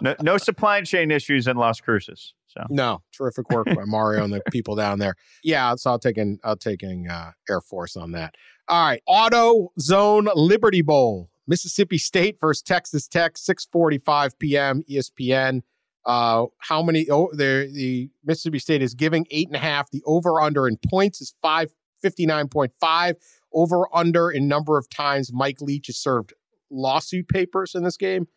No, 0.00 0.16
no 0.20 0.38
supply 0.38 0.80
chain 0.82 1.10
issues 1.10 1.46
in 1.46 1.56
Las 1.56 1.80
Cruces. 1.80 2.34
So 2.48 2.64
No, 2.68 3.02
terrific 3.12 3.48
work 3.50 3.66
by 3.66 3.84
Mario 3.84 4.24
and 4.24 4.32
the 4.32 4.42
people 4.50 4.74
down 4.76 4.98
there. 4.98 5.14
Yeah, 5.42 5.74
so 5.76 5.90
I'll 5.90 5.98
taking 5.98 6.38
I'll 6.44 6.56
taking 6.56 7.08
uh, 7.08 7.32
Air 7.48 7.60
Force 7.60 7.96
on 7.96 8.12
that. 8.12 8.34
All 8.68 8.84
right, 8.84 9.02
Auto 9.06 9.72
Zone 9.78 10.28
Liberty 10.34 10.82
Bowl, 10.82 11.30
Mississippi 11.52 11.98
State 11.98 12.38
versus 12.40 12.62
Texas 12.62 13.06
Tech, 13.06 13.36
six 13.36 13.66
forty 13.66 13.98
five 13.98 14.38
p.m. 14.38 14.82
ESPN. 14.90 15.60
Uh, 16.06 16.46
how 16.60 16.82
many? 16.82 17.06
Oh, 17.10 17.28
the 17.30 17.70
the 17.70 18.08
Mississippi 18.24 18.58
State 18.58 18.80
is 18.80 18.94
giving 18.94 19.26
eight 19.30 19.48
and 19.48 19.56
a 19.56 19.58
half. 19.58 19.90
The 19.90 20.02
over 20.06 20.40
under 20.40 20.66
in 20.66 20.78
points 20.78 21.20
is 21.20 21.34
five 21.42 21.70
fifty 22.00 22.24
nine 22.24 22.48
point 22.48 22.72
five. 22.80 23.16
Over 23.52 23.84
under 23.94 24.30
in 24.30 24.48
number 24.48 24.78
of 24.78 24.88
times 24.88 25.30
Mike 25.30 25.60
Leach 25.60 25.88
has 25.88 25.98
served 25.98 26.32
lawsuit 26.70 27.28
papers 27.28 27.74
in 27.74 27.84
this 27.84 27.98
game 27.98 28.28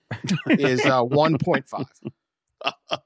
is 0.49 0.85
uh, 0.85 1.01
one 1.01 1.37
point 1.37 1.69
five. 1.69 1.85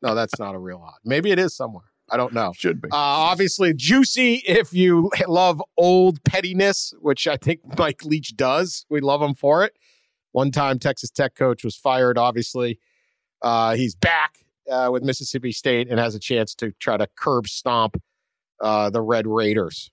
No, 0.00 0.14
that's 0.14 0.38
not 0.38 0.54
a 0.54 0.58
real 0.58 0.80
odd. 0.84 0.98
Maybe 1.04 1.32
it 1.32 1.38
is 1.40 1.56
somewhere. 1.56 1.90
I 2.10 2.16
don't 2.16 2.32
know. 2.32 2.52
Should 2.54 2.80
be. 2.80 2.88
Uh, 2.90 2.96
obviously, 2.96 3.74
juicy 3.74 4.42
if 4.46 4.72
you 4.72 5.10
love 5.26 5.62
old 5.76 6.22
pettiness, 6.24 6.94
which 7.00 7.26
I 7.26 7.36
think 7.36 7.60
Mike 7.78 8.04
Leach 8.04 8.36
does. 8.36 8.86
We 8.88 9.00
love 9.00 9.22
him 9.22 9.34
for 9.34 9.64
it. 9.64 9.76
One 10.32 10.50
time, 10.50 10.78
Texas 10.78 11.10
Tech 11.10 11.34
coach 11.34 11.64
was 11.64 11.76
fired. 11.76 12.18
Obviously, 12.18 12.78
uh, 13.42 13.74
he's 13.74 13.94
back 13.94 14.38
uh, 14.70 14.88
with 14.92 15.02
Mississippi 15.02 15.52
State 15.52 15.88
and 15.88 15.98
has 15.98 16.14
a 16.14 16.18
chance 16.18 16.54
to 16.56 16.72
try 16.72 16.96
to 16.96 17.06
curb 17.16 17.48
stomp 17.48 18.00
uh, 18.60 18.90
the 18.90 19.02
Red 19.02 19.26
Raiders. 19.26 19.90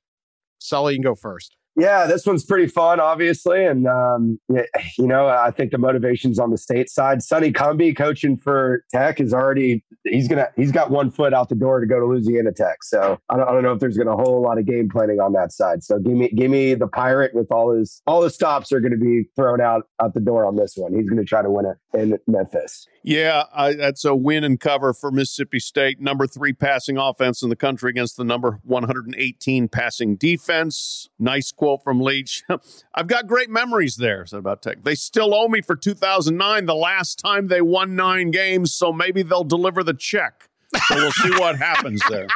Sully, 0.60 0.94
you 0.94 1.00
can 1.00 1.04
go 1.04 1.16
first. 1.16 1.56
Yeah, 1.78 2.08
this 2.08 2.26
one's 2.26 2.44
pretty 2.44 2.68
fun, 2.68 3.00
obviously, 3.00 3.66
and 3.66 3.88
um, 3.88 4.40
you 4.50 5.08
know, 5.08 5.28
I 5.28 5.52
think 5.52 5.72
the 5.72 5.78
motivation's 5.78 6.40
on 6.40 6.50
the 6.50 6.58
state 6.58 6.90
side. 6.90 7.22
Sonny 7.22 7.52
Cumbie 7.52 7.96
coaching 7.96 8.38
for 8.38 8.84
Tech 8.92 9.20
is 9.20 9.34
already 9.34 9.84
he's 10.04 10.28
gonna 10.28 10.48
he's 10.56 10.72
got 10.72 10.90
one 10.90 11.12
foot 11.12 11.34
out 11.34 11.50
the 11.50 11.56
door 11.56 11.80
to 11.80 11.86
go 11.86 12.00
to 12.00 12.06
Louisiana 12.06 12.52
Tech. 12.52 12.84
So 12.84 13.20
I 13.30 13.38
don't, 13.38 13.48
I 13.48 13.52
don't 13.52 13.64
know 13.64 13.74
if 13.74 13.80
there's 13.80 13.98
gonna 13.98 14.16
a 14.16 14.24
whole 14.24 14.42
lot 14.42 14.58
of 14.58 14.66
game 14.66 14.90
planning 14.90 15.20
on 15.20 15.34
that 15.34 15.52
side. 15.52 15.84
So 15.84 16.00
give 16.00 16.14
me 16.14 16.30
give 16.30 16.50
me 16.50 16.74
the 16.74 16.88
pirate 16.88 17.34
with 17.34 17.52
all 17.52 17.72
his 17.72 18.02
all 18.08 18.24
his 18.24 18.34
stops 18.34 18.72
are 18.72 18.80
going 18.80 18.92
to 18.92 18.98
be 18.98 19.30
thrown 19.36 19.62
out 19.62 19.88
out 20.02 20.14
the 20.14 20.20
door 20.20 20.46
on 20.46 20.56
this 20.56 20.74
one. 20.76 20.94
He's 20.94 21.10
going 21.10 21.22
to 21.22 21.26
try 21.26 21.42
to 21.42 21.50
win 21.50 21.66
it 21.66 22.00
in 22.00 22.18
Memphis. 22.28 22.88
Yeah, 23.04 23.44
I, 23.54 23.74
that's 23.74 24.04
a 24.04 24.16
win 24.16 24.44
and 24.44 24.60
cover 24.60 24.94
for 24.94 25.12
Mississippi 25.12 25.60
State. 25.60 26.00
Number 26.02 26.26
three 26.28 26.54
passing 26.54 26.98
offense 26.98 27.44
in 27.44 27.50
the 27.50 27.56
country 27.56 27.90
against 27.90 28.18
the 28.18 28.24
number 28.24 28.60
118 28.64 29.68
passing 29.68 30.16
defense. 30.16 31.10
Nice 31.20 31.52
quote 31.66 31.84
from 31.84 32.00
Leach. 32.00 32.44
I've 32.96 33.08
got 33.08 33.26
great 33.26 33.50
memories 33.50 33.96
there, 33.96 34.24
said 34.28 34.38
about 34.38 34.62
Tech. 34.62 34.84
They 34.84 34.94
still 34.94 35.34
owe 35.34 35.48
me 35.48 35.62
for 35.62 35.76
2009, 35.76 36.66
the 36.68 36.76
last 36.76 37.18
time 37.18 37.48
they 37.48 37.62
won 37.62 37.96
nine 37.96 38.30
games, 38.30 38.76
so 38.76 38.94
maybe 38.94 39.24
they'll 39.24 39.44
deliver 39.44 39.84
the 39.84 39.96
check. 39.96 40.50
So 40.88 40.96
we'll 40.96 41.12
see 41.12 41.32
what 41.32 41.58
happens 41.58 42.02
there. 42.08 42.28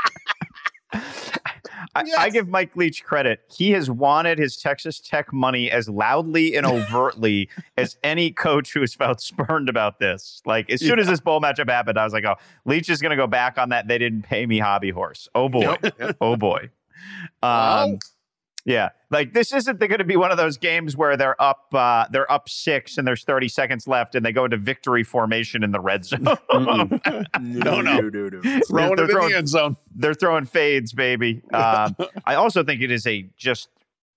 I, 1.95 2.03
I 2.17 2.29
give 2.29 2.47
Mike 2.47 2.75
Leach 2.75 3.03
credit. 3.03 3.41
He 3.55 3.71
has 3.71 3.91
wanted 3.91 4.39
his 4.39 4.57
Texas 4.57 4.99
Tech 4.99 5.31
money 5.31 5.69
as 5.69 5.87
loudly 5.87 6.55
and 6.55 6.65
overtly 6.65 7.49
as 7.77 7.97
any 8.03 8.31
coach 8.31 8.73
who 8.73 8.81
has 8.81 8.95
felt 8.95 9.21
spurned 9.21 9.69
about 9.69 9.99
this. 9.99 10.41
Like 10.43 10.71
as 10.71 10.79
soon 10.79 10.97
as 10.97 11.07
this 11.07 11.19
bowl 11.19 11.39
matchup 11.39 11.69
happened, 11.69 11.99
I 11.99 12.03
was 12.03 12.13
like, 12.13 12.25
"Oh, 12.25 12.35
Leach 12.65 12.89
is 12.89 13.01
going 13.01 13.11
to 13.11 13.15
go 13.15 13.27
back 13.27 13.59
on 13.59 13.69
that. 13.69 13.87
They 13.87 13.97
didn't 13.99 14.23
pay 14.23 14.45
me 14.45 14.57
hobby 14.59 14.89
horse. 14.89 15.27
Oh 15.35 15.49
boy, 15.49 15.75
oh 16.21 16.35
boy." 16.35 16.69
Um, 17.41 17.99
yeah, 18.65 18.89
like 19.09 19.33
this 19.33 19.53
isn't 19.53 19.79
going 19.79 19.97
to 19.97 20.03
be 20.03 20.15
one 20.17 20.31
of 20.31 20.37
those 20.37 20.57
games 20.57 20.95
where 20.97 21.15
they're 21.17 21.41
up, 21.41 21.67
uh, 21.73 22.05
they're 22.11 22.31
up 22.31 22.49
six, 22.49 22.97
and 22.97 23.07
there's 23.07 23.23
30 23.23 23.47
seconds 23.47 23.87
left, 23.87 24.15
and 24.15 24.25
they 24.25 24.31
go 24.31 24.45
into 24.45 24.57
victory 24.57 25.03
formation 25.03 25.63
in 25.63 25.71
the 25.71 25.79
red 25.79 26.05
zone. 26.05 26.25
No, 27.41 27.81
no. 27.81 28.09
Throwing 28.09 28.95
They're 28.95 29.05
it 29.05 29.09
in 29.09 29.09
throwing- 29.09 29.29
the 29.31 29.37
end 29.37 29.49
zone. 29.49 29.77
they're 29.95 30.13
throwing 30.13 30.45
fades, 30.45 30.93
baby. 30.93 31.41
Um, 31.53 31.95
I 32.25 32.35
also 32.35 32.63
think 32.63 32.81
it 32.81 32.91
is 32.91 33.05
a 33.07 33.27
just 33.37 33.69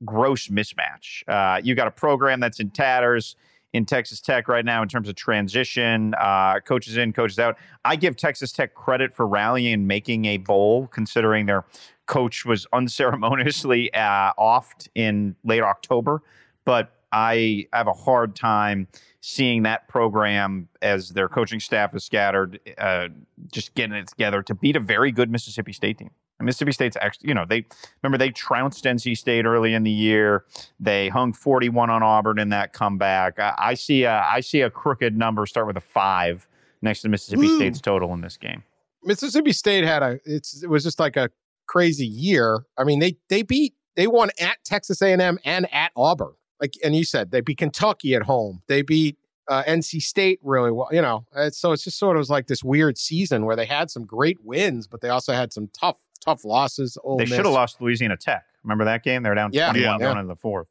gross 0.04 0.48
mismatch. 0.48 1.22
Uh, 1.28 1.60
you 1.62 1.74
got 1.74 1.86
a 1.86 1.90
program 1.92 2.40
that's 2.40 2.60
in 2.60 2.70
tatters 2.70 3.36
in 3.72 3.86
Texas 3.86 4.20
Tech 4.20 4.48
right 4.48 4.64
now 4.64 4.82
in 4.82 4.88
terms 4.88 5.08
of 5.08 5.14
transition, 5.14 6.14
uh, 6.20 6.60
coaches 6.60 6.96
in, 6.96 7.12
coaches 7.12 7.38
out. 7.38 7.56
I 7.84 7.96
give 7.96 8.16
Texas 8.16 8.52
Tech 8.52 8.74
credit 8.74 9.14
for 9.14 9.26
rallying 9.26 9.72
and 9.72 9.88
making 9.88 10.26
a 10.26 10.36
bowl, 10.36 10.88
considering 10.88 11.46
their 11.46 11.64
coach 12.06 12.44
was 12.44 12.66
unceremoniously 12.72 13.92
uh, 13.94 14.32
offed 14.38 14.88
in 14.94 15.36
late 15.44 15.62
October. 15.62 16.22
But 16.64 16.92
I 17.12 17.66
have 17.72 17.88
a 17.88 17.92
hard 17.92 18.36
time 18.36 18.88
seeing 19.20 19.62
that 19.62 19.88
program 19.88 20.68
as 20.80 21.10
their 21.10 21.28
coaching 21.28 21.60
staff 21.60 21.94
is 21.94 22.04
scattered, 22.04 22.58
uh, 22.78 23.08
just 23.52 23.74
getting 23.74 23.96
it 23.96 24.08
together 24.08 24.42
to 24.42 24.54
beat 24.54 24.76
a 24.76 24.80
very 24.80 25.12
good 25.12 25.30
Mississippi 25.30 25.72
State 25.72 25.98
team. 25.98 26.10
Mississippi 26.42 26.72
State's 26.72 26.96
actually, 27.00 27.28
you 27.28 27.34
know, 27.34 27.44
they 27.48 27.64
remember 28.02 28.18
they 28.18 28.30
trounced 28.30 28.84
NC 28.84 29.16
State 29.16 29.44
early 29.44 29.74
in 29.74 29.82
the 29.82 29.90
year. 29.90 30.44
They 30.80 31.08
hung 31.08 31.32
41 31.32 31.90
on 31.90 32.02
Auburn 32.02 32.38
in 32.38 32.50
that 32.50 32.72
comeback. 32.72 33.38
I, 33.38 33.54
I 33.56 33.74
see 33.74 34.04
a 34.04 34.22
I 34.22 34.40
see 34.40 34.60
a 34.60 34.70
crooked 34.70 35.16
number 35.16 35.46
start 35.46 35.66
with 35.66 35.76
a 35.76 35.80
five 35.80 36.48
next 36.80 37.02
to 37.02 37.08
Mississippi 37.08 37.46
Ooh. 37.46 37.56
State's 37.56 37.80
total 37.80 38.12
in 38.14 38.20
this 38.20 38.36
game. 38.36 38.64
Mississippi 39.04 39.52
State 39.52 39.84
had 39.84 40.02
a 40.02 40.20
it's 40.24 40.62
it 40.62 40.68
was 40.68 40.82
just 40.82 41.00
like 41.00 41.16
a 41.16 41.30
crazy 41.66 42.06
year. 42.06 42.64
I 42.76 42.84
mean, 42.84 42.98
they 42.98 43.16
they 43.28 43.42
beat 43.42 43.74
they 43.96 44.06
won 44.06 44.30
at 44.40 44.58
Texas 44.64 45.02
A&M 45.02 45.38
and 45.44 45.72
at 45.72 45.92
Auburn. 45.96 46.34
Like 46.60 46.74
and 46.84 46.94
you 46.94 47.04
said 47.04 47.30
they 47.30 47.40
beat 47.40 47.58
Kentucky 47.58 48.14
at 48.14 48.22
home. 48.22 48.62
They 48.68 48.82
beat 48.82 49.16
uh, 49.48 49.62
NC 49.64 50.02
State 50.02 50.38
really 50.42 50.70
well. 50.70 50.88
You 50.92 51.02
know, 51.02 51.26
so 51.50 51.72
it's 51.72 51.84
just 51.84 51.98
sort 51.98 52.16
of 52.16 52.28
like 52.30 52.46
this 52.46 52.62
weird 52.62 52.98
season 52.98 53.44
where 53.44 53.56
they 53.56 53.66
had 53.66 53.90
some 53.90 54.04
great 54.04 54.38
wins, 54.44 54.86
but 54.86 55.00
they 55.00 55.08
also 55.08 55.32
had 55.32 55.52
some 55.52 55.68
tough 55.78 55.98
tough 56.22 56.44
losses. 56.44 56.96
Ole 57.02 57.18
they 57.18 57.24
Miss. 57.24 57.34
should 57.34 57.44
have 57.44 57.54
lost 57.54 57.80
Louisiana 57.80 58.16
Tech. 58.16 58.44
Remember 58.62 58.84
that 58.84 59.02
game? 59.02 59.22
They 59.22 59.28
were 59.28 59.34
down 59.34 59.50
Yeah. 59.52 59.70
21 59.70 60.00
Yeah. 60.00 60.06
going 60.06 60.18
into 60.18 60.28
the 60.32 60.36
fourth. 60.36 60.68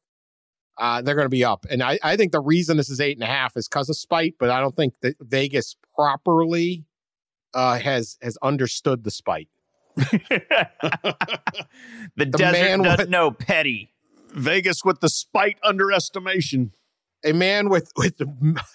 Uh, 0.78 1.02
they're 1.02 1.16
going 1.16 1.26
to 1.26 1.30
be 1.30 1.44
up, 1.46 1.66
and 1.70 1.84
I, 1.84 2.00
I 2.02 2.16
think 2.16 2.32
the 2.32 2.40
reason 2.40 2.78
this 2.78 2.90
is 2.90 3.00
eight 3.02 3.18
and 3.18 3.24
a 3.24 3.28
half 3.28 3.56
is 3.58 3.68
because 3.68 3.90
of 3.90 3.98
spite, 3.98 4.36
but 4.40 4.50
I 4.50 4.60
don't 4.62 4.76
think 4.76 4.94
that 5.02 5.16
Vegas 5.20 5.76
properly 5.94 6.86
uh, 7.54 7.78
has 7.78 8.18
has 8.22 8.38
understood 8.42 9.04
the 9.04 9.12
spite. 9.12 9.50
the, 9.98 10.22
desert 12.26 12.54
man 12.54 12.82
doesn't 12.82 13.00
with- 13.00 13.10
know 13.10 13.32
petty. 13.32 13.94
Vegas 14.34 14.86
with 14.86 15.02
the 15.02 15.10
spite 15.10 15.58
underestimation. 15.62 16.72
a 17.26 17.34
man 17.34 17.68
with 17.70 17.92
with 17.98 18.16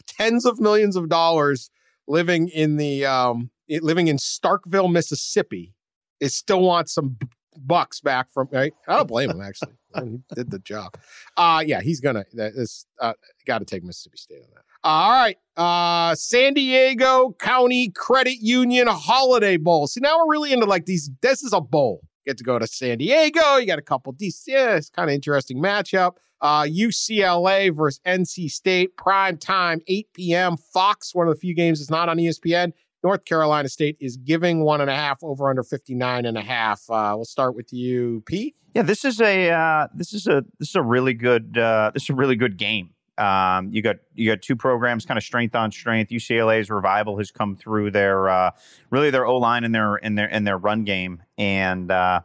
tens 0.06 0.44
of 0.44 0.60
millions 0.60 0.94
of 0.96 1.08
dollars 1.08 1.70
living 2.06 2.48
in 2.48 2.76
the 2.76 3.06
um 3.06 3.50
living 3.80 4.08
in 4.08 4.18
Starkville, 4.18 4.92
Mississippi, 4.92 5.72
is 6.20 6.34
still 6.34 6.60
wants 6.62 6.92
some 6.92 7.16
bucks 7.58 8.00
back 8.00 8.30
from 8.32 8.48
right. 8.52 8.72
I 8.86 8.96
don't 8.96 9.08
blame 9.08 9.30
him 9.30 9.40
actually. 9.40 9.72
he 9.94 10.18
did 10.34 10.50
the 10.50 10.58
job. 10.58 10.96
Uh 11.36 11.62
yeah, 11.66 11.80
he's 11.80 12.00
gonna 12.00 12.24
that 12.34 12.52
is 12.54 12.86
uh 13.00 13.14
gotta 13.46 13.64
take 13.64 13.84
Mississippi 13.84 14.18
State 14.18 14.42
on 14.42 14.48
that. 14.54 14.62
All 14.84 15.10
right. 15.10 15.36
Uh 15.56 16.14
San 16.14 16.54
Diego 16.54 17.34
County 17.38 17.90
Credit 17.90 18.36
Union 18.40 18.86
Holiday 18.88 19.56
Bowl. 19.56 19.86
See, 19.86 20.00
now 20.00 20.18
we're 20.18 20.32
really 20.32 20.52
into 20.52 20.66
like 20.66 20.86
these. 20.86 21.10
This 21.22 21.42
is 21.42 21.52
a 21.52 21.60
bowl. 21.60 22.02
Get 22.26 22.38
to 22.38 22.44
go 22.44 22.58
to 22.58 22.66
San 22.66 22.98
Diego. 22.98 23.56
You 23.56 23.66
got 23.66 23.78
a 23.78 23.82
couple 23.82 24.12
DC. 24.12 24.42
Yeah, 24.48 24.76
it's 24.76 24.90
kind 24.90 25.08
of 25.08 25.14
interesting 25.14 25.58
matchup. 25.58 26.14
Uh, 26.40 26.64
UCLA 26.64 27.74
versus 27.74 28.00
NC 28.04 28.50
State, 28.50 28.96
prime 28.96 29.38
time, 29.38 29.80
8 29.86 30.08
p.m. 30.12 30.56
Fox, 30.56 31.14
one 31.14 31.28
of 31.28 31.34
the 31.34 31.40
few 31.40 31.54
games 31.54 31.78
that's 31.78 31.90
not 31.90 32.10
on 32.10 32.18
ESPN. 32.18 32.72
North 33.02 33.24
Carolina 33.24 33.68
State 33.68 33.96
is 34.00 34.16
giving 34.16 34.64
one 34.64 34.80
and 34.80 34.90
a 34.90 34.94
half 34.94 35.22
over 35.22 35.48
under 35.48 35.62
59 35.62 36.24
and 36.24 36.36
a 36.36 36.42
half. 36.42 36.82
Uh, 36.90 37.12
we'll 37.14 37.24
start 37.24 37.54
with 37.54 37.72
you, 37.72 38.22
Pete. 38.26 38.56
Yeah, 38.74 38.82
this 38.82 39.04
is 39.04 39.20
a 39.20 39.50
uh, 39.50 39.88
this 39.94 40.12
is 40.12 40.26
a 40.26 40.44
this 40.58 40.70
is 40.70 40.74
a 40.74 40.82
really 40.82 41.14
good 41.14 41.56
uh, 41.56 41.90
this 41.94 42.04
is 42.04 42.10
a 42.10 42.14
really 42.14 42.36
good 42.36 42.56
game. 42.56 42.90
Um, 43.18 43.70
you 43.72 43.80
got 43.80 43.96
you 44.14 44.30
got 44.30 44.42
two 44.42 44.56
programs, 44.56 45.06
kind 45.06 45.16
of 45.16 45.24
strength 45.24 45.54
on 45.54 45.72
strength. 45.72 46.10
UCLA's 46.10 46.68
revival 46.68 47.16
has 47.18 47.30
come 47.30 47.56
through 47.56 47.90
their 47.90 48.28
uh, 48.28 48.50
really 48.90 49.10
their 49.10 49.24
O 49.24 49.36
line 49.36 49.64
and 49.64 49.74
their 49.74 49.96
in 49.96 50.16
their 50.16 50.28
in 50.28 50.44
their 50.44 50.58
run 50.58 50.84
game, 50.84 51.22
and 51.38 51.90
uh, 51.90 52.20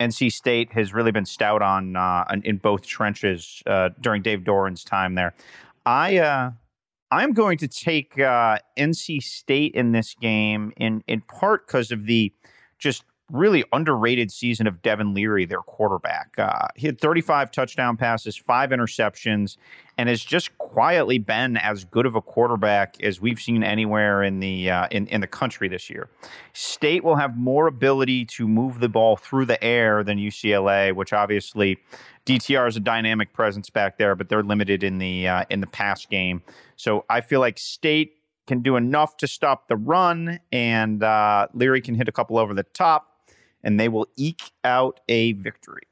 NC 0.00 0.32
State 0.32 0.72
has 0.72 0.92
really 0.92 1.12
been 1.12 1.24
stout 1.24 1.62
on, 1.62 1.96
uh, 1.96 2.24
in 2.44 2.58
both 2.58 2.86
trenches 2.86 3.62
uh, 3.66 3.90
during 4.00 4.22
Dave 4.22 4.40
Doeren's 4.40 4.84
time 4.84 5.14
there. 5.14 5.34
I 5.84 6.18
uh, 6.18 6.50
I'm 7.10 7.32
going 7.32 7.58
to 7.58 7.68
take 7.68 8.18
uh, 8.18 8.58
NC 8.76 9.22
State 9.22 9.74
in 9.74 9.92
this 9.92 10.14
game 10.14 10.72
in 10.76 11.04
in 11.06 11.20
part 11.20 11.66
because 11.66 11.92
of 11.92 12.06
the 12.06 12.32
just 12.78 13.04
really 13.30 13.64
underrated 13.72 14.30
season 14.30 14.66
of 14.66 14.82
Devin 14.82 15.12
Leary, 15.12 15.46
their 15.46 15.60
quarterback. 15.60 16.34
Uh, 16.38 16.68
he 16.76 16.86
had 16.86 17.00
35 17.00 17.50
touchdown 17.50 17.96
passes, 17.96 18.36
five 18.36 18.70
interceptions, 18.70 19.56
and 19.98 20.08
has 20.08 20.22
just 20.22 20.56
quietly 20.58 21.18
been 21.18 21.56
as 21.56 21.84
good 21.84 22.06
of 22.06 22.14
a 22.14 22.20
quarterback 22.20 23.02
as 23.02 23.20
we've 23.20 23.40
seen 23.40 23.64
anywhere 23.64 24.22
in 24.22 24.40
the 24.40 24.70
uh, 24.70 24.86
in 24.90 25.06
in 25.08 25.20
the 25.20 25.26
country 25.26 25.68
this 25.68 25.88
year. 25.90 26.08
State 26.52 27.02
will 27.02 27.16
have 27.16 27.36
more 27.36 27.66
ability 27.66 28.24
to 28.24 28.46
move 28.46 28.80
the 28.80 28.88
ball 28.88 29.16
through 29.16 29.46
the 29.46 29.62
air 29.62 30.04
than 30.04 30.18
UCLA, 30.18 30.94
which 30.94 31.12
obviously 31.12 31.78
DTR 32.26 32.68
is 32.68 32.76
a 32.76 32.80
dynamic 32.80 33.32
presence 33.32 33.70
back 33.70 33.98
there, 33.98 34.14
but 34.14 34.28
they're 34.28 34.42
limited 34.42 34.82
in 34.82 34.98
the 34.98 35.26
uh, 35.26 35.44
in 35.50 35.60
the 35.60 35.66
pass 35.66 36.06
game. 36.06 36.42
So 36.76 37.04
I 37.08 37.20
feel 37.20 37.40
like 37.40 37.58
State 37.58 38.14
can 38.46 38.62
do 38.62 38.76
enough 38.76 39.16
to 39.18 39.26
stop 39.26 39.68
the 39.68 39.76
run, 39.76 40.40
and 40.52 41.02
uh, 41.02 41.48
Leary 41.52 41.80
can 41.80 41.94
hit 41.94 42.08
a 42.08 42.12
couple 42.12 42.38
over 42.38 42.54
the 42.54 42.62
top, 42.62 43.28
and 43.62 43.78
they 43.80 43.88
will 43.88 44.06
eke 44.16 44.52
out 44.64 45.00
a 45.08 45.32
victory. 45.32 45.82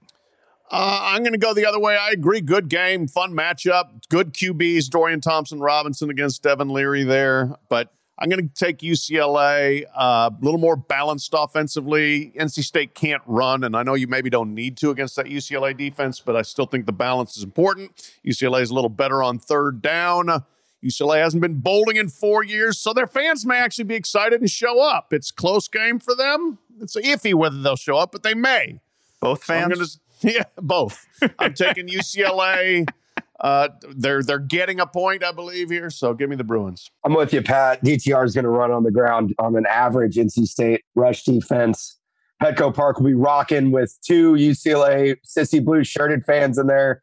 Uh, 0.71 1.01
I'm 1.03 1.23
going 1.23 1.33
to 1.33 1.39
go 1.39 1.53
the 1.53 1.67
other 1.67 1.81
way. 1.81 1.97
I 1.97 2.11
agree. 2.11 2.41
Good 2.41 2.69
game, 2.69 3.07
fun 3.07 3.33
matchup, 3.33 4.09
good 4.09 4.33
QBs. 4.33 4.89
Dorian 4.89 5.21
Thompson 5.21 5.61
Robinson 5.61 6.11
against 6.11 6.43
Devin 6.43 6.69
Leary 6.69 7.05
there, 7.05 7.57
but 7.69 7.93
I'm 8.19 8.29
going 8.29 8.49
to 8.49 8.55
take 8.55 8.79
UCLA 8.79 9.85
uh, 9.95 10.31
a 10.33 10.45
little 10.45 10.59
more 10.61 10.77
balanced 10.77 11.35
offensively. 11.37 12.33
NC 12.37 12.63
State 12.63 12.95
can't 12.95 13.23
run, 13.27 13.65
and 13.65 13.77
I 13.77 13.83
know 13.83 13.95
you 13.95 14.07
maybe 14.07 14.31
don't 14.31 14.55
need 14.55 14.77
to 14.79 14.91
against 14.91 15.17
that 15.17 15.27
UCLA 15.27 15.77
defense, 15.77 16.21
but 16.21 16.37
I 16.37 16.43
still 16.43 16.67
think 16.67 16.87
the 16.87 16.93
balance 16.93 17.37
is 17.37 17.43
important. 17.43 18.13
UCLA 18.25 18.63
is 18.63 18.71
a 18.71 18.75
little 18.75 18.91
better 18.91 19.23
on 19.23 19.39
third 19.39 19.83
down. 19.83 20.45
UCLA 20.85 21.23
hasn't 21.23 21.41
been 21.41 21.61
bowling 21.61 21.97
in 21.97 22.09
four 22.09 22.43
years, 22.45 22.79
so 22.79 22.93
their 22.93 23.07
fans 23.07 23.47
may 23.47 23.59
actually 23.59 23.85
be 23.85 23.95
excited 23.95 24.41
and 24.41 24.51
show 24.51 24.81
up. 24.83 25.13
It's 25.13 25.31
a 25.31 25.35
close 25.35 25.67
game 25.69 25.99
for 25.99 26.15
them. 26.15 26.59
It's 26.81 26.95
iffy 26.97 27.33
whether 27.35 27.61
they'll 27.61 27.77
show 27.77 27.97
up, 27.97 28.13
but 28.13 28.23
they 28.23 28.35
may. 28.35 28.81
Both 29.21 29.45
So 29.45 29.55
I'm 29.55 29.71
fans. 29.71 29.99
gonna- 30.23 30.35
yeah, 30.35 30.43
both. 30.61 31.07
I'm 31.39 31.55
taking 31.55 31.89
UCLA. 31.89 32.87
Uh, 33.41 33.69
they're 33.97 34.23
they're 34.23 34.39
getting 34.39 34.79
a 34.81 34.87
point, 34.87 35.23
I 35.25 35.33
believe 35.33 35.69
here. 35.69 35.91
So 35.91 36.15
give 36.15 36.31
me 36.31 36.37
the 36.37 36.45
Bruins. 36.45 36.89
I'm 37.05 37.15
with 37.15 37.33
you, 37.35 37.43
Pat. 37.43 37.85
DTR 37.85 38.25
is 38.25 38.33
going 38.33 38.45
to 38.45 38.49
run 38.49 38.71
on 38.71 38.85
the 38.85 38.93
ground 38.93 39.35
on 39.41 39.57
an 39.57 39.67
average 39.67 40.15
NC 40.15 40.47
State 40.47 40.83
rush 40.95 41.25
defense. 41.25 41.99
Petco 42.41 42.73
Park 42.73 42.99
will 43.01 43.07
be 43.07 43.13
rocking 43.15 43.73
with 43.73 43.99
two 44.07 44.35
UCLA 44.35 45.17
sissy 45.27 45.63
blue 45.63 45.83
shirted 45.83 46.25
fans 46.25 46.59
in 46.59 46.69
there. 46.69 47.03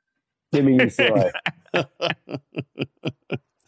Give 0.54 0.64
me 0.64 0.78
UCLA. 0.78 1.32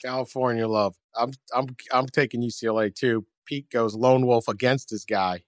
California 0.04 0.68
love. 0.68 0.96
I'm 1.16 1.32
I'm 1.54 1.76
I'm 1.92 2.08
taking 2.08 2.42
UCLA 2.42 2.94
too. 2.94 3.26
Pete 3.46 3.70
goes 3.70 3.96
lone 3.96 4.26
wolf 4.26 4.48
against 4.48 4.90
this 4.90 5.06
guy. 5.06 5.44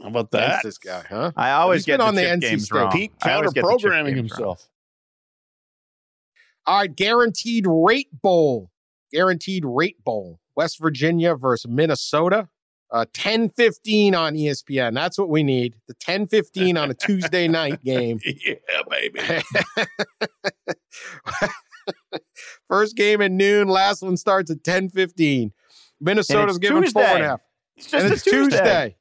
How 0.00 0.08
about 0.08 0.30
that? 0.32 0.44
Against 0.60 0.62
this 0.64 0.78
guy, 0.78 1.04
huh? 1.08 1.32
I 1.36 1.52
always 1.52 1.84
get 1.84 1.98
been 1.98 2.00
the 2.00 2.06
on 2.06 2.14
the 2.14 2.22
NC 2.22 2.40
games 2.40 2.64
State. 2.66 2.76
wrong. 2.78 2.92
Pete 2.92 3.12
I 3.22 3.32
always 3.32 3.52
counter 3.52 3.54
get 3.54 3.62
the 3.62 3.72
chip 3.78 3.80
programming 3.82 4.14
games 4.14 4.30
wrong. 4.32 4.38
himself. 4.38 4.68
All 6.66 6.78
right, 6.80 6.94
guaranteed 6.94 7.64
rate 7.68 8.08
bowl. 8.22 8.70
Guaranteed 9.12 9.64
rate 9.64 10.02
bowl. 10.04 10.40
West 10.56 10.78
Virginia 10.80 11.34
versus 11.36 11.70
Minnesota. 11.70 12.48
Uh 12.90 13.04
10-15 13.14 14.14
on 14.14 14.34
ESPN. 14.34 14.94
That's 14.94 15.18
what 15.18 15.28
we 15.28 15.42
need. 15.42 15.74
The 15.88 15.94
10-15 15.94 16.80
on 16.80 16.90
a 16.90 16.94
Tuesday 16.94 17.48
night 17.48 17.82
game. 17.84 18.20
yeah, 18.24 18.54
baby. 18.88 19.18
First 22.68 22.96
game 22.96 23.20
at 23.22 23.32
noon. 23.32 23.68
Last 23.68 24.02
one 24.02 24.16
starts 24.16 24.50
at 24.50 24.62
10-15. 24.62 25.52
Minnesota's 26.00 26.58
giving 26.58 26.82
four 26.90 27.02
Tuesday. 27.02 27.22
half. 27.22 27.40
It's 27.76 27.86
just 27.90 28.02
and 28.02 28.10
a 28.10 28.14
it's 28.14 28.24
Tuesday. 28.24 28.56
Tuesday. 28.58 28.96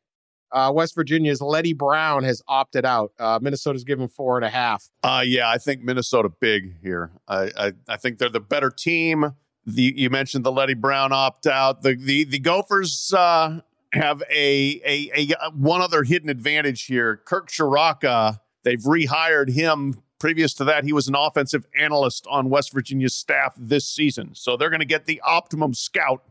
Uh, 0.52 0.72
West 0.74 0.96
Virginia's 0.96 1.42
Leddie 1.42 1.74
Brown 1.74 2.24
has 2.24 2.42
opted 2.48 2.86
out. 2.86 3.12
Uh, 3.20 3.40
Minnesota's 3.42 3.84
giving 3.84 4.08
four 4.08 4.38
and 4.38 4.46
a 4.46 4.50
half. 4.50 4.90
Uh, 5.04 5.24
yeah, 5.26 5.50
I 5.50 5.58
think 5.58 5.82
Minnesota 5.82 6.30
big 6.30 6.76
here. 6.82 7.12
I, 7.28 7.52
I, 7.58 7.74
I 7.90 7.98
think 7.98 8.20
they're 8.20 8.30
the 8.30 8.40
better 8.40 8.70
team. 8.70 9.34
The, 9.66 9.94
you 9.98 10.10
mentioned 10.10 10.46
the 10.46 10.52
Leddie 10.52 10.76
Brown 10.76 11.12
opt 11.12 11.48
out. 11.48 11.82
The 11.82 11.96
the 11.96 12.24
the 12.24 12.40
Gophers 12.40 13.12
uh, 13.18 13.62
have 13.94 14.22
a, 14.32 14.82
a 14.86 15.34
a 15.34 15.52
one 15.52 15.82
other 15.82 16.04
hidden 16.04 16.30
advantage 16.30 16.86
here. 16.86 17.18
Kirk 17.26 17.50
Ciarrocca, 17.50 18.40
they've 18.64 18.80
rehired 18.80 19.50
him. 19.52 20.02
Previous 20.20 20.54
to 20.56 20.64
that, 20.64 20.86
he 20.86 20.94
was 20.94 21.08
an 21.08 21.16
offensive 21.16 21.66
analyst 21.78 22.26
on 22.30 22.50
West 22.50 22.72
Virginia's 22.74 23.14
staff 23.14 23.54
this 23.58 23.86
season. 23.86 24.32
So 24.34 24.56
they're 24.56 24.70
going 24.70 24.80
to 24.80 24.86
get 24.86 25.06
the 25.06 25.22
optimum 25.22 25.74
scout 25.74 26.24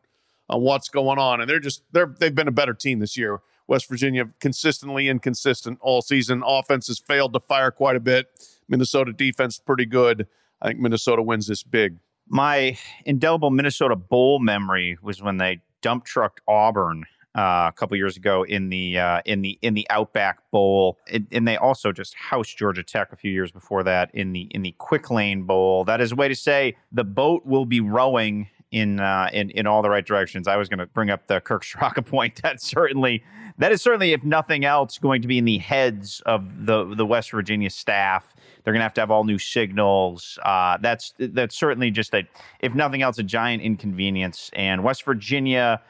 on 0.49 0.63
what's 0.63 0.89
going 0.89 1.19
on, 1.19 1.41
and 1.41 1.49
they're 1.49 1.61
just 1.61 1.83
they're 1.93 2.15
they've 2.19 2.35
been 2.35 2.49
a 2.49 2.53
better 2.53 2.75
team 2.75 2.99
this 2.99 3.17
year. 3.17 3.41
West 3.67 3.89
Virginia 3.89 4.29
consistently 4.41 5.09
inconsistent 5.09 5.79
all 5.81 6.03
season. 6.03 6.43
Offense 6.47 6.87
has 6.89 6.99
failed 6.99 7.33
to 7.33 7.41
fire 7.41 7.71
quite 7.71 7.97
a 7.97 8.01
bit. 8.01 8.29
Minnesota 8.69 9.13
defense 9.13 9.59
pretty 9.59 9.87
good. 9.87 10.27
I 10.61 10.69
think 10.69 10.81
Minnesota 10.81 11.23
wins 11.23 11.47
this 11.47 11.63
big. 11.63 11.97
My 12.29 12.79
indelible 13.05 13.51
Minnesota 13.51 13.97
Bowl 13.97 14.39
memory 14.39 14.99
was 15.03 15.23
when 15.23 15.37
they 15.37 15.61
dump 15.83 16.05
trucked 16.05 16.41
Auburn 16.49 17.05
uh, 17.37 17.69
a 17.69 17.73
couple 17.75 17.97
years 17.97 18.17
ago 18.17 18.45
in 18.45 18.69
the 18.69 18.99
uh, 18.99 19.21
in 19.25 19.43
the 19.43 19.59
in 19.63 19.75
the 19.75 19.87
Outback 19.91 20.39
Bowl, 20.51 20.99
and, 21.11 21.27
and 21.33 21.49
they 21.49 21.57
also 21.57 21.93
just 21.93 22.15
housed 22.15 22.57
Georgia 22.57 22.83
Tech 22.83 23.13
a 23.13 23.17
few 23.17 23.31
years 23.31 23.51
before 23.51 23.83
that 23.83 24.11
in 24.15 24.33
the 24.33 24.43
in 24.53 24.63
the 24.63 24.75
Quick 24.79 25.11
Lane 25.11 25.43
Bowl. 25.43 25.85
That 25.85 26.01
is 26.01 26.13
a 26.13 26.15
way 26.15 26.29
to 26.29 26.37
say 26.37 26.77
the 26.93 27.05
boat 27.05 27.45
will 27.45 27.67
be 27.67 27.81
rowing 27.81 28.49
in 28.71 29.01
uh, 29.01 29.31
in 29.33 29.51
in 29.51 29.67
all 29.67 29.83
the 29.83 29.91
right 29.91 30.05
directions. 30.05 30.49
I 30.49 30.57
was 30.57 30.69
going 30.69 30.79
to 30.79 30.87
bring 30.87 31.11
up 31.11 31.27
the 31.27 31.41
Kirk 31.41 31.65
Ciarrocca 31.65 32.05
point. 32.07 32.41
That's 32.43 32.67
certainly 32.67 33.23
that 33.59 33.71
is 33.71 33.81
certainly, 33.81 34.13
if 34.13 34.25
nothing 34.25 34.65
else, 34.65 34.99
going 34.99 35.23
to 35.23 35.29
be 35.29 35.39
in 35.39 35.45
the 35.45 35.59
heads 35.59 36.21
of 36.27 36.67
the 36.67 36.95
the 36.95 37.07
West 37.07 37.31
Virginia 37.31 37.71
staff. 37.71 38.35
They're 38.63 38.73
going 38.73 38.81
to 38.81 38.85
have 38.85 38.95
to 38.95 39.01
have 39.03 39.11
all 39.11 39.25
new 39.25 39.39
signals. 39.39 40.39
Uh, 40.43 40.79
that's 40.81 41.15
that's 41.19 41.57
certainly 41.57 41.91
just 41.91 42.15
a, 42.15 42.25
if 42.61 42.75
nothing 42.75 43.03
else, 43.03 43.19
a 43.19 43.23
giant 43.23 43.63
inconvenience. 43.63 44.51
And 44.55 44.83
West 44.83 45.05
Virginia 45.05 45.83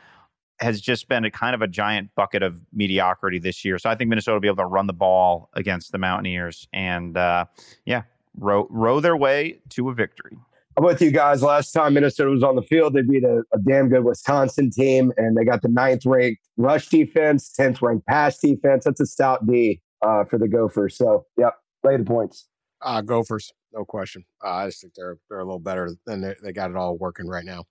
has 0.60 0.80
just 0.80 1.08
been 1.08 1.24
a 1.24 1.30
kind 1.30 1.54
of 1.54 1.62
a 1.62 1.66
giant 1.66 2.10
bucket 2.14 2.42
of 2.42 2.60
mediocrity 2.72 3.38
this 3.38 3.64
year. 3.64 3.78
So 3.78 3.90
I 3.90 3.94
think 3.94 4.08
Minnesota 4.08 4.34
will 4.34 4.40
be 4.40 4.48
able 4.48 4.58
to 4.58 4.66
run 4.66 4.86
the 4.86 4.92
ball 4.92 5.50
against 5.54 5.92
the 5.92 5.98
Mountaineers 5.98 6.68
and 6.72 7.16
uh, 7.16 7.46
yeah, 7.84 8.02
row 8.36 8.66
row 8.70 9.00
their 9.00 9.16
way 9.16 9.60
to 9.70 9.88
a 9.90 9.94
victory. 9.94 10.38
I'm 10.76 10.84
with 10.84 11.00
you 11.00 11.12
guys. 11.12 11.42
Last 11.42 11.70
time 11.70 11.94
Minnesota 11.94 12.30
was 12.30 12.42
on 12.42 12.56
the 12.56 12.62
field, 12.62 12.94
they 12.94 13.02
beat 13.02 13.22
a, 13.22 13.42
a 13.52 13.58
damn 13.64 13.88
good 13.88 14.04
Wisconsin 14.04 14.70
team, 14.70 15.12
and 15.16 15.36
they 15.36 15.44
got 15.44 15.62
the 15.62 15.68
ninth 15.68 16.04
ranked 16.04 16.42
rush 16.56 16.88
defense, 16.88 17.52
10th 17.56 17.80
ranked 17.80 18.06
pass 18.06 18.38
defense. 18.38 18.84
That's 18.84 19.00
a 19.00 19.06
stout 19.06 19.46
D 19.46 19.80
uh, 20.02 20.24
for 20.24 20.36
the 20.36 20.48
Gophers. 20.48 20.96
So, 20.96 21.26
yep, 21.38 21.54
lay 21.84 21.96
the 21.96 22.04
points. 22.04 22.48
Uh, 22.82 23.02
Gophers, 23.02 23.52
no 23.72 23.84
question. 23.84 24.24
Uh, 24.44 24.50
I 24.50 24.66
just 24.66 24.80
think 24.80 24.94
they're 24.94 25.16
they're 25.30 25.38
a 25.38 25.44
little 25.44 25.60
better 25.60 25.94
than 26.06 26.22
they, 26.22 26.34
they 26.42 26.52
got 26.52 26.70
it 26.70 26.76
all 26.76 26.98
working 26.98 27.28
right 27.28 27.44
now. 27.44 27.64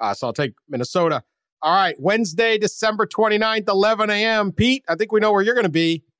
Uh, 0.00 0.14
so 0.14 0.26
I'll 0.26 0.32
take 0.32 0.54
Minnesota. 0.68 1.22
All 1.62 1.74
right, 1.74 1.96
Wednesday, 1.98 2.56
December 2.58 3.06
29th, 3.06 3.68
11 3.68 4.10
a.m. 4.10 4.52
Pete, 4.52 4.84
I 4.88 4.94
think 4.94 5.10
we 5.10 5.18
know 5.20 5.32
where 5.32 5.42
you're 5.42 5.54
going 5.54 5.64
to 5.64 5.70
be. 5.70 6.04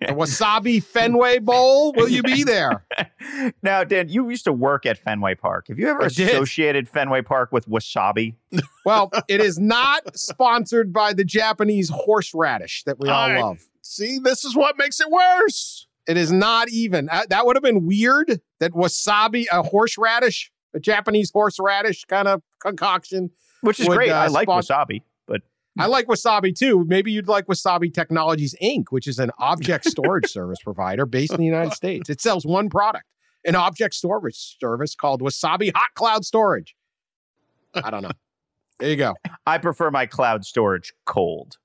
The 0.00 0.06
Wasabi 0.14 0.82
Fenway 0.82 1.40
Bowl. 1.40 1.92
Will 1.92 2.08
you 2.08 2.22
be 2.22 2.42
there? 2.42 2.86
now, 3.62 3.84
Dan, 3.84 4.08
you 4.08 4.30
used 4.30 4.44
to 4.44 4.52
work 4.52 4.86
at 4.86 4.96
Fenway 4.98 5.34
Park. 5.34 5.68
Have 5.68 5.78
you 5.78 5.88
ever 5.88 6.04
I 6.04 6.08
did. 6.08 6.30
associated 6.30 6.88
Fenway 6.88 7.22
Park 7.22 7.52
with 7.52 7.68
wasabi? 7.68 8.34
Well, 8.86 9.10
it 9.28 9.40
is 9.42 9.58
not 9.58 10.16
sponsored 10.16 10.92
by 10.92 11.12
the 11.12 11.24
Japanese 11.24 11.90
horseradish 11.90 12.82
that 12.84 12.98
we 12.98 13.08
all 13.10 13.22
All 13.24 13.30
right. 13.30 13.42
love. 13.42 13.68
See, 13.82 14.18
this 14.18 14.44
is 14.44 14.56
what 14.56 14.78
makes 14.78 15.00
it 15.00 15.10
worse. 15.10 15.86
It 16.08 16.16
is 16.16 16.32
not 16.32 16.70
even. 16.70 17.08
Uh, 17.10 17.24
that 17.28 17.44
would 17.44 17.56
have 17.56 17.62
been 17.62 17.84
weird. 17.86 18.40
That 18.58 18.72
wasabi, 18.72 19.44
a 19.52 19.62
horseradish, 19.62 20.50
a 20.72 20.80
Japanese 20.80 21.30
horseradish 21.30 22.04
kind 22.06 22.26
of 22.26 22.42
concoction. 22.60 23.30
Which 23.62 23.80
is 23.80 23.88
would, 23.88 23.96
great. 23.96 24.10
uh, 24.10 24.16
I 24.16 24.26
like 24.28 24.48
wasabi, 24.48 25.02
but 25.26 25.42
I 25.78 25.86
like 25.86 26.06
Wasabi 26.06 26.54
too. 26.54 26.84
Maybe 26.86 27.12
you'd 27.12 27.28
like 27.28 27.46
Wasabi 27.46 27.92
Technologies 27.92 28.54
Inc., 28.62 28.86
which 28.90 29.06
is 29.06 29.18
an 29.18 29.30
object 29.38 29.84
storage 29.88 30.30
service 30.30 30.58
provider 30.62 31.06
based 31.06 31.32
in 31.32 31.38
the 31.38 31.46
United 31.46 31.74
States. 31.74 32.10
It 32.10 32.20
sells 32.20 32.44
one 32.44 32.68
product, 32.68 33.04
an 33.44 33.54
object 33.54 33.94
storage 33.94 34.36
service 34.36 34.94
called 34.94 35.22
Wasabi 35.22 35.72
Hot 35.74 35.90
Cloud 35.94 36.24
Storage. 36.24 36.74
I 37.74 37.90
don't 37.90 38.02
know. 38.02 38.10
There 38.78 38.90
you 38.90 38.96
go. 38.96 39.14
I 39.46 39.58
prefer 39.58 39.90
my 39.90 40.06
cloud 40.06 40.44
storage 40.44 40.92
cold. 41.04 41.58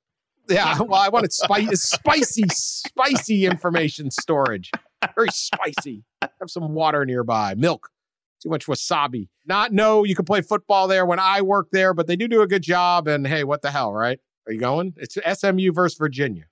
Yeah, 0.50 0.80
well, 0.82 1.00
I 1.00 1.10
wanted 1.10 1.34
spicy, 1.34 1.76
spicy, 1.76 2.44
spicy 2.50 3.46
information 3.46 4.12
storage. 4.12 4.70
Very 5.16 5.30
spicy. 5.32 6.04
Have 6.22 6.50
some 6.50 6.74
water 6.74 7.06
nearby, 7.06 7.56
milk. 7.56 7.90
Too 8.46 8.52
much 8.52 8.68
wasabi. 8.68 9.28
Not 9.48 9.74
know 9.74 10.04
you 10.04 10.14
can 10.14 10.24
play 10.24 10.42
football 10.42 10.88
there 10.88 11.04
when 11.04 11.18
I 11.18 11.42
work 11.42 11.70
there, 11.72 11.96
but 11.96 12.06
they 12.06 12.16
do 12.16 12.28
do 12.28 12.44
a 12.44 12.48
good 12.48 12.62
job. 12.62 13.08
And 13.08 13.26
hey, 13.26 13.44
what 13.44 13.64
the 13.64 13.72
hell, 13.72 13.92
right? 13.92 14.20
Are 14.46 14.54
you 14.54 14.60
going? 14.60 14.94
It's 14.98 15.18
SMU 15.40 15.72
versus 15.72 15.98
Virginia. 15.98 16.44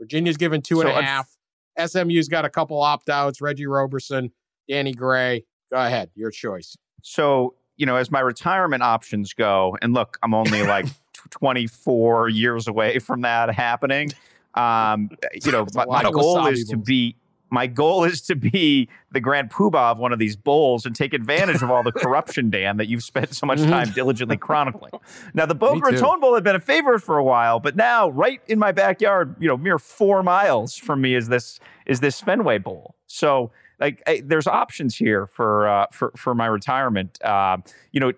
Virginia's 0.00 0.38
given 0.38 0.62
two 0.62 0.80
and 0.80 0.88
a 0.88 0.94
So, 0.94 1.02
half. 1.02 1.36
SMU's 1.78 2.28
got 2.28 2.46
a 2.46 2.48
couple 2.48 2.80
opt 2.80 3.10
outs. 3.10 3.42
Reggie 3.42 3.66
Roberson, 3.66 4.32
Danny 4.66 4.94
Gray. 4.94 5.44
Go 5.70 5.76
ahead, 5.76 6.08
your 6.14 6.30
choice. 6.30 6.74
So, 7.02 7.54
you 7.76 7.84
know, 7.84 7.96
as 7.96 8.10
my 8.10 8.20
retirement 8.20 8.82
options 8.82 9.34
go, 9.34 9.76
and 9.82 9.92
look, 9.92 10.16
I'm 10.22 10.32
only 10.32 10.62
like 10.66 10.86
24 11.28 12.30
years 12.30 12.66
away 12.66 12.98
from 12.98 13.20
that 13.20 13.54
happening. 13.54 14.10
Um, 14.54 15.10
you 15.34 15.52
know, 15.52 15.66
my, 15.74 15.84
my 15.84 16.10
goal 16.10 16.46
is 16.46 16.64
to 16.68 16.78
be 16.78 17.16
my 17.52 17.66
goal 17.66 18.02
is 18.02 18.22
to 18.22 18.34
be 18.34 18.88
the 19.12 19.20
grand 19.20 19.50
poobah 19.50 19.92
of 19.92 19.98
one 19.98 20.10
of 20.12 20.18
these 20.18 20.34
bowls 20.36 20.86
and 20.86 20.96
take 20.96 21.12
advantage 21.12 21.62
of 21.62 21.70
all 21.70 21.82
the 21.82 21.92
corruption, 22.04 22.48
Dan, 22.48 22.78
that 22.78 22.88
you've 22.88 23.02
spent 23.04 23.34
so 23.34 23.46
much 23.46 23.58
Mhm. 23.58 23.68
time 23.68 23.90
diligently 23.90 24.38
chronicling. 24.38 24.90
Now, 25.34 25.44
the 25.44 25.54
Boca. 25.54 25.80
Raton 25.90 26.18
Bowl 26.18 26.34
had 26.34 26.42
been 26.42 26.56
a 26.56 26.60
favorite 26.60 27.00
for 27.00 27.18
a 27.18 27.22
while, 27.22 27.60
but 27.60 27.76
now, 27.76 28.08
right 28.08 28.40
in 28.48 28.58
my 28.58 28.72
backyard, 28.72 29.36
you 29.38 29.46
know, 29.48 29.56
mere 29.58 29.78
four 29.78 30.22
miles 30.22 30.76
from 30.76 31.02
me 31.02 31.14
is 31.14 31.28
this 31.28 31.60
is 31.86 32.00
this 32.00 32.20
Fenway 32.22 32.56
Bowl. 32.58 32.94
So, 33.06 33.50
like, 33.78 34.02
I, 34.06 34.22
there's 34.24 34.46
options 34.46 34.96
here 34.96 35.26
for 35.26 35.68
uh, 35.68 35.86
for 35.92 36.10
for 36.16 36.34
my 36.34 36.46
retirement. 36.46 37.22
Uh, 37.22 37.58
you 37.92 38.00
know, 38.00 38.12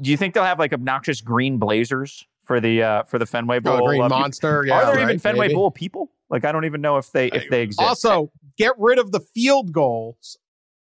do 0.00 0.10
you 0.10 0.16
think 0.16 0.34
they'll 0.34 0.42
have 0.44 0.58
like 0.58 0.72
obnoxious 0.72 1.20
green 1.20 1.58
blazers 1.58 2.26
for 2.42 2.58
the 2.60 2.82
uh, 2.82 3.02
for 3.04 3.20
the 3.20 3.26
Fenway 3.26 3.58
Oh, 3.58 3.60
Bowl? 3.60 3.86
Green 3.86 4.02
Uh, 4.02 4.08
Monster. 4.08 4.64
Yeah, 4.66 4.74
Are 4.78 4.86
there 4.86 4.94
right, 4.96 5.02
even 5.02 5.18
Fenway 5.20 5.46
maybe. 5.46 5.54
Bowl 5.54 5.70
people? 5.70 6.10
Like, 6.30 6.44
I 6.44 6.52
don't 6.52 6.64
even 6.64 6.80
know 6.80 6.96
if 6.96 7.10
they 7.12 7.28
if 7.28 7.50
they 7.50 7.62
exist. 7.62 7.80
Also, 7.80 8.30
get 8.56 8.72
rid 8.78 8.98
of 8.98 9.12
the 9.12 9.20
field 9.20 9.72
goals. 9.72 10.38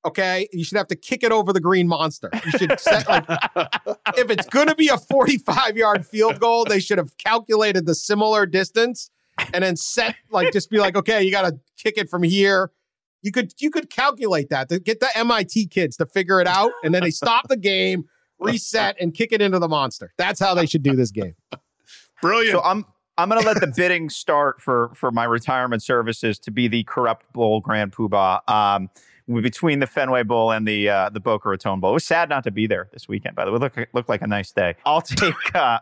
Okay, 0.05 0.49
you 0.53 0.65
should 0.65 0.79
have 0.79 0.89
to 0.89 0.97
kick 0.97 1.23
it 1.23 1.31
over 1.31 1.53
the 1.53 1.61
green 1.61 1.87
monster. 1.87 2.29
You 2.45 2.51
should 2.53 2.81
set 2.81 3.09
like 3.09 3.25
if 4.17 4.31
it's 4.31 4.47
going 4.49 4.67
to 4.67 4.75
be 4.75 4.89
a 4.89 4.99
45 4.99 5.77
yard 5.77 6.05
field 6.05 6.41
goal, 6.41 6.65
they 6.65 6.81
should 6.81 6.99
have 6.99 7.17
calculated 7.19 7.87
the 7.87 7.95
similar 7.95 8.45
distance 8.45 9.11
and 9.55 9.63
then 9.63 9.77
set 9.77 10.17
like 10.31 10.53
just 10.53 10.71
be 10.71 10.79
like, 10.79 10.97
okay, 10.97 11.23
you 11.23 11.31
got 11.31 11.49
to 11.49 11.59
kick 11.77 11.97
it 11.97 12.11
from 12.11 12.23
here. 12.23 12.71
You 13.23 13.31
could 13.31 13.53
you 13.61 13.71
could 13.71 13.91
calculate 13.91 14.51
that 14.51 14.69
to 14.69 14.81
get 14.81 14.99
the 14.99 15.09
MIT 15.17 15.69
kids 15.69 15.97
to 15.99 16.07
figure 16.07 16.41
it 16.41 16.49
out, 16.49 16.73
and 16.83 16.93
then 16.93 17.03
they 17.05 17.11
stop 17.11 17.47
the 17.49 17.57
game, 17.57 18.05
reset, 18.41 18.97
and 19.01 19.15
kick 19.15 19.31
it 19.31 19.41
into 19.41 19.61
the 19.61 19.69
monster. 19.69 20.13
That's 20.19 20.41
how 20.41 20.55
they 20.55 20.67
should 20.67 20.83
do 20.83 20.97
this 20.97 21.13
game. 21.13 21.37
Brilliant. 22.21 22.59
So 22.59 22.63
I'm 22.65 22.85
I'm 23.19 23.29
going 23.29 23.41
to 23.41 23.47
let 23.47 23.61
the 23.61 23.67
bidding 23.77 24.09
start 24.11 24.61
for 24.61 24.91
for 24.95 25.11
my 25.11 25.25
retirement 25.25 25.83
services 25.83 26.39
to 26.41 26.51
be 26.51 26.69
the 26.69 26.85
corrupt 26.85 27.33
bowl 27.33 27.61
grand 27.61 27.93
poobah 27.93 28.49
um, 28.49 28.91
between 29.41 29.79
the 29.79 29.87
Fenway 29.87 30.23
Bowl 30.23 30.51
and 30.51 30.67
the 30.67 30.89
uh, 30.89 31.11
the 31.11 31.21
Boca 31.21 31.49
Raton 31.49 31.81
Bowl. 31.81 31.91
It 31.91 31.95
was 31.95 32.05
sad 32.05 32.29
not 32.29 32.45
to 32.45 32.51
be 32.51 32.67
there 32.67 32.89
this 32.93 33.09
weekend. 33.09 33.37
By 33.37 33.45
the 33.45 33.53
way, 33.53 33.59
look 33.59 33.77
looked 33.93 34.09
like 34.09 34.23
a 34.23 34.27
nice 34.27 34.53
day. 34.53 34.75
I'll 34.85 35.01
take 35.03 35.35
uh, 35.55 35.79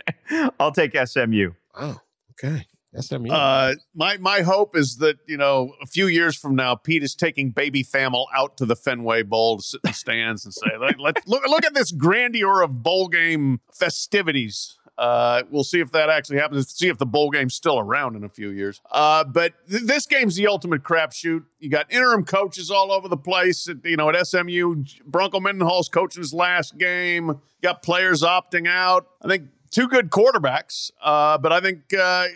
I'll 0.60 0.72
take 0.72 0.96
SMU. 0.96 1.52
Oh, 1.74 2.00
okay. 2.32 2.66
SMU. 2.98 3.30
Uh, 3.30 3.74
my 3.94 4.16
my 4.18 4.40
hope 4.40 4.76
is 4.76 4.96
that 4.96 5.18
you 5.26 5.36
know 5.36 5.74
a 5.82 5.86
few 5.86 6.06
years 6.06 6.36
from 6.36 6.56
now, 6.56 6.74
Pete 6.74 7.02
is 7.02 7.14
taking 7.14 7.50
baby 7.50 7.84
Thamel 7.84 8.26
out 8.34 8.56
to 8.58 8.66
the 8.66 8.76
Fenway 8.76 9.22
Bowl 9.22 9.58
to 9.58 9.62
sit 9.62 9.80
in 9.84 9.90
the 9.90 9.94
stands 9.94 10.44
and 10.44 10.54
say, 10.54 10.70
"Let 10.80 10.98
let- 10.98 11.28
look 11.28 11.46
look 11.46 11.64
at 11.64 11.74
this 11.74 11.90
grandeur 11.90 12.62
of 12.62 12.82
bowl 12.82 13.08
game 13.08 13.60
festivities." 13.72 14.78
Uh, 14.98 15.42
we'll 15.50 15.64
see 15.64 15.80
if 15.80 15.92
that 15.92 16.08
actually 16.08 16.38
happens. 16.38 16.70
See 16.70 16.88
if 16.88 16.98
the 16.98 17.06
bowl 17.06 17.30
game's 17.30 17.54
still 17.54 17.78
around 17.78 18.16
in 18.16 18.24
a 18.24 18.28
few 18.28 18.50
years. 18.50 18.80
Uh, 18.90 19.24
but 19.24 19.54
th- 19.68 19.82
this 19.82 20.06
game's 20.06 20.36
the 20.36 20.46
ultimate 20.46 20.82
crapshoot. 20.82 21.44
You 21.58 21.68
got 21.68 21.92
interim 21.92 22.24
coaches 22.24 22.70
all 22.70 22.90
over 22.90 23.08
the 23.08 23.16
place. 23.16 23.68
At, 23.68 23.84
you 23.84 23.96
know, 23.96 24.08
at 24.08 24.26
SMU, 24.26 24.84
Bronco 25.04 25.40
Mendenhall's 25.40 25.88
coaching 25.88 26.22
his 26.22 26.32
last 26.32 26.78
game. 26.78 27.28
You 27.28 27.40
got 27.62 27.82
players 27.82 28.22
opting 28.22 28.66
out. 28.66 29.06
I 29.22 29.28
think 29.28 29.48
two 29.70 29.88
good 29.88 30.10
quarterbacks. 30.10 30.90
Uh, 31.02 31.36
but 31.38 31.52
I 31.52 31.60
think 31.60 31.92
uh, 31.92 32.28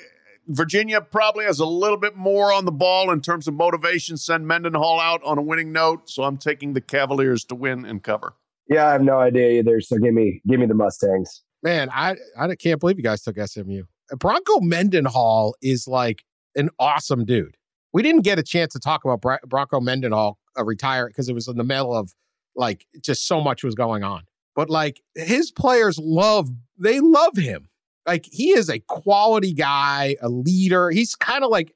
Virginia 0.47 1.01
probably 1.01 1.47
has 1.47 1.61
a 1.61 1.67
little 1.67 1.97
bit 1.97 2.17
more 2.17 2.53
on 2.53 2.67
the 2.67 2.73
ball 2.73 3.11
in 3.11 3.23
terms 3.23 3.49
of 3.49 3.55
motivation. 3.55 4.17
Send 4.17 4.47
Mendenhall 4.47 5.01
out 5.01 5.23
on 5.25 5.39
a 5.39 5.43
winning 5.43 5.73
note. 5.73 6.11
So 6.11 6.25
I'm 6.25 6.37
taking 6.37 6.75
the 6.75 6.81
Cavaliers 6.81 7.45
to 7.47 7.55
win 7.55 7.87
and 7.87 8.03
cover. 8.03 8.35
Yeah, 8.69 8.87
I 8.87 8.93
have 8.93 9.03
no 9.03 9.19
idea 9.19 9.59
either. 9.59 9.81
So 9.81 9.97
give 9.97 10.15
me 10.15 10.41
give 10.47 10.61
me 10.61 10.67
the 10.67 10.75
Mustangs. 10.75 11.43
Man, 11.63 11.91
I 11.91 12.17
I 12.39 12.55
can't 12.57 12.81
believe 12.81 12.97
you 12.97 13.03
guys 13.03 13.23
took 13.23 13.37
SMU. 13.39 13.85
Bronco 14.19 14.61
Mendenhall 14.61 15.55
is 15.63 15.87
like 15.87 16.25
an 16.57 16.71
awesome 16.79 17.25
dude. 17.25 17.57
We 17.93 18.03
didn't 18.03 18.23
get 18.23 18.39
a 18.39 18.43
chance 18.43 18.73
to 18.73 18.81
talk 18.81 19.05
about 19.05 19.41
Bronco 19.49 19.81
Mendenhall 19.81 20.39
uh, 20.59 20.65
retire 20.65 21.09
because 21.09 21.29
it 21.29 21.35
was 21.35 21.49
in 21.49 21.57
the 21.57 21.65
middle 21.65 21.95
of 21.95 22.15
like 22.57 22.87
just 23.01 23.27
so 23.27 23.41
much 23.41 23.63
was 23.63 23.75
going 23.75 24.03
on. 24.03 24.23
But 24.55 24.71
like 24.71 25.01
his 25.15 25.51
players 25.51 25.99
love 25.99 26.51
they 26.79 27.01
love 27.01 27.37
him. 27.37 27.69
Like 28.07 28.27
he 28.31 28.51
is 28.51 28.69
a 28.69 28.81
quality 28.81 29.53
guy, 29.53 30.17
a 30.23 30.29
leader. 30.29 30.91
He's 30.91 31.15
kind 31.15 31.45
of 31.45 31.51
like 31.51 31.75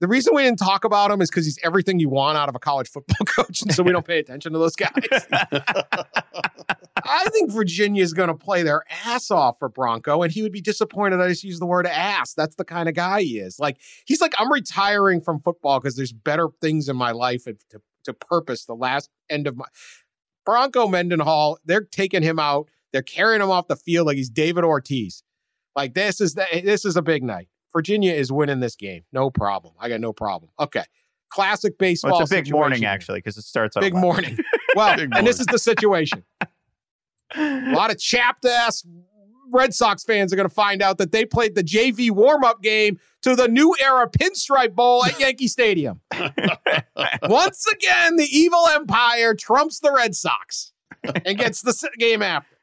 the 0.00 0.08
reason 0.08 0.34
we 0.34 0.42
didn't 0.42 0.58
talk 0.58 0.84
about 0.84 1.10
him 1.10 1.20
is 1.22 1.30
because 1.30 1.46
he's 1.46 1.58
everything 1.62 1.98
you 1.98 2.08
want 2.08 2.36
out 2.36 2.48
of 2.48 2.54
a 2.54 2.58
college 2.58 2.88
football 2.88 3.24
coach, 3.26 3.62
and 3.62 3.72
so 3.72 3.82
we 3.82 3.92
don't 3.92 4.06
pay 4.06 4.18
attention 4.18 4.52
to 4.52 4.58
those 4.58 4.76
guys. 4.76 4.92
I 7.08 7.28
think 7.30 7.52
Virginia 7.52 8.02
is 8.02 8.12
going 8.12 8.28
to 8.28 8.34
play 8.34 8.62
their 8.62 8.82
ass 9.04 9.30
off 9.30 9.58
for 9.58 9.68
Bronco, 9.68 10.22
and 10.22 10.32
he 10.32 10.42
would 10.42 10.52
be 10.52 10.60
disappointed. 10.60 11.20
I 11.20 11.28
just 11.28 11.44
use 11.44 11.58
the 11.58 11.66
word 11.66 11.86
ass. 11.86 12.34
That's 12.34 12.56
the 12.56 12.64
kind 12.64 12.88
of 12.88 12.94
guy 12.94 13.22
he 13.22 13.38
is. 13.38 13.58
Like 13.58 13.78
he's 14.06 14.20
like, 14.20 14.34
I'm 14.38 14.52
retiring 14.52 15.20
from 15.20 15.40
football 15.40 15.80
because 15.80 15.96
there's 15.96 16.12
better 16.12 16.48
things 16.60 16.88
in 16.88 16.96
my 16.96 17.12
life 17.12 17.44
to 17.44 17.80
to 18.04 18.14
purpose 18.14 18.64
the 18.64 18.74
last 18.74 19.10
end 19.28 19.46
of 19.46 19.56
my 19.56 19.66
Bronco 20.44 20.86
Mendenhall. 20.88 21.58
They're 21.64 21.84
taking 21.84 22.22
him 22.22 22.38
out. 22.38 22.68
They're 22.92 23.02
carrying 23.02 23.42
him 23.42 23.50
off 23.50 23.68
the 23.68 23.76
field 23.76 24.06
like 24.06 24.16
he's 24.16 24.30
David 24.30 24.64
Ortiz. 24.64 25.22
Like 25.74 25.94
this 25.94 26.20
is 26.20 26.34
the, 26.34 26.46
this 26.64 26.84
is 26.84 26.96
a 26.96 27.02
big 27.02 27.22
night. 27.22 27.48
Virginia 27.76 28.14
is 28.14 28.32
winning 28.32 28.60
this 28.60 28.74
game. 28.74 29.02
No 29.12 29.28
problem. 29.28 29.74
I 29.78 29.90
got 29.90 30.00
no 30.00 30.14
problem. 30.14 30.50
Okay. 30.58 30.84
Classic 31.28 31.76
baseball. 31.76 32.12
Well, 32.12 32.22
it's 32.22 32.30
a 32.30 32.36
big 32.36 32.50
morning 32.50 32.76
situation 32.76 32.82
here. 32.84 32.94
actually 32.94 33.18
because 33.18 33.36
it 33.36 33.42
starts 33.42 33.76
Big 33.78 33.94
morning. 33.94 34.38
Well, 34.74 34.96
Big 34.96 35.10
and 35.14 35.26
this 35.26 35.40
is 35.40 35.46
the 35.46 35.58
situation. 35.58 36.24
A 37.36 37.72
lot 37.72 37.90
of 37.90 37.98
chapped 37.98 38.44
ass 38.46 38.86
Red 39.50 39.74
Sox 39.74 40.04
fans 40.04 40.32
are 40.32 40.36
going 40.36 40.48
to 40.48 40.54
find 40.54 40.82
out 40.82 40.98
that 40.98 41.12
they 41.12 41.24
played 41.24 41.54
the 41.54 41.64
JV 41.64 42.10
warm 42.10 42.44
up 42.44 42.62
game 42.62 42.98
to 43.22 43.34
the 43.36 43.48
new 43.48 43.74
era 43.82 44.08
Pinstripe 44.08 44.74
Bowl 44.74 45.04
at 45.04 45.18
Yankee 45.20 45.48
Stadium. 45.48 46.00
Once 47.22 47.66
again, 47.66 48.16
the 48.16 48.28
evil 48.30 48.66
empire 48.68 49.34
trumps 49.34 49.80
the 49.80 49.92
Red 49.92 50.14
Sox 50.14 50.72
and 51.24 51.38
gets 51.38 51.62
the 51.62 51.90
game 51.98 52.22
after. 52.22 52.55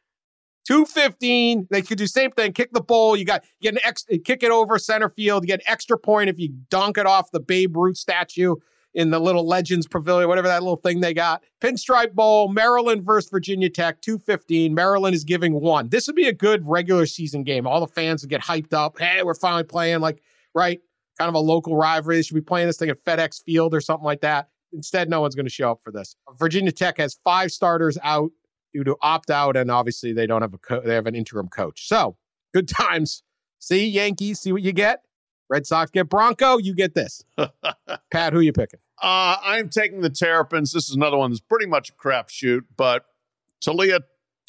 215. 0.65 1.67
They 1.69 1.81
could 1.81 1.97
do 1.97 2.07
same 2.07 2.31
thing. 2.31 2.53
Kick 2.53 2.71
the 2.73 2.81
ball. 2.81 3.15
You 3.15 3.25
got 3.25 3.43
you 3.59 3.71
get 3.71 3.73
an 3.73 3.81
ex, 3.83 4.05
kick 4.23 4.43
it 4.43 4.51
over 4.51 4.77
center 4.79 5.09
field. 5.09 5.43
You 5.43 5.47
get 5.47 5.61
extra 5.67 5.97
point 5.97 6.29
if 6.29 6.39
you 6.39 6.49
dunk 6.69 6.97
it 6.97 7.05
off 7.05 7.31
the 7.31 7.39
Babe 7.39 7.75
Ruth 7.75 7.97
statue 7.97 8.55
in 8.93 9.09
the 9.09 9.19
little 9.19 9.45
Legends 9.45 9.87
Pavilion, 9.87 10.29
whatever 10.29 10.47
that 10.47 10.61
little 10.61 10.77
thing 10.77 10.99
they 10.99 11.13
got. 11.13 11.43
Pinstripe 11.61 12.13
Bowl, 12.13 12.47
Maryland 12.47 13.03
versus 13.03 13.29
Virginia 13.29 13.69
Tech, 13.69 14.01
215. 14.01 14.73
Maryland 14.73 15.15
is 15.15 15.23
giving 15.23 15.53
one. 15.53 15.89
This 15.89 16.07
would 16.07 16.15
be 16.15 16.27
a 16.27 16.33
good 16.33 16.67
regular 16.67 17.05
season 17.05 17.43
game. 17.43 17.65
All 17.65 17.79
the 17.79 17.87
fans 17.87 18.21
would 18.21 18.29
get 18.29 18.41
hyped 18.41 18.73
up. 18.73 18.99
Hey, 18.99 19.23
we're 19.23 19.33
finally 19.33 19.63
playing 19.63 19.99
like, 19.99 20.21
right? 20.53 20.79
Kind 21.17 21.29
of 21.29 21.35
a 21.35 21.39
local 21.39 21.75
rivalry. 21.75 22.17
They 22.17 22.21
should 22.21 22.35
be 22.35 22.41
playing 22.41 22.67
this 22.67 22.77
thing 22.77 22.89
at 22.89 23.03
FedEx 23.03 23.43
Field 23.43 23.73
or 23.73 23.81
something 23.81 24.05
like 24.05 24.21
that. 24.21 24.49
Instead, 24.71 25.09
no 25.09 25.21
one's 25.21 25.35
going 25.35 25.45
to 25.45 25.51
show 25.51 25.71
up 25.71 25.81
for 25.83 25.91
this. 25.91 26.15
Virginia 26.37 26.71
Tech 26.71 26.97
has 26.97 27.17
five 27.23 27.51
starters 27.51 27.97
out 28.03 28.31
due 28.73 28.83
to 28.83 28.95
opt 29.01 29.29
out, 29.29 29.55
and 29.55 29.69
obviously 29.69 30.13
they 30.13 30.27
don't 30.27 30.41
have 30.41 30.53
a 30.53 30.57
co- 30.57 30.81
they 30.81 30.93
have 30.93 31.07
an 31.07 31.15
interim 31.15 31.47
coach. 31.47 31.87
So 31.87 32.17
good 32.53 32.67
times. 32.79 33.23
See 33.59 33.87
Yankees, 33.87 34.39
see 34.39 34.51
what 34.51 34.61
you 34.61 34.73
get. 34.73 35.03
Red 35.49 35.65
Sox 35.65 35.91
get 35.91 36.09
Bronco, 36.09 36.57
you 36.57 36.73
get 36.73 36.95
this. 36.95 37.23
Pat, 38.11 38.33
who 38.33 38.39
you 38.39 38.51
picking? 38.51 38.79
Uh, 39.01 39.37
I'm 39.43 39.69
taking 39.69 40.01
the 40.01 40.09
Terrapins. 40.09 40.71
This 40.71 40.89
is 40.89 40.95
another 40.95 41.17
one 41.17 41.31
that's 41.31 41.41
pretty 41.41 41.65
much 41.65 41.89
a 41.89 41.93
crapshoot, 41.93 42.61
but 42.75 43.05
Taulia 43.65 43.99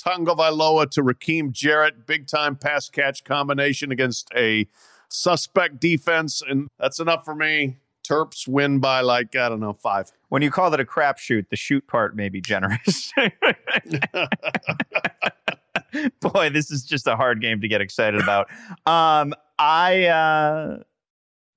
Tagovailoa 0.04 0.90
to 0.90 1.02
Rakim 1.02 1.52
Jarrett, 1.52 2.06
big 2.06 2.26
time 2.26 2.56
pass 2.56 2.88
catch 2.88 3.24
combination 3.24 3.90
against 3.92 4.28
a 4.34 4.66
suspect 5.08 5.80
defense, 5.80 6.42
and 6.46 6.68
that's 6.78 7.00
enough 7.00 7.24
for 7.24 7.34
me. 7.34 7.78
Terps 8.06 8.46
win 8.46 8.80
by 8.80 9.00
like 9.00 9.34
I 9.34 9.48
don't 9.48 9.60
know 9.60 9.72
five. 9.72 10.12
When 10.34 10.42
you 10.42 10.50
call 10.50 10.74
it 10.74 10.80
a 10.80 10.84
crapshoot, 10.84 11.48
the 11.50 11.54
shoot 11.54 11.86
part 11.86 12.16
may 12.16 12.28
be 12.28 12.40
generous. 12.40 13.12
Boy, 16.20 16.50
this 16.50 16.72
is 16.72 16.82
just 16.82 17.06
a 17.06 17.14
hard 17.14 17.40
game 17.40 17.60
to 17.60 17.68
get 17.68 17.80
excited 17.80 18.20
about. 18.20 18.50
Um, 18.84 19.32
I 19.60 20.06
uh, 20.06 20.78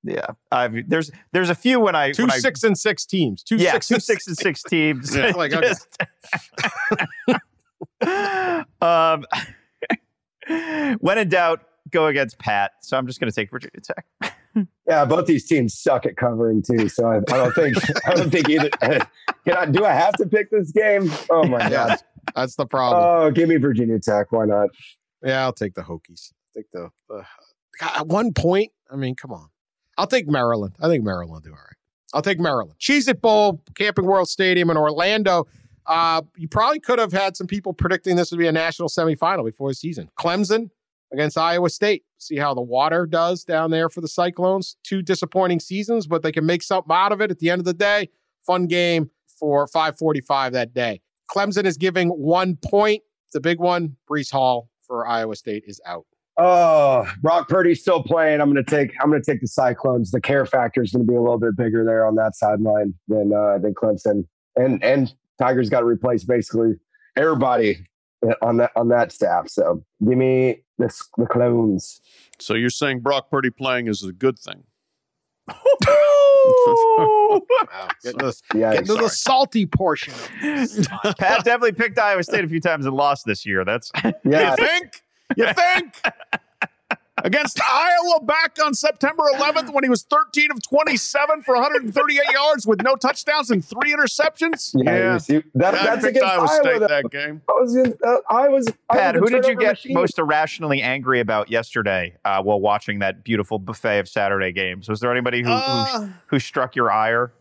yeah, 0.04 0.28
I've 0.52 0.88
there's 0.88 1.10
there's 1.32 1.50
a 1.50 1.56
few 1.56 1.80
when 1.80 1.96
I 1.96 2.12
two 2.12 2.22
when 2.22 2.34
I, 2.34 2.38
six 2.38 2.64
and 2.64 2.78
six 2.78 3.04
teams. 3.04 3.42
Two 3.42 3.56
yeah, 3.56 3.72
six 3.72 3.88
two 3.88 3.96
and 3.96 4.04
six 4.04 4.28
and 4.28 4.38
six 4.38 4.62
teams. 4.62 5.16
Yeah, 5.18 5.32
like, 5.32 5.54
okay. 5.54 5.74
um, 8.80 9.26
when 11.00 11.18
in 11.18 11.30
doubt, 11.30 11.62
go 11.90 12.06
against 12.06 12.38
Pat. 12.38 12.74
So 12.82 12.96
I'm 12.96 13.08
just 13.08 13.20
going 13.20 13.32
to 13.32 13.36
take 13.36 13.50
Virginia 13.50 13.82
Tech. 13.82 14.06
Yeah, 14.88 15.06
both 15.06 15.26
these 15.26 15.46
teams 15.46 15.78
suck 15.78 16.06
at 16.06 16.16
covering 16.16 16.64
too. 16.64 16.88
So 16.90 17.08
I, 17.08 17.18
I 17.18 17.38
don't 17.38 17.54
think 17.54 17.78
I 18.08 18.14
don't 18.14 18.30
think 18.30 18.50
either. 18.50 18.70
Can 19.46 19.58
I? 19.58 19.66
Do 19.66 19.86
I 19.86 19.94
have 19.94 20.14
to 20.16 20.26
pick 20.26 20.50
this 20.52 20.72
game? 20.72 21.12
Oh 21.30 21.46
my 21.48 21.70
god, 21.70 21.98
that's 22.36 22.56
the 22.56 22.66
problem. 22.66 23.04
Oh, 23.04 23.32
give 23.32 23.50
me 23.50 23.58
Virginia 23.58 24.00
Tech. 24.00 24.32
Why 24.32 24.46
not? 24.46 24.70
yeah, 25.24 25.42
I'll 25.44 25.54
take 25.54 25.74
the 25.74 25.82
Hokies. 25.82 26.32
I 26.32 26.60
take 26.60 26.72
the 26.72 26.90
uh, 27.14 27.24
God, 27.80 27.92
at 27.98 28.08
one 28.08 28.34
point. 28.34 28.72
I 28.92 28.96
mean, 28.96 29.16
come 29.16 29.32
on. 29.32 29.50
I'll 29.98 30.08
take 30.08 30.28
Maryland. 30.28 30.76
I 30.80 30.88
think 30.88 31.04
Maryland 31.04 31.32
will 31.32 31.40
do 31.40 31.50
all 31.50 31.56
right. 31.56 31.76
I'll 32.14 32.22
take 32.22 32.40
Maryland. 32.40 32.76
Cheez 32.80 33.08
It 33.08 33.22
Bowl, 33.22 33.62
Camping 33.76 34.06
World 34.06 34.30
Stadium 34.30 34.70
in 34.70 34.78
Orlando. 34.78 35.48
Uh, 35.86 36.22
you 36.36 36.48
probably 36.48 36.80
could 36.80 37.00
have 37.00 37.12
had 37.12 37.36
some 37.36 37.48
people 37.48 37.74
predicting 37.74 38.16
this 38.16 38.32
would 38.32 38.40
be 38.40 38.48
a 38.48 38.52
national 38.52 38.90
semifinal 38.90 39.46
before 39.46 39.70
the 39.70 39.76
season. 39.76 40.10
Clemson 40.20 40.70
against 41.12 41.38
Iowa 41.38 41.70
State. 41.70 42.04
See 42.18 42.38
how 42.38 42.54
the 42.54 42.62
water 42.62 43.06
does 43.06 43.44
down 43.44 43.72
there 43.72 43.90
for 43.90 44.02
the 44.02 44.08
Cyclones. 44.08 44.78
Two 44.84 45.02
disappointing 45.02 45.60
seasons, 45.60 46.08
but 46.08 46.24
they 46.24 46.32
can 46.32 46.46
make 46.46 46.64
something 46.64 46.94
out 46.94 47.12
of 47.12 47.22
it 47.22 47.32
at 47.32 47.40
the 47.40 47.50
end 47.50 47.60
of 47.60 47.66
the 47.66 47.74
day. 47.74 48.10
Fun 48.46 48.68
game 48.68 49.12
for 49.40 49.68
545 49.68 50.54
that 50.54 50.74
day. 50.74 51.02
Clemson 51.30 51.66
is 51.66 51.78
giving 51.78 52.10
one 52.10 52.56
point. 52.56 53.04
The 53.34 53.42
big 53.42 53.60
one, 53.60 53.98
Breece 54.10 54.32
Hall 54.32 54.70
for 54.82 55.06
Iowa 55.06 55.36
State 55.36 55.64
is 55.68 55.82
out. 55.86 56.06
Oh, 56.38 57.12
Brock 57.22 57.50
Purdy's 57.50 57.82
still 57.82 58.04
playing. 58.04 58.42
I'm 58.42 58.54
to 58.54 58.64
take. 58.64 58.94
I'm 59.02 59.12
to 59.12 59.22
take 59.22 59.42
the 59.42 59.48
Cyclones. 59.48 60.12
The 60.12 60.22
care 60.22 60.46
factor 60.46 60.84
is 60.84 60.92
to 60.92 61.00
be 61.00 61.16
a 61.16 61.22
little 61.22 61.40
bit 61.40 61.58
bigger 61.58 61.84
there 61.84 62.06
on 62.06 62.16
that 62.16 62.36
sideline 62.36 62.94
than 63.08 63.34
uh, 63.34 63.58
than 63.58 63.74
Clemson. 63.74 64.24
And 64.56 64.84
and 64.84 65.14
Tigers 65.40 65.70
got 65.70 65.80
to 65.80 65.86
replace 65.86 66.24
basically 66.24 66.74
everybody 67.16 67.88
on 68.42 68.58
that 68.58 68.72
on 68.76 68.90
that 68.90 69.12
staff. 69.12 69.50
So 69.50 69.84
give 70.08 70.18
me 70.18 70.64
the 70.78 70.94
the 71.18 71.26
clones. 71.26 72.02
So 72.40 72.54
you're 72.54 72.70
saying 72.70 73.02
Brock 73.02 73.30
Purdy 73.30 73.50
playing 73.50 73.88
is 73.88 74.04
a 74.04 74.14
good 74.14 74.38
thing? 74.40 74.64
Wow, 75.48 75.56
getting 78.04 78.20
to, 78.20 78.26
the, 78.26 78.42
Yeah, 78.54 78.74
getting 78.74 78.88
to 78.88 78.96
the 78.96 79.10
salty 79.10 79.66
portion. 79.66 80.14
Pat 80.42 81.44
definitely 81.44 81.72
picked 81.74 81.98
Iowa 81.98 82.24
State 82.24 82.44
a 82.44 82.48
few 82.48 82.60
times 82.60 82.86
and 82.86 82.96
lost 82.96 83.26
this 83.26 83.46
year. 83.46 83.64
That's 83.64 83.92
yeah. 84.24 84.52
You 84.52 84.56
think? 84.58 85.04
You 85.36 85.54
think? 85.54 85.94
Against 87.24 87.60
Iowa 87.68 88.24
back 88.24 88.58
on 88.64 88.76
September 88.76 89.24
11th 89.36 89.74
when 89.74 89.84
he 89.84 89.90
was 89.90 90.04
13 90.04 90.52
of 90.52 90.62
27 90.62 91.42
for 91.42 91.56
138 91.56 92.22
yards 92.32 92.68
with 92.68 92.84
no 92.84 92.96
touchdowns 92.96 93.50
and 93.50 93.66
three 93.66 93.92
interceptions? 93.92 94.72
Yeah, 94.76 95.14
you 95.14 95.20
see, 95.20 95.44
that, 95.56 95.74
I 95.74 95.84
that's 95.84 96.06
picked 96.06 96.18
against 96.18 96.26
Iowa 96.32 96.42
Iowa. 96.48 96.62
State 96.64 96.80
though. 96.80 96.88
that 96.88 97.10
game. 97.10 97.42
I 97.50 97.52
was 97.60 97.76
in, 97.76 97.94
uh, 98.06 98.16
I 98.30 98.48
was 98.50 98.68
Pat. 98.92 99.16
I 99.16 99.18
Who 99.18 99.24
was 99.24 99.32
a 99.32 99.36
did 99.42 99.46
you 99.48 99.56
get 99.56 99.70
machine. 99.72 99.94
most 99.96 100.20
irrationally 100.20 100.82
angry 100.84 101.20
about 101.20 101.50
yesterday 101.50 102.16
uh, 102.24 102.44
while 102.44 102.60
watching 102.62 103.00
that 103.00 103.24
beautiful 103.24 103.58
buffet 103.58 103.98
of 104.00 104.08
Saturday 104.08 104.52
games? 104.52 104.88
Was 104.88 105.00
there 105.00 105.12
anybody 105.12 105.42
who 105.42 105.50
who, 105.50 105.54
Uh, 105.56 106.10
who 106.28 106.38
struck 106.40 106.76
your 106.76 106.92
ire? 106.92 107.34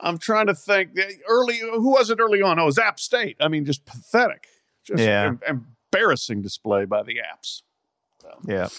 I'm 0.00 0.18
trying 0.18 0.46
to 0.46 0.54
think. 0.54 0.90
Early, 1.28 1.58
who 1.58 1.90
was 1.90 2.08
it 2.10 2.20
early 2.20 2.40
on? 2.40 2.58
Oh, 2.60 2.62
it 2.62 2.66
was 2.66 2.78
App 2.78 3.00
State. 3.00 3.36
I 3.40 3.48
mean, 3.48 3.64
just 3.64 3.84
pathetic. 3.84 4.46
Just 4.84 5.02
Yeah. 5.02 5.32
em- 5.46 5.66
embarrassing 5.92 6.40
display 6.42 6.84
by 6.84 7.02
the 7.02 7.16
apps. 7.16 7.62
Yeah. 8.46 8.68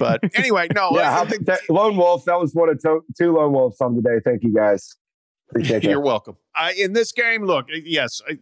But 0.00 0.18
anyway, 0.34 0.66
no. 0.74 0.90
Yeah, 0.94 1.20
I 1.20 1.24
think 1.26 1.46
that, 1.46 1.60
lone 1.68 1.96
wolf. 1.96 2.24
That 2.24 2.40
was 2.40 2.52
one 2.54 2.68
of 2.68 2.82
to, 2.82 3.02
two 3.16 3.32
lone 3.32 3.52
wolves 3.52 3.80
on 3.80 3.94
today. 3.94 4.18
Thank 4.24 4.42
you 4.42 4.52
guys. 4.52 4.96
Appreciate 5.50 5.84
You're 5.84 5.92
you. 5.92 6.00
welcome. 6.00 6.36
I, 6.56 6.72
in 6.72 6.92
this 6.92 7.12
game, 7.12 7.44
look, 7.44 7.66
eh, 7.72 7.82
yes, 7.84 8.20
I, 8.28 8.38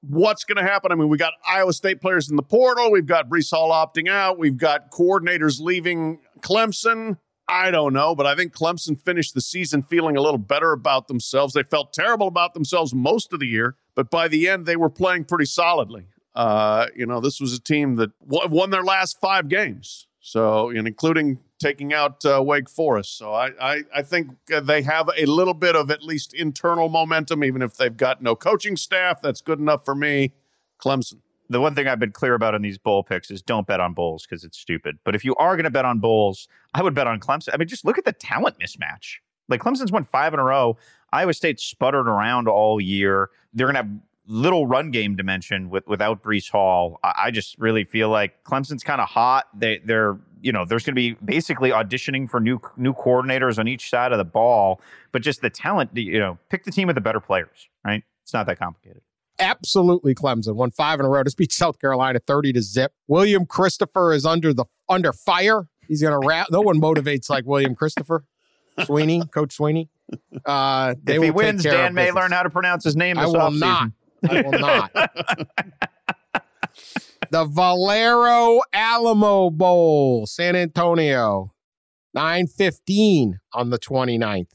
what's 0.00 0.44
going 0.44 0.56
to 0.56 0.62
happen? 0.62 0.90
I 0.90 0.94
mean, 0.94 1.08
we 1.08 1.18
got 1.18 1.34
Iowa 1.46 1.74
State 1.74 2.00
players 2.00 2.30
in 2.30 2.36
the 2.36 2.42
portal. 2.42 2.90
We've 2.90 3.04
got 3.04 3.28
Breece 3.28 3.50
Hall 3.50 3.70
opting 3.70 4.08
out. 4.08 4.38
We've 4.38 4.56
got 4.56 4.90
coordinators 4.90 5.60
leaving 5.60 6.20
Clemson. 6.40 7.18
I 7.46 7.72
don't 7.72 7.92
know, 7.92 8.14
but 8.14 8.26
I 8.26 8.36
think 8.36 8.54
Clemson 8.54 8.98
finished 8.98 9.34
the 9.34 9.40
season 9.40 9.82
feeling 9.82 10.16
a 10.16 10.20
little 10.22 10.38
better 10.38 10.72
about 10.72 11.08
themselves. 11.08 11.52
They 11.52 11.64
felt 11.64 11.92
terrible 11.92 12.28
about 12.28 12.54
themselves 12.54 12.94
most 12.94 13.32
of 13.32 13.40
the 13.40 13.46
year, 13.46 13.74
but 13.96 14.08
by 14.08 14.28
the 14.28 14.48
end, 14.48 14.66
they 14.66 14.76
were 14.76 14.88
playing 14.88 15.24
pretty 15.24 15.46
solidly. 15.46 16.06
Uh, 16.34 16.86
you 16.94 17.06
know, 17.06 17.20
this 17.20 17.40
was 17.40 17.52
a 17.52 17.60
team 17.60 17.96
that 17.96 18.10
w- 18.28 18.48
won 18.48 18.70
their 18.70 18.84
last 18.84 19.20
five 19.20 19.48
games. 19.48 20.06
So, 20.20 20.68
and 20.68 20.86
including 20.86 21.38
taking 21.58 21.92
out 21.92 22.24
uh, 22.24 22.42
Wake 22.42 22.68
Forest. 22.68 23.16
So 23.16 23.32
I, 23.32 23.50
I, 23.60 23.82
I 23.94 24.02
think 24.02 24.30
uh, 24.52 24.60
they 24.60 24.82
have 24.82 25.08
a 25.16 25.26
little 25.26 25.54
bit 25.54 25.74
of 25.74 25.90
at 25.90 26.02
least 26.02 26.34
internal 26.34 26.88
momentum, 26.88 27.42
even 27.42 27.62
if 27.62 27.76
they've 27.76 27.96
got 27.96 28.22
no 28.22 28.36
coaching 28.36 28.76
staff. 28.76 29.20
That's 29.22 29.40
good 29.40 29.58
enough 29.58 29.84
for 29.84 29.94
me. 29.94 30.32
Clemson. 30.78 31.20
The 31.48 31.60
one 31.60 31.74
thing 31.74 31.88
I've 31.88 31.98
been 31.98 32.12
clear 32.12 32.34
about 32.34 32.54
in 32.54 32.62
these 32.62 32.78
bowl 32.78 33.02
picks 33.02 33.30
is 33.30 33.42
don't 33.42 33.66
bet 33.66 33.80
on 33.80 33.92
bowls 33.92 34.24
because 34.24 34.44
it's 34.44 34.56
stupid. 34.56 34.98
But 35.04 35.16
if 35.16 35.24
you 35.24 35.34
are 35.34 35.56
going 35.56 35.64
to 35.64 35.70
bet 35.70 35.84
on 35.84 35.98
bowls, 35.98 36.46
I 36.74 36.82
would 36.82 36.94
bet 36.94 37.08
on 37.08 37.18
Clemson. 37.18 37.48
I 37.52 37.56
mean, 37.56 37.66
just 37.66 37.84
look 37.84 37.98
at 37.98 38.04
the 38.04 38.12
talent 38.12 38.56
mismatch. 38.60 39.16
Like 39.48 39.60
Clemson's 39.60 39.90
won 39.90 40.04
five 40.04 40.32
in 40.32 40.38
a 40.38 40.44
row. 40.44 40.76
Iowa 41.12 41.34
State 41.34 41.58
sputtered 41.58 42.06
around 42.06 42.46
all 42.46 42.80
year. 42.80 43.30
They're 43.52 43.66
going 43.66 43.74
to 43.74 43.82
have 43.82 44.00
little 44.30 44.66
run 44.66 44.90
game 44.90 45.16
dimension 45.16 45.68
with 45.70 45.86
without 45.86 46.22
Breece 46.22 46.50
Hall. 46.50 46.98
I, 47.02 47.14
I 47.24 47.30
just 47.30 47.58
really 47.58 47.84
feel 47.84 48.08
like 48.08 48.44
Clemson's 48.44 48.82
kind 48.84 49.00
of 49.00 49.08
hot. 49.08 49.46
They 49.58 49.78
they're 49.84 50.18
you 50.40 50.52
know 50.52 50.64
there's 50.64 50.84
going 50.84 50.94
to 50.94 51.00
be 51.00 51.12
basically 51.24 51.70
auditioning 51.70 52.30
for 52.30 52.40
new 52.40 52.60
new 52.76 52.94
coordinators 52.94 53.58
on 53.58 53.68
each 53.68 53.90
side 53.90 54.12
of 54.12 54.18
the 54.18 54.24
ball. 54.24 54.80
But 55.12 55.22
just 55.22 55.42
the 55.42 55.50
talent, 55.50 55.90
you 55.94 56.18
know, 56.18 56.38
pick 56.48 56.64
the 56.64 56.70
team 56.70 56.86
with 56.86 56.94
the 56.94 57.00
better 57.00 57.20
players. 57.20 57.68
Right? 57.84 58.04
It's 58.22 58.32
not 58.32 58.46
that 58.46 58.58
complicated. 58.58 59.02
Absolutely, 59.38 60.14
Clemson 60.14 60.54
won 60.54 60.70
five 60.70 61.00
in 61.00 61.06
a 61.06 61.08
row. 61.08 61.24
Just 61.24 61.36
beat 61.38 61.52
South 61.52 61.80
Carolina 61.80 62.20
thirty 62.24 62.52
to 62.52 62.62
zip. 62.62 62.92
William 63.08 63.46
Christopher 63.46 64.12
is 64.12 64.24
under 64.24 64.52
the 64.52 64.66
under 64.88 65.12
fire. 65.12 65.66
He's 65.88 66.02
gonna 66.02 66.20
wrap. 66.24 66.48
No 66.50 66.60
one 66.60 66.80
motivates 66.80 67.28
like 67.28 67.46
William 67.46 67.74
Christopher. 67.74 68.24
Sweeney, 68.84 69.22
Coach 69.26 69.54
Sweeney. 69.54 69.88
Uh, 70.44 70.94
they 71.02 71.16
if 71.16 71.22
he 71.22 71.30
wins, 71.30 71.62
Dan 71.62 71.94
may 71.94 72.06
business. 72.06 72.14
learn 72.22 72.32
how 72.32 72.42
to 72.42 72.50
pronounce 72.50 72.84
his 72.84 72.96
name 72.96 73.18
I 73.18 73.26
will 73.26 73.34
offseason. 73.34 73.60
not. 73.60 73.90
I 74.28 74.42
will 74.42 74.58
not. 74.58 74.92
the 77.30 77.44
Valero 77.44 78.60
Alamo 78.72 79.50
Bowl, 79.50 80.26
San 80.26 80.56
Antonio, 80.56 81.52
915 82.14 83.40
on 83.52 83.70
the 83.70 83.78
29th. 83.78 84.50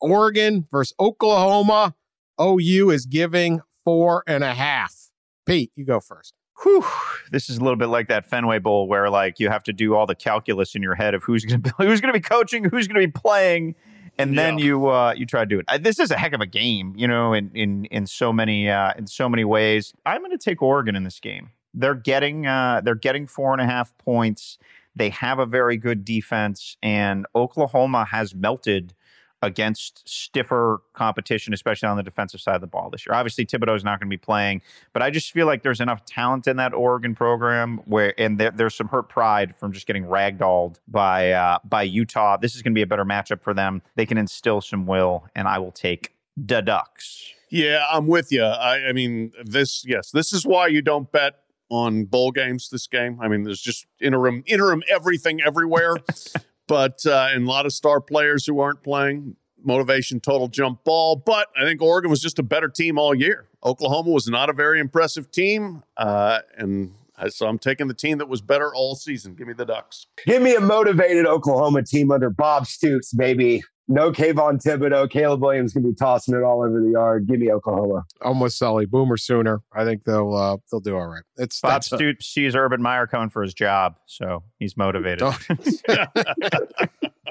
Oregon 0.00 0.66
versus 0.70 0.94
Oklahoma. 1.00 1.94
OU 2.40 2.90
is 2.90 3.06
giving 3.06 3.60
four 3.84 4.22
and 4.26 4.44
a 4.44 4.54
half. 4.54 5.10
Pete, 5.46 5.72
you 5.74 5.84
go 5.84 5.98
first. 5.98 6.34
Whew, 6.62 6.84
this 7.30 7.48
is 7.48 7.58
a 7.58 7.60
little 7.60 7.76
bit 7.76 7.86
like 7.86 8.08
that 8.08 8.24
Fenway 8.28 8.58
Bowl 8.58 8.88
where 8.88 9.08
like 9.08 9.38
you 9.38 9.48
have 9.48 9.62
to 9.64 9.72
do 9.72 9.94
all 9.94 10.06
the 10.06 10.14
calculus 10.14 10.74
in 10.74 10.82
your 10.82 10.94
head 10.94 11.14
of 11.14 11.22
who's 11.22 11.44
going 11.44 11.62
to 11.62 11.74
who's 11.78 12.00
going 12.00 12.12
to 12.12 12.18
be 12.18 12.22
coaching, 12.22 12.64
who's 12.64 12.88
going 12.88 13.00
to 13.00 13.06
be 13.06 13.12
playing, 13.12 13.74
and 14.18 14.36
then 14.36 14.58
Yeah. 14.58 14.64
you 14.64 14.86
uh, 14.88 15.14
you 15.16 15.26
try 15.26 15.40
to 15.40 15.46
do 15.46 15.58
it. 15.60 15.64
Uh, 15.68 15.78
This 15.78 15.98
is 15.98 16.10
a 16.10 16.16
heck 16.16 16.32
of 16.32 16.40
a 16.40 16.46
game, 16.46 16.94
you 16.96 17.06
know, 17.08 17.32
in 17.32 17.50
in 17.54 17.84
in 17.86 18.06
so 18.06 18.32
many 18.32 18.68
uh, 18.68 18.92
in 18.98 19.06
so 19.06 19.28
many 19.28 19.44
ways. 19.44 19.92
I'm 20.04 20.20
going 20.20 20.30
to 20.32 20.38
take 20.38 20.60
Oregon 20.62 20.96
in 20.96 21.04
this 21.04 21.20
game. 21.20 21.50
They're 21.74 21.94
getting 21.94 22.46
uh, 22.46 22.80
they're 22.84 22.94
getting 22.94 23.26
four 23.26 23.52
and 23.52 23.60
a 23.60 23.66
half 23.66 23.96
points. 23.98 24.58
They 24.96 25.10
have 25.10 25.38
a 25.38 25.46
very 25.46 25.76
good 25.76 26.04
defense, 26.04 26.76
and 26.82 27.26
Oklahoma 27.34 28.04
has 28.06 28.34
melted 28.34 28.94
against 29.42 30.08
stiffer 30.08 30.82
competition, 30.94 31.54
especially 31.54 31.88
on 31.88 31.96
the 31.96 32.02
defensive 32.02 32.40
side 32.40 32.56
of 32.56 32.60
the 32.60 32.66
ball 32.66 32.90
this 32.90 33.06
year. 33.06 33.14
Obviously, 33.14 33.46
Thibodeaux's 33.46 33.84
not 33.84 34.00
going 34.00 34.08
to 34.08 34.14
be 34.14 34.16
playing, 34.16 34.62
but 34.92 35.02
I 35.02 35.10
just 35.10 35.32
feel 35.32 35.46
like 35.46 35.62
there's 35.62 35.80
enough 35.80 36.04
talent 36.04 36.46
in 36.46 36.56
that 36.56 36.74
Oregon 36.74 37.14
program 37.14 37.78
where, 37.84 38.14
and 38.18 38.38
there, 38.38 38.50
there's 38.50 38.74
some 38.74 38.88
hurt 38.88 39.08
pride 39.08 39.54
from 39.56 39.72
just 39.72 39.86
getting 39.86 40.04
ragdolled 40.04 40.76
by 40.88 41.32
uh, 41.32 41.58
by 41.64 41.82
Utah. 41.82 42.36
This 42.36 42.54
is 42.56 42.62
going 42.62 42.72
to 42.72 42.78
be 42.78 42.82
a 42.82 42.86
better 42.86 43.04
matchup 43.04 43.42
for 43.42 43.54
them. 43.54 43.82
They 43.96 44.06
can 44.06 44.18
instill 44.18 44.60
some 44.60 44.86
will, 44.86 45.26
and 45.34 45.46
I 45.46 45.58
will 45.58 45.72
take 45.72 46.14
the 46.36 46.60
Ducks. 46.60 47.32
Yeah, 47.50 47.84
I'm 47.90 48.06
with 48.06 48.30
you. 48.30 48.42
I, 48.42 48.88
I 48.88 48.92
mean, 48.92 49.32
this 49.42 49.84
yes, 49.86 50.10
this 50.10 50.32
is 50.32 50.44
why 50.44 50.66
you 50.66 50.82
don't 50.82 51.10
bet 51.10 51.34
on 51.70 52.04
bowl 52.04 52.30
games. 52.32 52.68
This 52.70 52.86
game, 52.86 53.18
I 53.20 53.28
mean, 53.28 53.44
there's 53.44 53.60
just 53.60 53.86
interim, 54.00 54.42
interim 54.46 54.82
everything 54.88 55.40
everywhere. 55.42 55.96
but 56.68 57.04
uh, 57.06 57.28
and 57.32 57.46
a 57.46 57.48
lot 57.48 57.66
of 57.66 57.72
star 57.72 58.00
players 58.00 58.46
who 58.46 58.60
aren't 58.60 58.82
playing. 58.82 59.36
Motivation 59.64 60.20
total 60.20 60.46
jump 60.46 60.84
ball, 60.84 61.16
but 61.16 61.48
I 61.60 61.64
think 61.64 61.82
Oregon 61.82 62.10
was 62.10 62.20
just 62.20 62.38
a 62.38 62.44
better 62.44 62.68
team 62.68 62.96
all 62.96 63.12
year. 63.12 63.48
Oklahoma 63.64 64.10
was 64.10 64.28
not 64.28 64.48
a 64.48 64.52
very 64.52 64.78
impressive 64.78 65.32
team, 65.32 65.82
uh, 65.96 66.38
and 66.56 66.92
so 67.28 67.48
I'm 67.48 67.58
taking 67.58 67.88
the 67.88 67.94
team 67.94 68.18
that 68.18 68.28
was 68.28 68.40
better 68.40 68.72
all 68.72 68.94
season. 68.94 69.34
Give 69.34 69.48
me 69.48 69.54
the 69.54 69.66
Ducks. 69.66 70.06
Give 70.24 70.40
me 70.40 70.54
a 70.54 70.60
motivated 70.60 71.26
Oklahoma 71.26 71.82
team 71.82 72.12
under 72.12 72.30
Bob 72.30 72.68
Stoops, 72.68 73.12
baby. 73.12 73.64
No 73.90 74.12
Kayvon 74.12 74.62
Thibodeaux. 74.62 75.08
Caleb 75.10 75.40
Williams 75.40 75.72
going 75.72 75.82
to 75.84 75.88
be 75.90 75.94
tossing 75.94 76.34
it 76.34 76.42
all 76.42 76.62
over 76.62 76.78
the 76.78 76.90
yard. 76.90 77.26
Give 77.26 77.40
me 77.40 77.50
Oklahoma. 77.50 78.04
Almost 78.20 78.58
Sully. 78.58 78.84
Boomer 78.84 79.16
sooner. 79.16 79.62
I 79.72 79.84
think 79.84 80.04
they'll 80.04 80.34
uh, 80.34 80.58
they'll 80.70 80.80
do 80.80 80.94
all 80.94 81.06
right. 81.06 81.22
It's 81.36 81.60
Bob 81.60 81.70
that's 81.72 81.92
a- 81.92 81.96
Stoops 81.96 82.26
sees 82.26 82.54
Urban 82.54 82.82
Meyer 82.82 83.06
coming 83.06 83.30
for 83.30 83.42
his 83.42 83.54
job, 83.54 83.96
so 84.04 84.44
he's 84.58 84.76
motivated. 84.76 85.22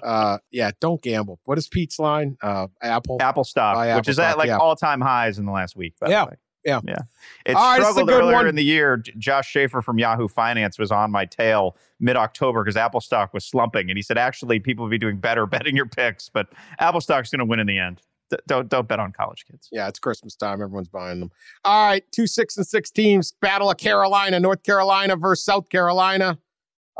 uh, 0.03 0.37
yeah, 0.51 0.71
don't 0.79 1.01
gamble. 1.01 1.39
What 1.43 1.57
is 1.59 1.67
Pete's 1.67 1.99
line? 1.99 2.37
Uh, 2.41 2.67
Apple. 2.81 3.17
Apple 3.21 3.43
stock, 3.43 3.75
Buy 3.75 3.95
which 3.95 4.07
is 4.07 4.17
Apple 4.17 4.31
at 4.31 4.37
like 4.39 4.47
yeah. 4.47 4.57
all 4.57 4.75
time 4.75 5.01
highs 5.01 5.37
in 5.37 5.45
the 5.45 5.51
last 5.51 5.75
week. 5.75 5.93
By 5.99 6.09
Yeah, 6.09 6.25
the 6.25 6.29
way. 6.31 6.35
Yeah. 6.65 6.81
yeah. 6.85 6.97
It 7.45 7.55
All 7.55 7.63
right, 7.63 7.79
this 7.79 7.85
is 7.85 7.89
a 7.89 7.93
struggled 7.93 8.07
good 8.09 8.21
earlier 8.23 8.35
one. 8.35 8.47
in 8.47 8.55
the 8.55 8.63
year. 8.63 8.97
Josh 9.17 9.51
Schafer 9.53 9.83
from 9.83 9.97
Yahoo 9.99 10.27
Finance 10.27 10.77
was 10.77 10.91
on 10.91 11.11
my 11.11 11.25
tail 11.25 11.77
mid 11.99 12.17
October 12.17 12.63
because 12.63 12.75
Apple 12.77 13.01
stock 13.01 13.33
was 13.33 13.45
slumping, 13.45 13.89
and 13.89 13.97
he 13.97 14.01
said 14.01 14.17
actually 14.17 14.59
people 14.59 14.85
would 14.85 14.91
be 14.91 14.97
doing 14.97 15.17
better 15.17 15.45
betting 15.47 15.75
your 15.75 15.85
picks, 15.85 16.29
but 16.29 16.47
Apple 16.79 17.01
stock's 17.01 17.31
going 17.31 17.39
to 17.39 17.45
win 17.45 17.59
in 17.59 17.67
the 17.67 17.79
end. 17.79 18.01
D- 18.29 18.37
don't 18.47 18.67
don't 18.67 18.87
bet 18.87 18.99
on 18.99 19.13
college 19.13 19.45
kids. 19.49 19.69
Yeah, 19.71 19.87
it's 19.87 19.99
Christmas 19.99 20.35
time. 20.35 20.61
Everyone's 20.61 20.89
buying 20.89 21.19
them. 21.21 21.31
All 21.63 21.87
right, 21.87 22.03
two 22.11 22.27
six 22.27 22.57
and 22.57 22.67
six 22.67 22.91
teams. 22.91 23.33
Battle 23.41 23.71
of 23.71 23.77
Carolina, 23.77 24.39
North 24.39 24.63
Carolina 24.63 25.15
versus 25.15 25.45
South 25.45 25.69
Carolina. 25.69 26.37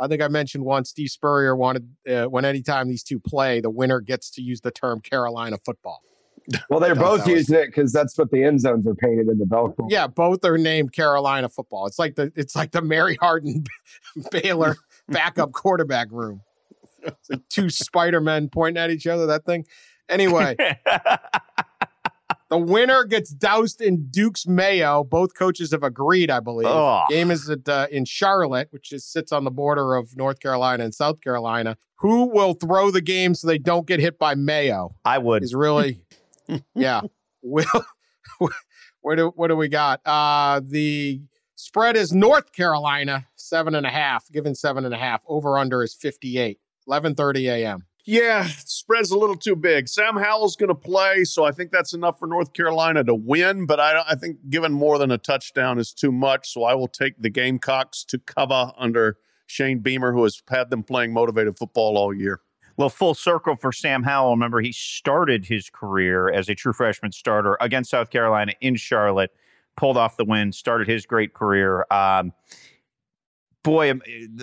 I 0.00 0.06
think 0.06 0.22
I 0.22 0.28
mentioned 0.28 0.64
once. 0.64 0.90
Steve 0.90 1.10
Spurrier 1.10 1.56
wanted 1.56 1.90
uh, 2.08 2.24
when 2.26 2.44
anytime 2.44 2.88
these 2.88 3.02
two 3.02 3.18
play, 3.18 3.60
the 3.60 3.70
winner 3.70 4.00
gets 4.00 4.30
to 4.32 4.42
use 4.42 4.60
the 4.60 4.70
term 4.70 5.00
Carolina 5.00 5.58
football. 5.64 6.02
Well, 6.70 6.80
they're 6.80 6.94
both 6.94 7.24
that 7.24 7.30
was- 7.30 7.48
using 7.48 7.56
it 7.56 7.66
because 7.66 7.92
that's 7.92 8.16
what 8.16 8.30
the 8.30 8.42
end 8.42 8.60
zones 8.60 8.86
are 8.86 8.94
painted 8.94 9.28
in 9.28 9.38
the 9.38 9.44
Velcro. 9.44 9.86
Yeah, 9.90 10.06
both 10.06 10.44
are 10.44 10.56
named 10.58 10.92
Carolina 10.92 11.48
football. 11.48 11.86
It's 11.86 11.98
like 11.98 12.14
the 12.14 12.32
it's 12.36 12.56
like 12.56 12.70
the 12.72 12.80
Mary 12.82 13.16
Hardin 13.20 13.64
Baylor 14.30 14.76
backup 15.08 15.52
quarterback 15.52 16.08
room. 16.10 16.40
It's 17.02 17.30
like 17.30 17.48
two 17.48 17.68
Spider 17.70 18.20
Men 18.20 18.48
pointing 18.48 18.82
at 18.82 18.90
each 18.90 19.06
other. 19.06 19.26
That 19.26 19.44
thing. 19.44 19.66
Anyway, 20.08 20.56
the 22.50 22.56
winner 22.58 23.04
gets 23.04 23.30
doused 23.30 23.80
in 23.82 24.06
Duke's 24.10 24.46
mayo. 24.46 25.04
Both 25.04 25.34
coaches 25.34 25.72
have 25.72 25.82
agreed, 25.82 26.30
I 26.30 26.40
believe. 26.40 26.68
Game 27.10 27.30
is 27.30 27.50
at, 27.50 27.68
uh, 27.68 27.86
in 27.90 28.06
Charlotte, 28.06 28.68
which 28.70 28.90
is, 28.90 29.04
sits 29.04 29.32
on 29.32 29.44
the 29.44 29.50
border 29.50 29.96
of 29.96 30.16
North 30.16 30.40
Carolina 30.40 30.84
and 30.84 30.94
South 30.94 31.20
Carolina. 31.20 31.76
Who 31.96 32.24
will 32.30 32.54
throw 32.54 32.90
the 32.90 33.02
game 33.02 33.34
so 33.34 33.46
they 33.46 33.58
don't 33.58 33.86
get 33.86 34.00
hit 34.00 34.18
by 34.18 34.34
mayo? 34.34 34.94
I 35.04 35.18
would. 35.18 35.42
Is 35.42 35.54
really, 35.54 36.00
yeah. 36.74 37.00
Will 37.42 37.64
what 39.00 39.16
do 39.16 39.32
what 39.36 39.48
do 39.48 39.56
we 39.56 39.68
got? 39.68 40.00
Uh 40.04 40.60
the 40.64 41.20
spread 41.54 41.96
is 41.96 42.12
North 42.12 42.52
Carolina 42.52 43.26
seven 43.36 43.74
and 43.74 43.86
a 43.86 43.90
half, 43.90 44.30
given 44.30 44.54
seven 44.54 44.84
and 44.84 44.94
a 44.94 44.98
half. 44.98 45.22
Over 45.28 45.58
under 45.58 45.82
is 45.82 45.94
fifty 45.94 46.38
eight. 46.38 46.58
Eleven 46.86 47.14
thirty 47.14 47.48
a.m. 47.48 47.84
Yeah, 48.04 48.46
spread's 48.46 49.10
a 49.10 49.18
little 49.18 49.36
too 49.36 49.54
big. 49.54 49.86
Sam 49.86 50.16
Howell's 50.16 50.56
going 50.56 50.70
to 50.70 50.74
play, 50.74 51.24
so 51.24 51.44
I 51.44 51.52
think 51.52 51.70
that's 51.70 51.92
enough 51.92 52.18
for 52.18 52.26
North 52.26 52.54
Carolina 52.54 53.04
to 53.04 53.14
win. 53.14 53.66
But 53.66 53.80
I, 53.80 53.92
don't- 53.92 54.06
I 54.08 54.14
think 54.14 54.38
given 54.48 54.72
more 54.72 54.96
than 54.98 55.10
a 55.10 55.18
touchdown 55.18 55.78
is 55.78 55.92
too 55.92 56.10
much, 56.10 56.48
so 56.50 56.64
I 56.64 56.74
will 56.74 56.88
take 56.88 57.20
the 57.20 57.28
Gamecocks 57.28 58.04
to 58.04 58.18
cover 58.18 58.72
under 58.78 59.18
Shane 59.46 59.80
Beamer, 59.80 60.12
who 60.14 60.22
has 60.22 60.42
had 60.48 60.70
them 60.70 60.82
playing 60.84 61.12
motivated 61.12 61.58
football 61.58 61.98
all 61.98 62.14
year. 62.14 62.40
Well, 62.78 62.88
full 62.88 63.14
circle 63.14 63.56
for 63.56 63.72
Sam 63.72 64.04
Howell. 64.04 64.30
Remember, 64.30 64.60
he 64.60 64.70
started 64.70 65.46
his 65.46 65.68
career 65.68 66.30
as 66.30 66.48
a 66.48 66.54
true 66.54 66.72
freshman 66.72 67.10
starter 67.10 67.58
against 67.60 67.90
South 67.90 68.08
Carolina 68.08 68.52
in 68.60 68.76
Charlotte, 68.76 69.32
pulled 69.76 69.96
off 69.96 70.16
the 70.16 70.24
win, 70.24 70.52
started 70.52 70.86
his 70.86 71.04
great 71.04 71.34
career. 71.34 71.84
Um, 71.90 72.32
boy, 73.64 73.90
um, 73.90 74.00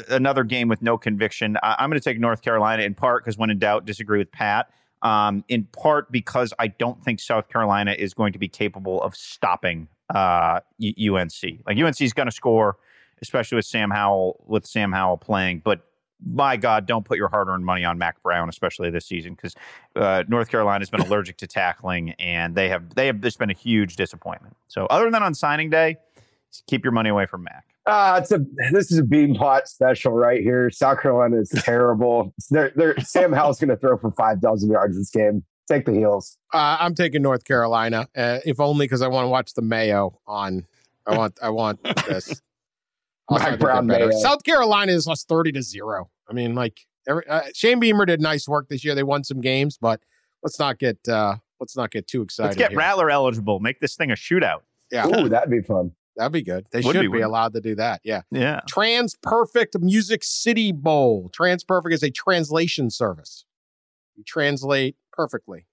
another 0.09 0.43
game 0.43 0.67
with 0.67 0.81
no 0.81 0.97
conviction. 0.97 1.57
I, 1.63 1.77
I'm 1.79 1.89
going 1.89 1.99
to 1.99 2.03
take 2.03 2.19
North 2.19 2.41
Carolina 2.41 2.83
in 2.83 2.93
part 2.93 3.23
because 3.23 3.38
when 3.38 3.49
in 3.49 3.57
doubt, 3.57 3.86
disagree 3.86 4.19
with 4.19 4.33
Pat. 4.33 4.69
Um, 5.01 5.45
in 5.47 5.63
part 5.65 6.11
because 6.11 6.53
I 6.59 6.67
don't 6.67 7.01
think 7.05 7.21
South 7.21 7.47
Carolina 7.47 7.95
is 7.97 8.13
going 8.13 8.33
to 8.33 8.39
be 8.39 8.49
capable 8.49 9.01
of 9.01 9.15
stopping 9.15 9.88
uh, 10.13 10.59
UNC. 10.81 11.61
Like 11.65 11.77
UNC 11.77 12.01
is 12.01 12.11
going 12.11 12.27
to 12.27 12.33
score, 12.33 12.75
especially 13.21 13.55
with 13.55 13.65
Sam 13.65 13.91
Howell 13.91 14.43
with 14.45 14.65
Sam 14.65 14.91
Howell 14.91 15.17
playing, 15.17 15.61
but 15.63 15.86
my 16.26 16.57
God, 16.57 16.86
don't 16.86 17.05
put 17.05 17.17
your 17.17 17.28
hard-earned 17.28 17.65
money 17.65 17.86
on 17.86 17.97
Mack 17.97 18.21
Brown, 18.23 18.49
especially 18.49 18.89
this 18.89 19.05
season, 19.05 19.36
because 19.36 19.55
uh, 19.95 20.23
North 20.28 20.49
Carolina's 20.49 20.89
been 20.89 21.01
allergic 21.01 21.38
to 21.38 21.47
tackling, 21.47 22.11
and 22.13 22.55
they 22.55 22.69
have 22.69 22.95
they 22.95 23.07
have 23.07 23.21
this 23.21 23.38
been 23.38 23.51
a 23.51 23.55
huge 23.55 23.95
disappointment. 23.95 24.55
So, 24.67 24.88
other 24.88 25.11
than 25.11 25.21
on 25.21 25.36
signing 25.36 25.69
day, 25.69 25.97
keep 26.67 26.84
your 26.84 26.91
money 26.91 27.09
away 27.09 27.26
from 27.26 27.43
Mack. 27.43 27.65
Uh, 27.86 28.19
it's 28.21 28.32
a 28.32 28.43
this 28.71 28.91
is 28.91 28.97
a 28.97 29.03
bean 29.03 29.36
pot 29.36 29.67
special 29.67 30.13
right 30.13 30.41
here. 30.41 30.71
South 30.71 31.01
Carolina 31.01 31.38
is 31.38 31.49
terrible. 31.63 32.34
they're, 32.49 32.71
they're, 32.76 32.99
Sam 33.01 33.32
Howell's 33.32 33.59
going 33.59 33.69
to 33.69 33.78
throw 33.78 33.97
for 33.97 34.11
five 34.11 34.39
thousand 34.39 34.71
yards 34.71 34.97
this 34.97 35.11
game. 35.11 35.43
Take 35.67 35.86
the 35.86 35.93
heels. 35.93 36.38
Uh, 36.53 36.78
I'm 36.80 36.95
taking 36.95 37.21
North 37.21 37.43
Carolina, 37.43 38.07
uh, 38.15 38.39
if 38.45 38.59
only 38.59 38.86
because 38.86 39.01
I 39.01 39.07
want 39.07 39.26
to 39.26 39.30
watch 39.30 39.53
the 39.53 39.61
Mayo 39.61 40.19
on. 40.28 40.65
I 41.05 41.17
want 41.17 41.38
I 41.41 41.49
want 41.49 41.84
this. 42.07 42.41
Also, 43.28 43.49
Mack 43.49 43.59
Brown 43.59 43.88
better. 43.88 44.07
Mayo. 44.07 44.19
South 44.19 44.43
Carolina 44.43 44.91
is 44.91 45.07
lost 45.07 45.28
thirty 45.28 45.51
to 45.53 45.61
zero. 45.61 46.09
I 46.30 46.34
mean, 46.34 46.55
like 46.55 46.80
every, 47.07 47.26
uh, 47.28 47.41
Shane 47.53 47.80
Beamer 47.80 48.05
did 48.05 48.21
nice 48.21 48.47
work 48.47 48.69
this 48.69 48.84
year. 48.86 48.95
They 48.95 49.03
won 49.03 49.23
some 49.23 49.41
games, 49.41 49.78
but 49.80 50.01
let's 50.43 50.59
not 50.59 50.78
get 50.78 50.97
uh, 51.07 51.38
let's 51.59 51.76
not 51.76 51.91
get 51.91 52.07
too 52.07 52.21
excited. 52.21 52.49
Let's 52.49 52.57
get 52.57 52.71
here. 52.71 52.80
Rattler 52.80 53.09
eligible. 53.09 53.59
Make 53.59 53.80
this 53.80 53.95
thing 53.95 54.11
a 54.11 54.15
shootout. 54.15 54.59
Yeah, 54.91 55.07
Ooh, 55.07 55.30
that'd 55.30 55.49
be 55.49 55.61
fun. 55.61 55.91
that'd 56.15 56.32
be 56.32 56.43
good. 56.43 56.67
They 56.71 56.82
Would 56.82 56.93
should 56.93 57.01
be, 57.01 57.17
be, 57.17 57.21
allowed 57.21 57.53
to 57.53 57.61
do 57.61 57.76
that. 57.76 58.01
Yeah. 58.03 58.21
Yeah. 58.32 58.61
TransPerfect 58.69 59.82
Music 59.82 60.23
City 60.23 60.71
Bowl. 60.71 61.32
TransPerfect 61.38 61.91
is 61.93 62.03
a 62.03 62.11
translation 62.11 62.89
service. 62.89 63.45
You 64.15 64.23
translate 64.23 64.95
perfectly. 65.11 65.65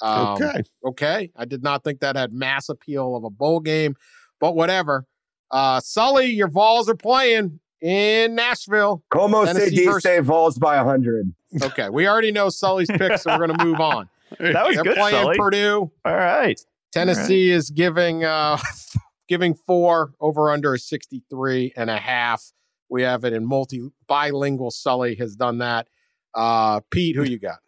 Um, 0.00 0.40
okay. 0.40 0.62
Okay. 0.86 1.30
I 1.36 1.44
did 1.44 1.62
not 1.62 1.84
think 1.84 2.00
that 2.00 2.16
had 2.16 2.32
mass 2.32 2.68
appeal 2.68 3.16
of 3.16 3.24
a 3.24 3.30
bowl 3.30 3.60
game, 3.60 3.96
but 4.40 4.54
whatever. 4.54 5.06
Uh, 5.50 5.80
Sully, 5.80 6.26
your 6.26 6.48
Vols 6.48 6.88
are 6.88 6.94
playing 6.94 7.60
in 7.80 8.34
Nashville. 8.34 9.02
Como 9.10 9.44
Tennessee 9.44 9.76
City 9.76 9.86
versus- 9.86 10.26
Vols 10.26 10.58
by 10.58 10.76
hundred. 10.78 11.32
Okay. 11.62 11.88
We 11.88 12.06
already 12.06 12.30
know 12.32 12.48
Sully's 12.48 12.88
picks, 12.90 13.22
so 13.22 13.30
we're 13.36 13.46
going 13.46 13.58
to 13.58 13.64
move 13.64 13.80
on. 13.80 14.08
That 14.38 14.64
was 14.64 14.76
They're 14.76 14.84
good, 14.84 14.96
playing 14.96 15.22
Sully. 15.24 15.36
Purdue. 15.36 15.90
All 16.04 16.14
right. 16.14 16.60
Tennessee 16.92 17.50
is 17.50 17.68
giving 17.70 18.22
uh 18.22 18.58
giving 19.28 19.54
four 19.54 20.12
over 20.20 20.50
under 20.52 20.74
a 20.74 20.78
63 20.78 21.72
and 21.76 21.90
a 21.90 21.96
half. 21.98 22.52
We 22.88 23.02
have 23.02 23.24
it 23.24 23.32
in 23.32 23.44
multi 23.44 23.88
bilingual. 24.06 24.70
Sully 24.70 25.16
has 25.16 25.34
done 25.34 25.58
that. 25.58 25.88
Uh 26.32 26.78
Pete, 26.92 27.16
who 27.16 27.24
you 27.24 27.40
got? 27.40 27.58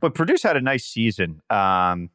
But 0.00 0.14
Purdue's 0.16 0.42
had 0.42 0.56
a 0.56 0.60
nice 0.60 0.84
season. 0.84 1.40
Um, 1.50 2.10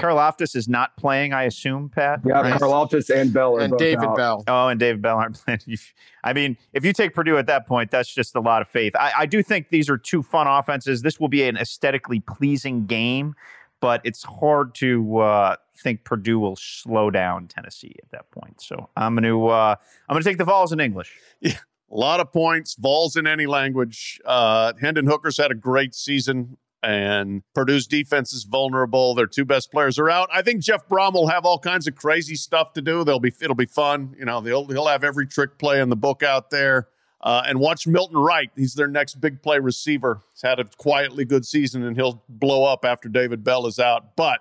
Karlaftis 0.00 0.56
is 0.56 0.68
not 0.68 0.96
playing, 0.96 1.32
I 1.32 1.44
assume, 1.44 1.88
Pat. 1.88 2.20
Yeah, 2.24 2.40
Right. 2.40 2.60
Karlaftis 2.60 3.10
and 3.14 3.32
Bell 3.32 3.56
are 3.56 3.60
And 3.60 3.70
both 3.70 3.78
David 3.78 4.04
out. 4.04 4.16
Bell. 4.16 4.44
Oh, 4.48 4.68
and 4.68 4.78
David 4.80 5.02
Bell 5.02 5.16
aren't 5.18 5.36
playing. 5.44 5.60
I 6.24 6.32
mean, 6.32 6.56
if 6.72 6.84
you 6.84 6.92
take 6.92 7.14
Purdue 7.14 7.38
at 7.38 7.46
that 7.46 7.66
point, 7.66 7.90
that's 7.90 8.12
just 8.12 8.34
a 8.34 8.40
lot 8.40 8.62
of 8.62 8.68
faith. 8.68 8.94
I, 8.96 9.12
I 9.20 9.26
do 9.26 9.42
think 9.42 9.68
these 9.70 9.88
are 9.88 9.96
two 9.98 10.22
fun 10.22 10.46
offenses. 10.46 11.02
This 11.02 11.18
will 11.20 11.28
be 11.28 11.44
an 11.44 11.56
aesthetically 11.56 12.20
pleasing 12.20 12.86
game, 12.86 13.34
but 13.80 14.00
it's 14.04 14.22
hard 14.24 14.74
to 14.76 15.18
uh, 15.18 15.56
think 15.78 16.04
Purdue 16.04 16.38
will 16.38 16.56
slow 16.56 17.10
down 17.10 17.46
Tennessee 17.48 17.96
at 18.02 18.10
that 18.10 18.30
point. 18.30 18.60
So 18.60 18.90
I'm 18.96 19.14
going 19.14 19.24
to 19.24 19.48
uh, 19.48 19.76
I'm 20.08 20.14
going 20.14 20.22
to 20.22 20.28
take 20.28 20.38
the 20.38 20.44
Vols 20.44 20.72
in 20.72 20.80
English. 20.80 21.16
Yeah, 21.40 21.52
a 21.90 21.96
lot 21.96 22.20
of 22.20 22.30
points. 22.32 22.74
Vols 22.78 23.16
in 23.16 23.26
any 23.26 23.46
language. 23.46 24.20
Uh, 24.26 24.74
Hendon 24.80 25.06
Hooker's 25.06 25.38
had 25.38 25.50
a 25.50 25.54
great 25.54 25.94
season, 25.94 26.58
and 26.82 27.42
Purdue's 27.54 27.86
defense 27.86 28.32
is 28.32 28.44
vulnerable. 28.44 29.14
Their 29.14 29.26
two 29.26 29.44
best 29.44 29.70
players 29.70 29.98
are 29.98 30.08
out. 30.08 30.28
I 30.32 30.42
think 30.42 30.62
Jeff 30.62 30.88
Brohm 30.88 31.12
will 31.12 31.28
have 31.28 31.44
all 31.44 31.58
kinds 31.58 31.86
of 31.86 31.94
crazy 31.94 32.34
stuff 32.34 32.72
to 32.74 32.82
do. 32.82 33.04
They'll 33.04 33.20
be 33.20 33.32
it'll 33.40 33.54
be 33.54 33.66
fun. 33.66 34.14
You 34.18 34.24
know, 34.24 34.40
he'll 34.40 34.66
he'll 34.66 34.86
have 34.86 35.04
every 35.04 35.26
trick 35.26 35.58
play 35.58 35.80
in 35.80 35.88
the 35.88 35.96
book 35.96 36.22
out 36.22 36.50
there. 36.50 36.88
Uh, 37.22 37.42
and 37.46 37.60
watch 37.60 37.86
Milton 37.86 38.16
Wright. 38.16 38.50
He's 38.56 38.72
their 38.74 38.88
next 38.88 39.20
big 39.20 39.42
play 39.42 39.58
receiver. 39.58 40.22
He's 40.32 40.40
had 40.42 40.58
a 40.58 40.64
quietly 40.64 41.26
good 41.26 41.44
season, 41.44 41.82
and 41.84 41.94
he'll 41.94 42.22
blow 42.30 42.64
up 42.64 42.82
after 42.82 43.10
David 43.10 43.44
Bell 43.44 43.66
is 43.66 43.78
out. 43.78 44.16
But 44.16 44.40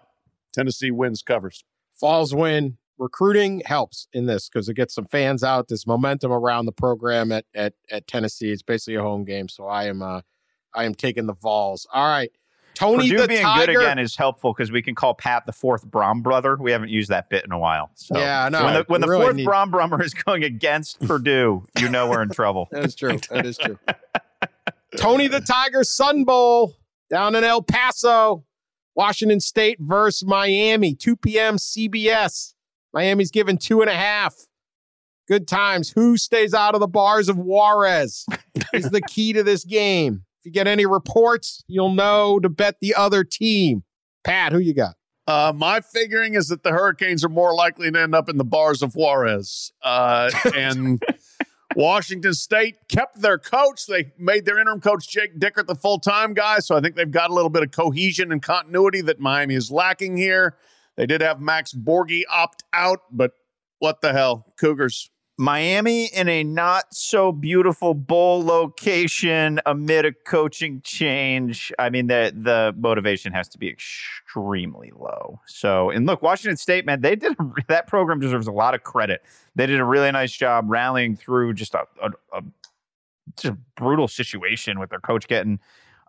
Tennessee 0.53 0.91
wins 0.91 1.21
covers. 1.21 1.65
Falls 1.99 2.33
win. 2.33 2.77
Recruiting 2.97 3.61
helps 3.65 4.07
in 4.13 4.27
this 4.27 4.49
because 4.49 4.69
it 4.69 4.75
gets 4.75 4.93
some 4.93 5.05
fans 5.05 5.43
out. 5.43 5.67
There's 5.67 5.87
momentum 5.87 6.31
around 6.31 6.65
the 6.67 6.71
program 6.71 7.33
at 7.33 7.45
at 7.53 7.73
at 7.91 8.07
Tennessee. 8.07 8.51
It's 8.51 8.61
basically 8.61 8.95
a 8.95 9.01
home 9.01 9.25
game, 9.25 9.49
so 9.49 9.67
I 9.67 9.85
am 9.85 10.01
uh 10.01 10.21
I 10.73 10.85
am 10.85 10.95
taking 10.95 11.25
the 11.25 11.33
Vols. 11.35 11.87
All 11.93 12.05
right. 12.07 12.31
Tony 12.75 13.09
Purdue 13.09 13.23
the 13.23 13.27
being 13.27 13.41
Tiger. 13.41 13.73
good 13.73 13.81
again 13.81 13.99
is 13.99 14.15
helpful 14.15 14.53
because 14.53 14.71
we 14.71 14.81
can 14.81 14.95
call 14.95 15.13
Pat 15.13 15.45
the 15.45 15.51
fourth 15.51 15.85
Brohm 15.85 16.23
brother. 16.23 16.55
We 16.57 16.71
haven't 16.71 16.89
used 16.89 17.09
that 17.09 17.29
bit 17.29 17.43
in 17.43 17.51
a 17.51 17.59
while. 17.59 17.91
So 17.95 18.17
Yeah, 18.17 18.45
I 18.45 18.49
know. 18.49 18.63
when 18.63 18.73
the, 18.73 18.83
when 18.87 19.01
the 19.01 19.07
really 19.07 19.23
fourth 19.25 19.35
need- 19.35 19.47
Brohm 19.47 19.69
brummer 19.71 20.01
is 20.01 20.13
going 20.13 20.43
against 20.45 20.99
Purdue, 21.05 21.65
you 21.79 21.89
know 21.89 22.09
we're 22.09 22.21
in 22.21 22.29
trouble. 22.29 22.69
That 22.71 22.85
is 22.85 22.95
true. 22.95 23.19
That 23.31 23.45
is 23.45 23.57
true. 23.57 23.77
Tony 24.97 25.27
the 25.27 25.41
Tiger 25.41 25.83
Sun 25.83 26.23
Bowl 26.23 26.75
down 27.09 27.35
in 27.35 27.43
El 27.43 27.61
Paso, 27.61 28.45
Washington 28.95 29.39
State 29.39 29.77
versus 29.81 30.25
Miami, 30.27 30.95
2 30.95 31.15
p.m. 31.17 31.57
CBS. 31.57 32.53
Miami's 32.93 33.29
given 33.31 33.57
two 33.57 33.81
and 33.81 33.89
a 33.89 33.93
half. 33.95 34.35
Good 35.27 35.47
times. 35.47 35.91
Who 35.91 36.17
stays 36.17 36.53
out 36.55 36.73
of 36.73 36.79
the 36.79 36.87
bars 36.87 37.29
of 37.29 37.37
Juarez 37.37 38.25
is 38.73 38.89
the 38.89 39.01
key 39.01 39.33
to 39.33 39.43
this 39.43 39.63
game. 39.63 40.23
You 40.49 40.53
get 40.53 40.65
any 40.65 40.87
reports, 40.87 41.63
you'll 41.67 41.93
know 41.93 42.39
to 42.39 42.49
bet 42.49 42.77
the 42.81 42.95
other 42.95 43.23
team. 43.23 43.83
Pat, 44.23 44.51
who 44.51 44.57
you 44.57 44.73
got? 44.73 44.95
Uh, 45.27 45.53
my 45.55 45.79
figuring 45.79 46.33
is 46.33 46.47
that 46.47 46.63
the 46.63 46.71
Hurricanes 46.71 47.23
are 47.23 47.29
more 47.29 47.53
likely 47.53 47.91
to 47.91 48.01
end 48.01 48.15
up 48.15 48.29
in 48.29 48.37
the 48.37 48.43
bars 48.43 48.81
of 48.81 48.95
Juarez. 48.95 49.71
Uh, 49.83 50.31
and 50.55 51.03
Washington 51.75 52.33
State 52.33 52.77
kept 52.91 53.21
their 53.21 53.37
coach. 53.37 53.85
They 53.85 54.11
made 54.17 54.45
their 54.45 54.57
interim 54.57 54.81
coach, 54.81 55.07
Jake 55.07 55.39
Dickert, 55.39 55.67
the 55.67 55.75
full 55.75 55.99
time 55.99 56.33
guy. 56.33 56.57
So 56.57 56.75
I 56.75 56.81
think 56.81 56.95
they've 56.95 57.11
got 57.11 57.29
a 57.29 57.33
little 57.35 57.51
bit 57.51 57.61
of 57.61 57.69
cohesion 57.69 58.31
and 58.31 58.41
continuity 58.41 59.01
that 59.01 59.19
Miami 59.19 59.53
is 59.53 59.69
lacking 59.69 60.17
here. 60.17 60.57
They 60.97 61.05
did 61.05 61.21
have 61.21 61.39
Max 61.39 61.75
Borghi 61.75 62.23
opt 62.27 62.63
out, 62.73 63.01
but 63.11 63.33
what 63.77 64.01
the 64.01 64.13
hell? 64.13 64.47
Cougars. 64.59 65.11
Miami 65.39 66.07
in 66.07 66.27
a 66.27 66.43
not 66.43 66.93
so 66.93 67.31
beautiful 67.31 67.93
bowl 67.93 68.43
location 68.43 69.61
amid 69.65 70.03
a 70.03 70.11
coaching 70.11 70.81
change. 70.83 71.71
I 71.79 71.89
mean, 71.89 72.07
the 72.07 72.33
the 72.35 72.75
motivation 72.77 73.31
has 73.31 73.47
to 73.49 73.57
be 73.57 73.69
extremely 73.69 74.91
low. 74.93 75.39
So, 75.47 75.91
and 75.91 76.05
look, 76.05 76.21
Washington 76.21 76.57
State, 76.57 76.85
man, 76.85 76.99
they 76.99 77.15
did 77.15 77.37
a, 77.39 77.45
that 77.69 77.87
program 77.87 78.19
deserves 78.19 78.47
a 78.47 78.51
lot 78.51 78.75
of 78.75 78.83
credit. 78.83 79.23
They 79.55 79.65
did 79.65 79.79
a 79.79 79.85
really 79.85 80.11
nice 80.11 80.33
job 80.33 80.65
rallying 80.67 81.15
through 81.15 81.53
just 81.53 81.73
a, 81.73 81.85
a, 82.03 82.09
a 82.33 82.43
just 83.37 83.55
brutal 83.77 84.09
situation 84.09 84.77
with 84.77 84.89
their 84.89 84.99
coach 84.99 85.25
getting 85.29 85.61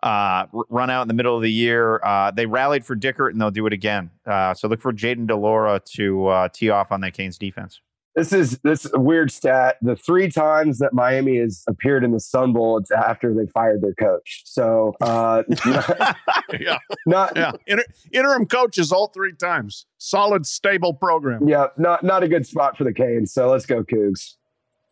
uh, 0.03 0.47
run 0.69 0.89
out 0.89 1.03
in 1.03 1.07
the 1.07 1.13
middle 1.13 1.37
of 1.37 1.41
the 1.41 1.51
year. 1.51 2.01
Uh, 2.03 2.31
they 2.31 2.47
rallied 2.47 2.85
for 2.85 2.97
Dickert, 2.97 3.31
and 3.31 3.39
they'll 3.39 3.49
do 3.49 3.65
it 3.65 3.71
again. 3.71 4.09
Uh, 4.25 4.53
so 4.53 4.67
look 4.67 4.81
for 4.81 4.91
Jayden 4.91 5.27
de 5.27 5.37
Laura 5.37 5.79
to 5.93 6.27
uh, 6.27 6.49
tee 6.49 6.69
off 6.69 6.91
on 6.91 6.99
that 6.99 7.13
Canes 7.13 7.37
defense. 7.37 7.79
This 8.15 8.33
is 8.33 8.59
this 8.59 8.83
is 8.85 8.91
a 8.93 8.99
weird 8.99 9.31
stat. 9.31 9.77
The 9.81 9.95
three 9.95 10.29
times 10.29 10.79
that 10.79 10.91
Miami 10.93 11.37
has 11.37 11.63
appeared 11.67 12.03
in 12.03 12.11
the 12.11 12.19
Sun 12.19 12.51
Bowl, 12.51 12.77
it's 12.77 12.91
after 12.91 13.33
they 13.33 13.45
fired 13.53 13.81
their 13.81 13.93
coach. 13.93 14.41
So, 14.45 14.95
uh, 14.99 15.43
yeah, 16.59 16.77
not 17.05 17.31
yeah. 17.37 17.53
Inter- 17.67 17.85
interim 18.11 18.47
coaches 18.47 18.91
all 18.91 19.07
three 19.07 19.31
times. 19.33 19.85
Solid, 19.97 20.45
stable 20.45 20.93
program. 20.93 21.47
yeah, 21.47 21.67
not 21.77 22.03
not 22.03 22.21
a 22.23 22.27
good 22.27 22.45
spot 22.45 22.77
for 22.77 22.83
the 22.83 22.93
Canes. 22.93 23.33
So 23.33 23.49
let's 23.49 23.65
go 23.65 23.81
Cougs. 23.83 24.35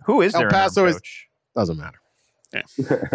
Who 0.05 0.21
is 0.21 0.33
El 0.33 0.39
their 0.41 0.49
Paso 0.49 0.83
interim 0.85 0.95
is- 0.95 1.01
Doesn't 1.55 1.77
matter. 1.77 1.99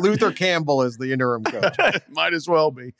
Luther 0.00 0.32
Campbell 0.32 0.82
is 0.82 0.96
the 0.96 1.12
interim 1.12 1.44
coach. 1.44 1.76
Might 2.10 2.34
as 2.34 2.48
well 2.48 2.70
be 2.70 2.94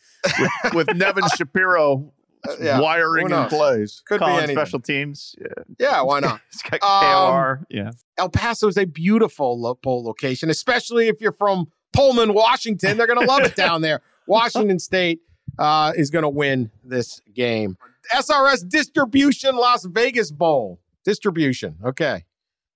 with, 0.64 0.74
with 0.74 0.96
Nevin 0.96 1.24
Shapiro 1.36 2.12
Uh, 2.46 2.54
yeah, 2.60 2.80
wiring 2.80 3.26
who 3.28 3.34
in 3.34 3.40
knows? 3.42 3.48
plays. 3.50 4.02
Could 4.06 4.16
be 4.20 4.26
Calling 4.26 4.38
anything. 4.38 4.56
special 4.56 4.80
teams. 4.80 5.34
Yeah. 5.40 5.62
Yeah, 5.78 6.02
why 6.02 6.20
not? 6.20 6.40
It's 6.52 6.62
got 6.62 6.82
Um, 6.82 7.32
KOR. 7.32 7.66
Yeah. 7.70 7.90
El 8.18 8.28
Paso 8.28 8.68
is 8.68 8.76
a 8.76 8.84
beautiful 8.84 9.60
lo- 9.60 9.78
bowl 9.82 10.04
location, 10.04 10.50
especially 10.50 11.08
if 11.08 11.20
you're 11.20 11.32
from 11.32 11.66
Pullman, 11.92 12.34
Washington. 12.34 12.96
They're 12.96 13.06
going 13.06 13.20
to 13.20 13.26
love 13.26 13.42
it 13.42 13.56
down 13.64 13.80
there. 13.82 14.02
Washington 14.26 14.78
State 14.78 15.20
uh, 15.58 15.92
is 15.96 16.10
going 16.10 16.22
to 16.22 16.28
win 16.28 16.70
this 16.84 17.20
game. 17.34 17.76
SRS 18.14 18.68
Distribution 18.68 19.56
Las 19.56 19.84
Vegas 19.84 20.30
Bowl. 20.30 20.80
Distribution. 21.04 21.76
Okay. 21.84 22.24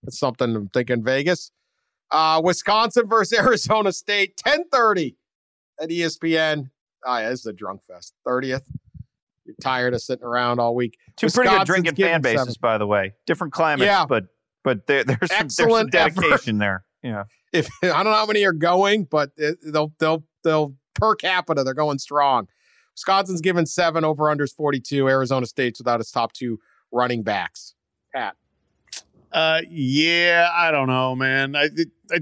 That's 0.02 0.18
something 0.18 0.54
I'm 0.56 0.68
thinking 0.68 1.02
Vegas. 1.04 1.50
Uh, 2.10 2.40
Wisconsin 2.44 3.06
versus 3.08 3.38
Arizona 3.38 3.92
State, 3.92 4.40
1030 4.44 5.16
at 5.80 5.88
ESPN. 5.88 6.70
Oh, 7.04 7.18
yeah, 7.18 7.30
this 7.30 7.40
is 7.40 7.46
a 7.46 7.52
drunk 7.52 7.82
fest. 7.84 8.14
30th. 8.26 8.62
You're 9.64 9.72
tired 9.72 9.94
of 9.94 10.02
sitting 10.02 10.24
around 10.24 10.58
all 10.60 10.74
week. 10.74 10.98
Two 11.16 11.28
pretty 11.28 11.50
good 11.50 11.66
drinking 11.66 11.94
fan 11.96 12.20
bases, 12.22 12.40
seven. 12.46 12.54
by 12.60 12.78
the 12.78 12.86
way. 12.86 13.14
Different 13.26 13.52
climates, 13.52 13.86
Yeah. 13.86 14.06
but 14.06 14.24
but 14.64 14.86
there, 14.86 15.04
there's, 15.04 15.18
some, 15.20 15.28
there's 15.38 15.54
some 15.56 15.66
Excellent 15.66 15.94
effort. 15.94 16.14
dedication 16.20 16.58
there. 16.58 16.84
Yeah. 17.02 17.24
if 17.52 17.68
I 17.82 17.88
don't 17.88 18.04
know 18.04 18.12
how 18.12 18.26
many 18.26 18.44
are 18.44 18.52
going, 18.52 19.04
but 19.04 19.30
it, 19.36 19.58
they'll 19.64 19.92
they'll 19.98 20.24
they'll 20.44 20.74
per 20.94 21.14
capita 21.14 21.64
they're 21.64 21.74
going 21.74 21.98
strong. 21.98 22.48
Wisconsin's 22.94 23.40
given 23.40 23.66
seven 23.66 24.04
over 24.04 24.24
unders 24.24 24.54
forty 24.54 24.78
two. 24.80 25.08
Arizona 25.08 25.46
State's 25.46 25.80
without 25.80 25.98
its 26.00 26.10
top 26.10 26.32
two 26.32 26.58
running 26.92 27.22
backs. 27.22 27.74
Pat, 28.14 28.36
Uh, 29.32 29.62
yeah, 29.70 30.50
I 30.52 30.70
don't 30.70 30.88
know, 30.88 31.16
man. 31.16 31.56
I, 31.56 31.70
I, 32.12 32.18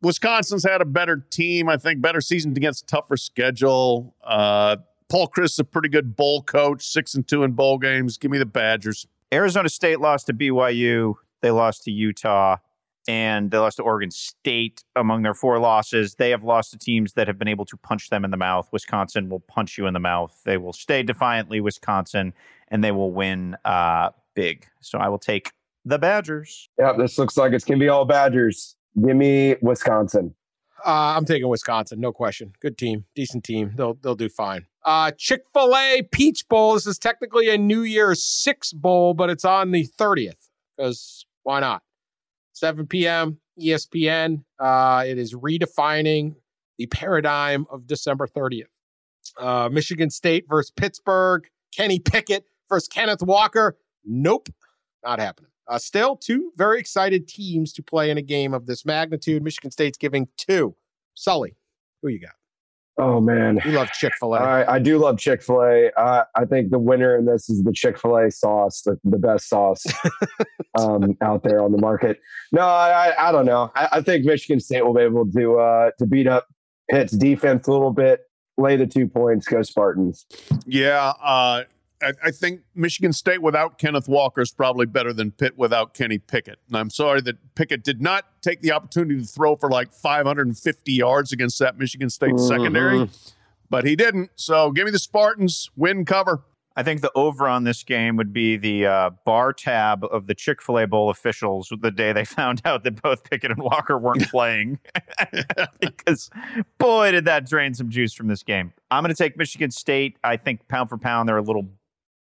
Wisconsin's 0.00 0.64
had 0.64 0.80
a 0.80 0.84
better 0.86 1.24
team. 1.30 1.68
I 1.68 1.76
think 1.76 2.00
better 2.00 2.20
season 2.20 2.52
against 2.56 2.84
a 2.84 2.86
tougher 2.86 3.16
schedule. 3.16 4.14
Uh, 4.24 4.76
Paul 5.08 5.28
Chryst 5.28 5.52
is 5.52 5.58
a 5.58 5.64
pretty 5.64 5.88
good 5.88 6.16
bowl 6.16 6.42
coach. 6.42 6.84
Six 6.86 7.14
and 7.14 7.26
two 7.26 7.42
in 7.44 7.52
bowl 7.52 7.78
games. 7.78 8.18
Give 8.18 8.30
me 8.30 8.38
the 8.38 8.46
Badgers. 8.46 9.06
Arizona 9.32 9.68
State 9.68 10.00
lost 10.00 10.26
to 10.26 10.32
BYU. 10.32 11.14
They 11.40 11.50
lost 11.50 11.84
to 11.84 11.90
Utah. 11.90 12.56
And 13.06 13.50
they 13.50 13.58
lost 13.58 13.76
to 13.76 13.82
Oregon 13.82 14.10
State 14.10 14.82
among 14.96 15.22
their 15.22 15.34
four 15.34 15.58
losses. 15.58 16.14
They 16.14 16.30
have 16.30 16.42
lost 16.42 16.70
to 16.70 16.78
teams 16.78 17.12
that 17.12 17.26
have 17.26 17.38
been 17.38 17.48
able 17.48 17.66
to 17.66 17.76
punch 17.76 18.08
them 18.08 18.24
in 18.24 18.30
the 18.30 18.38
mouth. 18.38 18.68
Wisconsin 18.72 19.28
will 19.28 19.40
punch 19.40 19.76
you 19.76 19.86
in 19.86 19.92
the 19.92 20.00
mouth. 20.00 20.40
They 20.44 20.56
will 20.56 20.72
stay 20.72 21.02
defiantly 21.02 21.60
Wisconsin, 21.60 22.32
and 22.68 22.82
they 22.82 22.92
will 22.92 23.12
win 23.12 23.58
uh, 23.66 24.10
big. 24.34 24.66
So 24.80 24.98
I 24.98 25.08
will 25.08 25.18
take 25.18 25.52
the 25.84 25.98
Badgers. 25.98 26.70
Yep, 26.78 26.96
this 26.96 27.18
looks 27.18 27.36
like 27.36 27.52
it's 27.52 27.66
gonna 27.66 27.78
be 27.78 27.90
all 27.90 28.06
Badgers. 28.06 28.76
Give 29.04 29.16
me 29.16 29.56
Wisconsin. 29.60 30.34
Uh, 30.84 31.14
I'm 31.16 31.24
taking 31.24 31.48
Wisconsin, 31.48 32.00
no 32.00 32.12
question. 32.12 32.52
Good 32.60 32.76
team, 32.78 33.04
decent 33.14 33.44
team. 33.44 33.72
They'll 33.76 33.94
they'll 33.94 34.14
do 34.14 34.28
fine. 34.28 34.66
Uh, 34.84 35.12
Chick 35.16 35.42
Fil 35.52 35.74
A 35.76 36.02
Peach 36.12 36.46
Bowl. 36.48 36.74
This 36.74 36.86
is 36.86 36.98
technically 36.98 37.48
a 37.48 37.56
New 37.56 37.82
Year's 37.82 38.22
Six 38.22 38.72
Bowl, 38.72 39.14
but 39.14 39.30
it's 39.30 39.44
on 39.44 39.70
the 39.70 39.84
thirtieth 39.84 40.50
because 40.76 41.26
why 41.42 41.60
not? 41.60 41.82
7 42.54 42.86
p.m. 42.86 43.38
ESPN. 43.60 44.44
Uh, 44.58 45.04
it 45.06 45.18
is 45.18 45.34
redefining 45.34 46.36
the 46.78 46.86
paradigm 46.86 47.66
of 47.70 47.86
December 47.86 48.26
30th. 48.26 48.64
Uh, 49.38 49.68
Michigan 49.70 50.10
State 50.10 50.46
versus 50.48 50.70
Pittsburgh. 50.70 51.46
Kenny 51.76 51.98
Pickett 51.98 52.44
versus 52.68 52.88
Kenneth 52.88 53.22
Walker. 53.22 53.76
Nope, 54.04 54.48
not 55.04 55.18
happening. 55.18 55.50
Uh, 55.66 55.78
still, 55.78 56.16
two 56.16 56.52
very 56.56 56.78
excited 56.78 57.26
teams 57.26 57.72
to 57.72 57.82
play 57.82 58.10
in 58.10 58.18
a 58.18 58.22
game 58.22 58.52
of 58.52 58.66
this 58.66 58.84
magnitude. 58.84 59.42
Michigan 59.42 59.70
State's 59.70 59.98
giving 59.98 60.28
two. 60.36 60.76
Sully, 61.14 61.56
who 62.02 62.08
you 62.08 62.20
got? 62.20 62.32
Oh 62.96 63.20
man, 63.20 63.58
You 63.64 63.72
love 63.72 63.90
Chick 63.90 64.12
Fil 64.20 64.34
A. 64.34 64.38
I, 64.38 64.74
I 64.74 64.78
do 64.78 64.98
love 64.98 65.18
Chick 65.18 65.42
Fil 65.42 65.62
A. 65.62 65.90
Uh, 65.96 66.24
I 66.36 66.44
think 66.44 66.70
the 66.70 66.78
winner 66.78 67.16
in 67.16 67.24
this 67.24 67.50
is 67.50 67.64
the 67.64 67.72
Chick 67.72 67.98
Fil 67.98 68.16
A 68.18 68.30
sauce, 68.30 68.82
the, 68.82 68.96
the 69.02 69.18
best 69.18 69.48
sauce 69.48 69.84
um, 70.78 71.16
out 71.20 71.42
there 71.42 71.60
on 71.60 71.72
the 71.72 71.78
market. 71.78 72.20
No, 72.52 72.62
I, 72.62 73.08
I, 73.08 73.28
I 73.28 73.32
don't 73.32 73.46
know. 73.46 73.72
I, 73.74 73.88
I 73.92 74.00
think 74.00 74.24
Michigan 74.24 74.60
State 74.60 74.84
will 74.84 74.94
be 74.94 75.02
able 75.02 75.28
to 75.32 75.58
uh, 75.58 75.90
to 75.98 76.06
beat 76.06 76.28
up 76.28 76.46
Pitt's 76.88 77.12
defense 77.12 77.66
a 77.66 77.72
little 77.72 77.92
bit, 77.92 78.20
lay 78.58 78.76
the 78.76 78.86
two 78.86 79.08
points, 79.08 79.48
go 79.48 79.62
Spartans. 79.62 80.26
Yeah, 80.64 81.14
uh, 81.20 81.64
I, 82.04 82.12
I 82.24 82.30
think 82.30 82.60
Michigan 82.74 83.12
State 83.12 83.42
without 83.42 83.78
Kenneth 83.78 84.08
Walker 84.08 84.40
is 84.40 84.52
probably 84.52 84.86
better 84.86 85.12
than 85.12 85.30
Pitt 85.30 85.56
without 85.58 85.94
Kenny 85.94 86.18
Pickett. 86.18 86.58
And 86.68 86.76
I'm 86.76 86.90
sorry 86.90 87.20
that 87.22 87.36
Pickett 87.54 87.82
did 87.82 88.00
not 88.02 88.24
take 88.42 88.60
the 88.60 88.72
opportunity 88.72 89.20
to 89.20 89.26
throw 89.26 89.56
for 89.56 89.70
like 89.70 89.92
550 89.92 90.92
yards 90.92 91.32
against 91.32 91.58
that 91.58 91.78
Michigan 91.78 92.10
State 92.10 92.34
Mhm. 92.34 92.48
secondary. 92.48 93.10
but 93.70 93.84
he 93.84 93.96
didn't. 93.96 94.30
So 94.36 94.70
give 94.70 94.84
me 94.84 94.90
the 94.92 94.98
Spartans, 94.98 95.70
win 95.74 96.04
cover. 96.04 96.42
I 96.76 96.82
think 96.82 97.02
the 97.02 97.10
over 97.14 97.46
on 97.48 97.62
this 97.64 97.84
game 97.84 98.16
would 98.16 98.32
be 98.32 98.56
the 98.56 98.84
uh, 98.86 99.10
bar 99.24 99.52
tab 99.52 100.04
of 100.04 100.26
the 100.26 100.34
Chick 100.34 100.60
fil 100.60 100.78
A 100.80 100.86
Bowl 100.88 101.08
officials 101.08 101.72
the 101.80 101.90
day 101.92 102.12
they 102.12 102.24
found 102.24 102.62
out 102.64 102.82
that 102.84 103.00
both 103.00 103.22
Pickett 103.28 103.52
and 103.52 103.60
Walker 103.62 103.96
weren't 103.96 104.28
playing. 104.28 104.80
because, 105.80 106.30
boy, 106.78 107.12
did 107.12 107.24
that 107.26 107.46
drain 107.48 107.74
some 107.74 107.90
juice 107.90 108.12
from 108.12 108.26
this 108.28 108.42
game. 108.42 108.72
I'm 108.90 109.02
going 109.02 109.14
to 109.14 109.20
take 109.22 109.36
Michigan 109.36 109.70
State. 109.70 110.16
I 110.24 110.36
think 110.36 110.66
pound 110.68 110.88
for 110.88 110.98
pound, 110.98 111.28
they're 111.28 111.36
a 111.38 111.42
little 111.42 111.68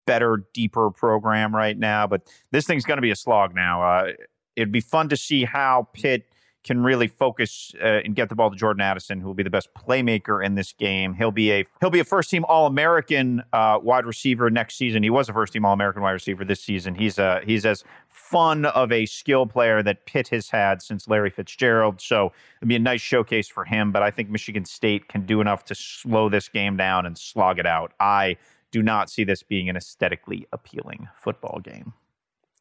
better, 0.05 0.43
deeper 0.53 0.91
program 0.91 1.55
right 1.55 1.77
now, 1.77 2.07
but 2.07 2.21
this 2.51 2.65
thing's 2.65 2.85
going 2.85 2.97
to 2.97 3.01
be 3.01 3.11
a 3.11 3.15
slog 3.15 3.55
now. 3.55 3.81
Uh, 3.81 4.11
it'd 4.55 4.71
be 4.71 4.81
fun 4.81 5.09
to 5.09 5.17
see 5.17 5.45
how 5.45 5.87
Pitt 5.93 6.25
can 6.65 6.81
really 6.81 7.07
focus 7.07 7.75
uh, 7.79 8.01
and 8.03 8.15
get 8.15 8.27
the 8.27 8.33
ball 8.33 8.49
to 8.49 8.55
Jordan 8.57 8.81
Addison, 8.81 9.21
who 9.21 9.27
will 9.27 9.35
be 9.35 9.43
the 9.43 9.51
best 9.51 9.69
playmaker 9.75 10.43
in 10.43 10.55
this 10.55 10.73
game. 10.73 11.13
He'll 11.13 11.31
be 11.31 11.51
a 11.51 11.65
he'll 11.79 11.91
be 11.91 11.99
a 11.99 12.03
first 12.03 12.31
team 12.31 12.43
All 12.45 12.65
American 12.65 13.43
uh, 13.53 13.77
wide 13.81 14.05
receiver 14.05 14.49
next 14.49 14.75
season. 14.75 15.03
He 15.03 15.11
was 15.11 15.29
a 15.29 15.33
first 15.33 15.53
team 15.53 15.63
All 15.63 15.73
American 15.73 16.01
wide 16.01 16.13
receiver 16.13 16.43
this 16.43 16.59
season. 16.59 16.95
He's 16.95 17.19
a 17.19 17.41
he's 17.45 17.67
as 17.67 17.83
fun 18.09 18.65
of 18.65 18.91
a 18.91 19.05
skill 19.05 19.45
player 19.45 19.83
that 19.83 20.07
Pitt 20.07 20.29
has 20.29 20.49
had 20.49 20.81
since 20.81 21.07
Larry 21.07 21.29
Fitzgerald. 21.29 22.01
So 22.01 22.31
it'd 22.59 22.67
be 22.67 22.75
a 22.75 22.79
nice 22.79 23.01
showcase 23.01 23.47
for 23.47 23.65
him. 23.65 23.91
But 23.91 24.01
I 24.01 24.09
think 24.09 24.31
Michigan 24.31 24.65
State 24.65 25.07
can 25.07 25.27
do 25.27 25.41
enough 25.41 25.65
to 25.65 25.75
slow 25.75 26.29
this 26.29 26.49
game 26.49 26.77
down 26.77 27.05
and 27.05 27.15
slog 27.15 27.59
it 27.59 27.67
out. 27.67 27.93
I 27.99 28.37
do 28.75 28.83
not 28.83 29.09
see 29.09 29.23
this 29.23 29.41
being 29.41 29.69
an 29.69 29.77
aesthetically 29.77 30.45
appealing 30.51 31.07
football 31.15 31.61
game 31.63 31.93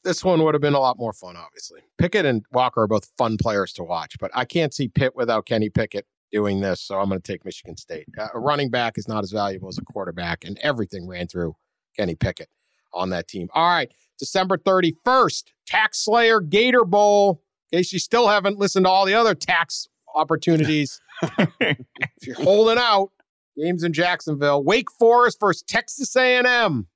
this 0.04 0.22
one 0.22 0.42
would 0.44 0.54
have 0.54 0.60
been 0.60 0.74
a 0.74 0.80
lot 0.80 0.98
more 0.98 1.12
fun, 1.12 1.34
obviously. 1.34 1.80
Pickett 1.98 2.26
and 2.26 2.44
Walker 2.52 2.82
are 2.82 2.86
both 2.86 3.10
fun 3.16 3.38
players 3.38 3.72
to 3.72 3.82
watch, 3.82 4.18
but 4.20 4.30
I 4.34 4.44
can't 4.44 4.72
see 4.72 4.86
Pitt 4.86 5.16
without 5.16 5.46
Kenny 5.46 5.70
Pickett 5.70 6.06
doing 6.30 6.60
this, 6.60 6.82
so 6.82 7.00
I'm 7.00 7.08
going 7.08 7.20
to 7.20 7.32
take 7.32 7.42
Michigan 7.44 7.78
State. 7.78 8.06
Uh, 8.18 8.28
a 8.34 8.38
running 8.38 8.68
back 8.68 8.98
is 8.98 9.08
not 9.08 9.24
as 9.24 9.32
valuable 9.32 9.68
as 9.68 9.78
a 9.78 9.82
quarterback, 9.82 10.44
and 10.44 10.58
everything 10.58 11.08
ran 11.08 11.26
through 11.26 11.56
Kenny 11.96 12.14
Pickett 12.14 12.50
on 12.92 13.10
that 13.10 13.26
team. 13.26 13.48
All 13.54 13.66
right, 13.66 13.90
December 14.18 14.58
31st, 14.58 15.44
Tax 15.66 16.04
Slayer 16.04 16.40
Gator 16.40 16.84
Bowl. 16.84 17.40
In 17.72 17.78
case 17.78 17.92
you 17.92 17.98
still 17.98 18.28
haven't 18.28 18.58
listened 18.58 18.84
to 18.84 18.90
all 18.90 19.06
the 19.06 19.14
other 19.14 19.34
tax 19.34 19.88
opportunities, 20.14 21.00
if 21.22 22.26
you're 22.26 22.36
holding 22.36 22.78
out, 22.78 23.10
games 23.56 23.82
in 23.82 23.92
Jacksonville. 23.92 24.62
Wake 24.62 24.90
Forest 24.90 25.38
versus 25.40 25.62
Texas 25.62 26.14
A&M, 26.16 26.86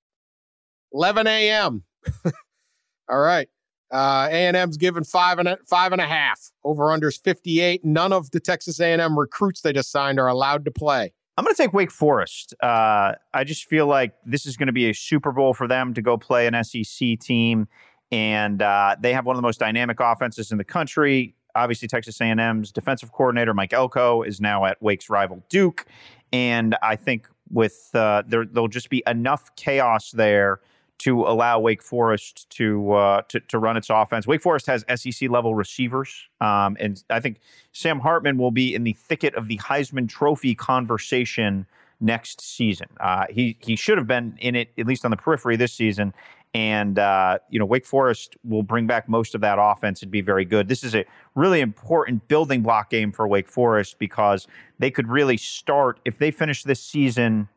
11 0.93 1.27
a.m. 1.27 1.85
All 3.09 3.21
right. 3.21 3.49
Uh, 3.91 4.29
A&M's 4.31 4.77
given 4.77 5.03
five 5.03 5.39
and 5.39 5.49
a, 5.49 5.59
five 5.67 5.93
and 5.93 6.01
a 6.01 6.07
half. 6.07 6.51
Over 6.63 6.85
unders 6.85 7.19
58. 7.23 7.85
None 7.85 8.13
of 8.13 8.31
the 8.33 8.41
Texas 8.41 8.81
A&M 8.81 9.19
recruits 9.19 9.63
they 9.63 9.73
just 9.73 9.91
signed 9.91 10.21
are 10.21 10.29
allowed 10.29 10.65
to 10.67 10.71
play. 10.71 11.13
I'm 11.39 11.45
going 11.45 11.55
to 11.55 11.63
take 11.63 11.73
Wake 11.73 11.93
Forest. 11.93 12.53
Uh, 12.61 13.13
I 13.33 13.45
just 13.45 13.67
feel 13.67 13.87
like 13.87 14.13
this 14.27 14.45
is 14.45 14.57
going 14.57 14.67
to 14.67 14.73
be 14.73 14.91
a 14.91 14.93
Super 14.93 15.31
Bowl 15.31 15.55
for 15.55 15.69
them 15.69 15.95
to 15.95 16.03
go 16.03 16.19
play 16.19 16.49
an 16.49 16.65
SEC 16.65 17.21
team, 17.21 17.69
and 18.11 18.61
uh, 18.61 18.97
they 19.01 19.13
have 19.13 19.25
one 19.25 19.37
of 19.37 19.39
the 19.39 19.47
most 19.47 19.61
dynamic 19.61 20.01
offenses 20.01 20.51
in 20.51 20.59
the 20.59 20.65
country. 20.65 21.37
Obviously, 21.55 21.87
Texas 21.87 22.21
A&M's 22.21 22.73
defensive 22.73 23.13
coordinator 23.13 23.55
Mike 23.55 23.73
Elko 23.73 24.23
is 24.23 24.41
now 24.41 24.65
at 24.65 24.83
Wake's 24.83 25.09
rival 25.09 25.45
Duke, 25.49 25.87
and 26.33 26.77
I 26.83 26.97
think 26.97 27.29
with 27.51 27.91
uh, 27.95 28.23
there, 28.27 28.45
there'll 28.45 28.69
just 28.69 28.91
be 28.91 29.03
enough 29.07 29.55
chaos 29.57 30.11
there 30.11 30.61
to 30.99 31.23
allow 31.23 31.61
Wake 31.61 31.83
Forest 31.83 32.51
to, 32.51 32.93
uh, 32.93 33.23
to 33.29 33.41
to 33.41 33.59
run 33.59 33.77
its 33.77 33.89
offense. 33.89 34.27
Wake 34.27 34.43
Forest 34.43 34.67
has 34.67 34.85
SEC 34.97 35.31
level 35.31 35.55
receivers, 35.55 36.29
um, 36.41 36.77
and 36.81 37.03
I 37.09 37.21
think 37.21 37.39
Sam 37.73 38.01
Hartman 38.01 38.37
will 38.37 38.51
be 38.51 38.75
in 38.75 38.85
the 38.85 38.95
thicket 38.95 39.35
of 39.35 39.49
the 39.49 39.59
Heisman 39.59 40.09
Trophy 40.09 40.55
conversation 40.55 41.67
next 42.01 42.41
season. 42.41 42.89
Uh, 43.01 43.27
he 43.31 43.57
he 43.61 43.77
should 43.77 43.99
have 43.99 44.07
been 44.07 44.37
in 44.41 44.55
it 44.57 44.71
at 44.79 44.87
least 44.87 45.05
on 45.05 45.11
the 45.11 45.17
periphery 45.17 45.57
this 45.57 45.73
season. 45.73 46.13
And 46.55 46.99
uh, 46.99 47.39
you 47.51 47.59
know, 47.59 47.67
Wake 47.67 47.87
Forest 47.87 48.37
will 48.43 48.63
bring 48.63 48.87
back 48.87 49.09
most 49.09 49.35
of 49.35 49.41
that 49.43 49.59
offense. 49.61 50.03
And 50.03 50.11
be 50.11 50.21
very 50.21 50.45
good. 50.45 50.69
This 50.69 50.83
is 50.83 50.95
a 50.95 51.05
really 51.35 51.61
important 51.61 52.27
building 52.29 52.63
block 52.63 52.91
game 52.91 53.13
for 53.13 53.29
Wake 53.29 53.49
Forest 53.49 53.99
because 53.99 54.47
they 54.79 54.91
could 54.91 55.09
really 55.09 55.37
start 55.37 56.01
if 56.05 56.19
they 56.19 56.31
finish 56.31 56.63
this 56.63 56.81
season 56.81 57.49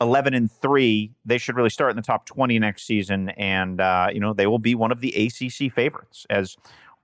11 0.00 0.34
and 0.34 0.50
3 0.50 1.12
they 1.24 1.38
should 1.38 1.56
really 1.56 1.70
start 1.70 1.90
in 1.90 1.96
the 1.96 2.02
top 2.02 2.26
20 2.26 2.58
next 2.58 2.84
season. 2.84 3.30
And 3.30 3.80
uh, 3.80 4.08
you 4.12 4.20
know 4.20 4.32
they 4.32 4.46
will 4.46 4.58
be 4.58 4.74
one 4.74 4.90
of 4.92 5.00
the 5.00 5.26
acc 5.26 5.72
favorites. 5.72 6.26
As 6.30 6.56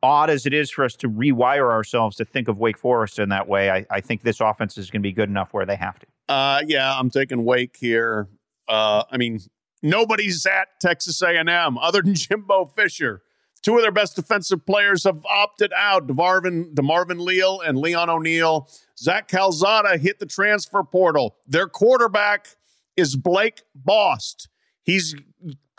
odd 0.02 0.30
as 0.30 0.46
it 0.46 0.54
is 0.54 0.70
for 0.70 0.84
us 0.84 0.96
to 0.96 1.08
rewire 1.08 1.70
ourselves 1.70 2.16
to 2.16 2.24
think 2.24 2.48
of 2.48 2.58
wake 2.58 2.78
forest 2.78 3.18
in 3.18 3.28
that 3.28 3.46
way 3.46 3.70
i, 3.70 3.84
I 3.90 4.00
think 4.00 4.22
this 4.22 4.40
offense 4.40 4.78
is 4.78 4.90
going 4.90 5.02
to 5.02 5.06
be 5.06 5.12
good 5.12 5.28
enough 5.28 5.52
where 5.52 5.66
they 5.66 5.76
have 5.76 5.98
to. 5.98 6.06
Uh, 6.28 6.62
yeah 6.66 6.98
i'm 6.98 7.10
taking 7.10 7.44
wake 7.44 7.76
here. 7.78 8.28
Uh, 8.68 9.04
i 9.10 9.16
mean 9.16 9.40
nobody's 9.82 10.46
at 10.46 10.68
texas 10.80 11.22
a&m 11.22 11.78
other 11.78 12.02
than 12.02 12.14
jimbo 12.14 12.66
fisher 12.66 13.22
two 13.62 13.76
of 13.76 13.82
their 13.82 13.92
best 13.92 14.16
defensive 14.16 14.64
players 14.64 15.04
have 15.04 15.24
opted 15.26 15.72
out 15.74 16.06
DeMarvin, 16.06 16.74
DeMarvin 16.74 17.20
Leal 17.20 17.60
and 17.60 17.78
Leon 17.78 18.08
O'Neal. 18.08 18.68
Zach 18.98 19.28
Calzada 19.28 19.98
hit 19.98 20.18
the 20.18 20.26
transfer 20.26 20.82
portal. 20.82 21.36
Their 21.46 21.68
quarterback 21.68 22.48
is 22.96 23.16
Blake 23.16 23.62
Bost. 23.74 24.48
He's 24.82 25.14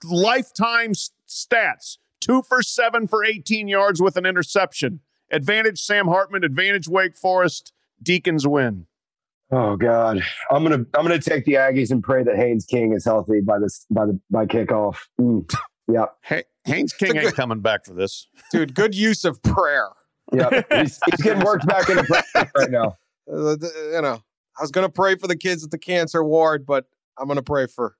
lifetime 0.03 0.93
stats 1.27 1.97
two 2.19 2.41
for 2.43 2.61
seven 2.61 3.07
for 3.07 3.25
18 3.25 3.67
yards 3.67 4.01
with 4.01 4.15
an 4.15 4.25
interception. 4.25 5.01
Advantage 5.31 5.79
Sam 5.79 6.07
Hartman, 6.07 6.43
advantage 6.43 6.87
Wake 6.87 7.17
Forest. 7.17 7.73
Deacons 8.01 8.47
win. 8.47 8.87
Oh 9.51 9.75
God, 9.75 10.21
I'm 10.49 10.63
gonna 10.63 10.85
I'm 10.95 11.03
gonna 11.03 11.19
take 11.19 11.45
the 11.45 11.53
Aggies 11.53 11.91
and 11.91 12.01
pray 12.03 12.23
that 12.23 12.35
Haynes 12.35 12.65
King 12.65 12.93
is 12.93 13.05
healthy 13.05 13.41
by 13.41 13.59
this 13.59 13.85
by 13.89 14.05
the 14.05 14.19
by 14.29 14.45
kickoff. 14.45 14.97
Mm. 15.19 15.51
Yeah, 15.91 16.05
hey, 16.23 16.43
Haynes 16.65 16.93
King 16.93 17.17
ain't 17.17 17.35
coming 17.35 17.59
back 17.59 17.85
for 17.85 17.93
this, 17.93 18.27
dude. 18.51 18.73
Good 18.73 18.95
use 18.95 19.25
of 19.25 19.41
prayer. 19.43 19.89
Yeah, 20.33 20.61
he's, 20.71 20.99
he's 21.05 21.21
getting 21.21 21.43
worked 21.43 21.67
back 21.67 21.89
into 21.89 22.03
practice 22.03 22.51
right 22.57 22.71
now. 22.71 22.97
Uh, 23.31 23.55
you 23.61 24.01
know, 24.01 24.19
I 24.57 24.61
was 24.61 24.71
gonna 24.71 24.89
pray 24.89 25.15
for 25.15 25.27
the 25.27 25.37
kids 25.37 25.63
at 25.63 25.69
the 25.69 25.77
cancer 25.77 26.21
ward, 26.21 26.65
but 26.65 26.87
I'm 27.21 27.27
going 27.27 27.37
to 27.37 27.43
pray 27.43 27.67
for 27.67 27.95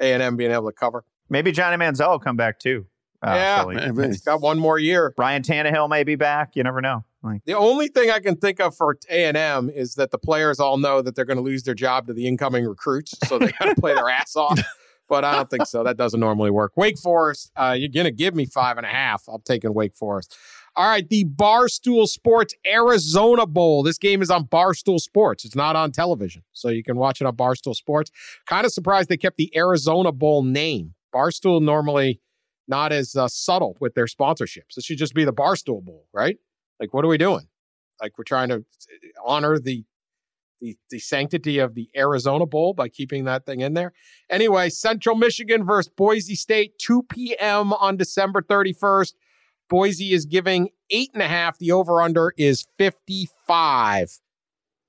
A 0.00 0.12
and 0.12 0.22
M 0.22 0.36
being 0.36 0.52
able 0.52 0.70
to 0.70 0.72
cover. 0.72 1.04
Maybe 1.28 1.52
Johnny 1.52 1.76
Manziel 1.76 2.10
will 2.10 2.18
come 2.18 2.36
back 2.36 2.58
too. 2.58 2.86
Uh, 3.22 3.30
yeah, 3.34 3.62
so 3.62 3.68
he, 3.68 4.02
has 4.08 4.20
got 4.20 4.40
one 4.40 4.58
more 4.58 4.78
year. 4.78 5.14
Ryan 5.16 5.42
Tannehill 5.42 5.88
may 5.88 6.02
be 6.02 6.16
back. 6.16 6.56
You 6.56 6.64
never 6.64 6.80
know. 6.80 7.04
Like, 7.22 7.44
the 7.44 7.54
only 7.54 7.86
thing 7.86 8.10
I 8.10 8.18
can 8.18 8.34
think 8.36 8.60
of 8.60 8.76
for 8.76 8.98
A 9.08 9.24
and 9.26 9.36
M 9.36 9.70
is 9.70 9.94
that 9.94 10.10
the 10.10 10.18
players 10.18 10.58
all 10.58 10.76
know 10.76 11.02
that 11.02 11.14
they're 11.14 11.24
going 11.24 11.36
to 11.36 11.42
lose 11.42 11.62
their 11.62 11.74
job 11.74 12.08
to 12.08 12.12
the 12.12 12.26
incoming 12.26 12.66
recruits, 12.66 13.14
so 13.28 13.38
they 13.38 13.52
got 13.52 13.66
to 13.66 13.80
play 13.80 13.94
their 13.94 14.08
ass 14.08 14.36
off. 14.36 14.60
But 15.08 15.26
I 15.26 15.34
don't 15.34 15.50
think 15.50 15.66
so. 15.66 15.84
That 15.84 15.98
doesn't 15.98 16.20
normally 16.20 16.50
work. 16.50 16.72
Wake 16.74 16.98
Forest, 16.98 17.50
uh, 17.54 17.76
you're 17.78 17.90
going 17.90 18.06
to 18.06 18.12
give 18.12 18.34
me 18.34 18.46
five 18.46 18.78
and 18.78 18.86
a 18.86 18.88
half. 18.88 19.24
I'm 19.28 19.42
taking 19.42 19.74
Wake 19.74 19.94
Forest. 19.94 20.38
All 20.74 20.88
right, 20.88 21.06
the 21.06 21.26
Barstool 21.26 22.06
Sports 22.06 22.54
Arizona 22.66 23.44
Bowl. 23.44 23.82
This 23.82 23.98
game 23.98 24.22
is 24.22 24.30
on 24.30 24.46
Barstool 24.46 24.98
Sports. 24.98 25.44
It's 25.44 25.54
not 25.54 25.76
on 25.76 25.92
television, 25.92 26.44
so 26.52 26.70
you 26.70 26.82
can 26.82 26.96
watch 26.96 27.20
it 27.20 27.26
on 27.26 27.36
Barstool 27.36 27.74
Sports. 27.74 28.10
Kind 28.46 28.64
of 28.64 28.72
surprised 28.72 29.10
they 29.10 29.18
kept 29.18 29.36
the 29.36 29.54
Arizona 29.54 30.12
Bowl 30.12 30.42
name. 30.42 30.94
Barstool 31.14 31.60
normally 31.60 32.22
not 32.72 32.90
as 32.90 33.14
uh, 33.14 33.28
subtle 33.28 33.76
with 33.80 33.94
their 33.94 34.06
sponsorships. 34.06 34.78
It 34.78 34.84
should 34.84 34.96
just 34.96 35.12
be 35.12 35.26
the 35.26 35.32
Barstool 35.32 35.84
Bowl, 35.84 36.06
right? 36.14 36.38
Like, 36.80 36.94
what 36.94 37.04
are 37.04 37.08
we 37.08 37.18
doing? 37.18 37.46
Like, 38.00 38.16
we're 38.16 38.24
trying 38.24 38.48
to 38.48 38.64
honor 39.24 39.58
the 39.58 39.84
the, 40.62 40.78
the 40.90 41.00
sanctity 41.00 41.58
of 41.58 41.74
the 41.74 41.90
Arizona 41.96 42.46
Bowl 42.46 42.72
by 42.72 42.88
keeping 42.88 43.24
that 43.24 43.44
thing 43.44 43.60
in 43.60 43.74
there. 43.74 43.92
Anyway, 44.30 44.70
Central 44.70 45.16
Michigan 45.16 45.66
versus 45.66 45.92
Boise 45.96 46.36
State, 46.36 46.78
2 46.78 47.02
p.m. 47.10 47.72
on 47.72 47.96
December 47.96 48.40
31st. 48.40 49.14
Boise 49.68 50.12
is 50.12 50.24
giving 50.24 50.68
eight 50.88 51.10
and 51.14 51.22
a 51.22 51.26
half. 51.26 51.58
The 51.58 51.72
over 51.72 52.00
under 52.00 52.32
is 52.38 52.64
55. 52.78 54.20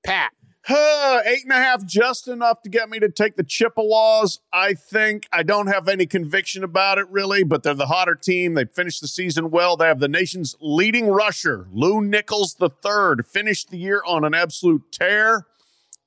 Pat. 0.06 0.30
Uh, 0.66 1.20
eight 1.26 1.42
and 1.42 1.52
a 1.52 1.56
half, 1.56 1.84
just 1.84 2.26
enough 2.26 2.62
to 2.62 2.70
get 2.70 2.88
me 2.88 2.98
to 2.98 3.10
take 3.10 3.36
the 3.36 3.44
Chippewas. 3.44 4.40
I 4.50 4.72
think 4.72 5.28
I 5.30 5.42
don't 5.42 5.66
have 5.66 5.88
any 5.88 6.06
conviction 6.06 6.64
about 6.64 6.96
it 6.96 7.06
really, 7.10 7.44
but 7.44 7.62
they're 7.62 7.74
the 7.74 7.86
hotter 7.86 8.14
team. 8.14 8.54
They 8.54 8.64
finished 8.64 9.02
the 9.02 9.08
season 9.08 9.50
well. 9.50 9.76
They 9.76 9.86
have 9.86 10.00
the 10.00 10.08
nation's 10.08 10.56
leading 10.60 11.08
rusher, 11.08 11.66
Lew 11.70 12.00
Nichols 12.00 12.56
III, 12.60 13.24
finished 13.26 13.70
the 13.70 13.78
year 13.78 14.02
on 14.06 14.24
an 14.24 14.32
absolute 14.32 14.90
tear. 14.90 15.46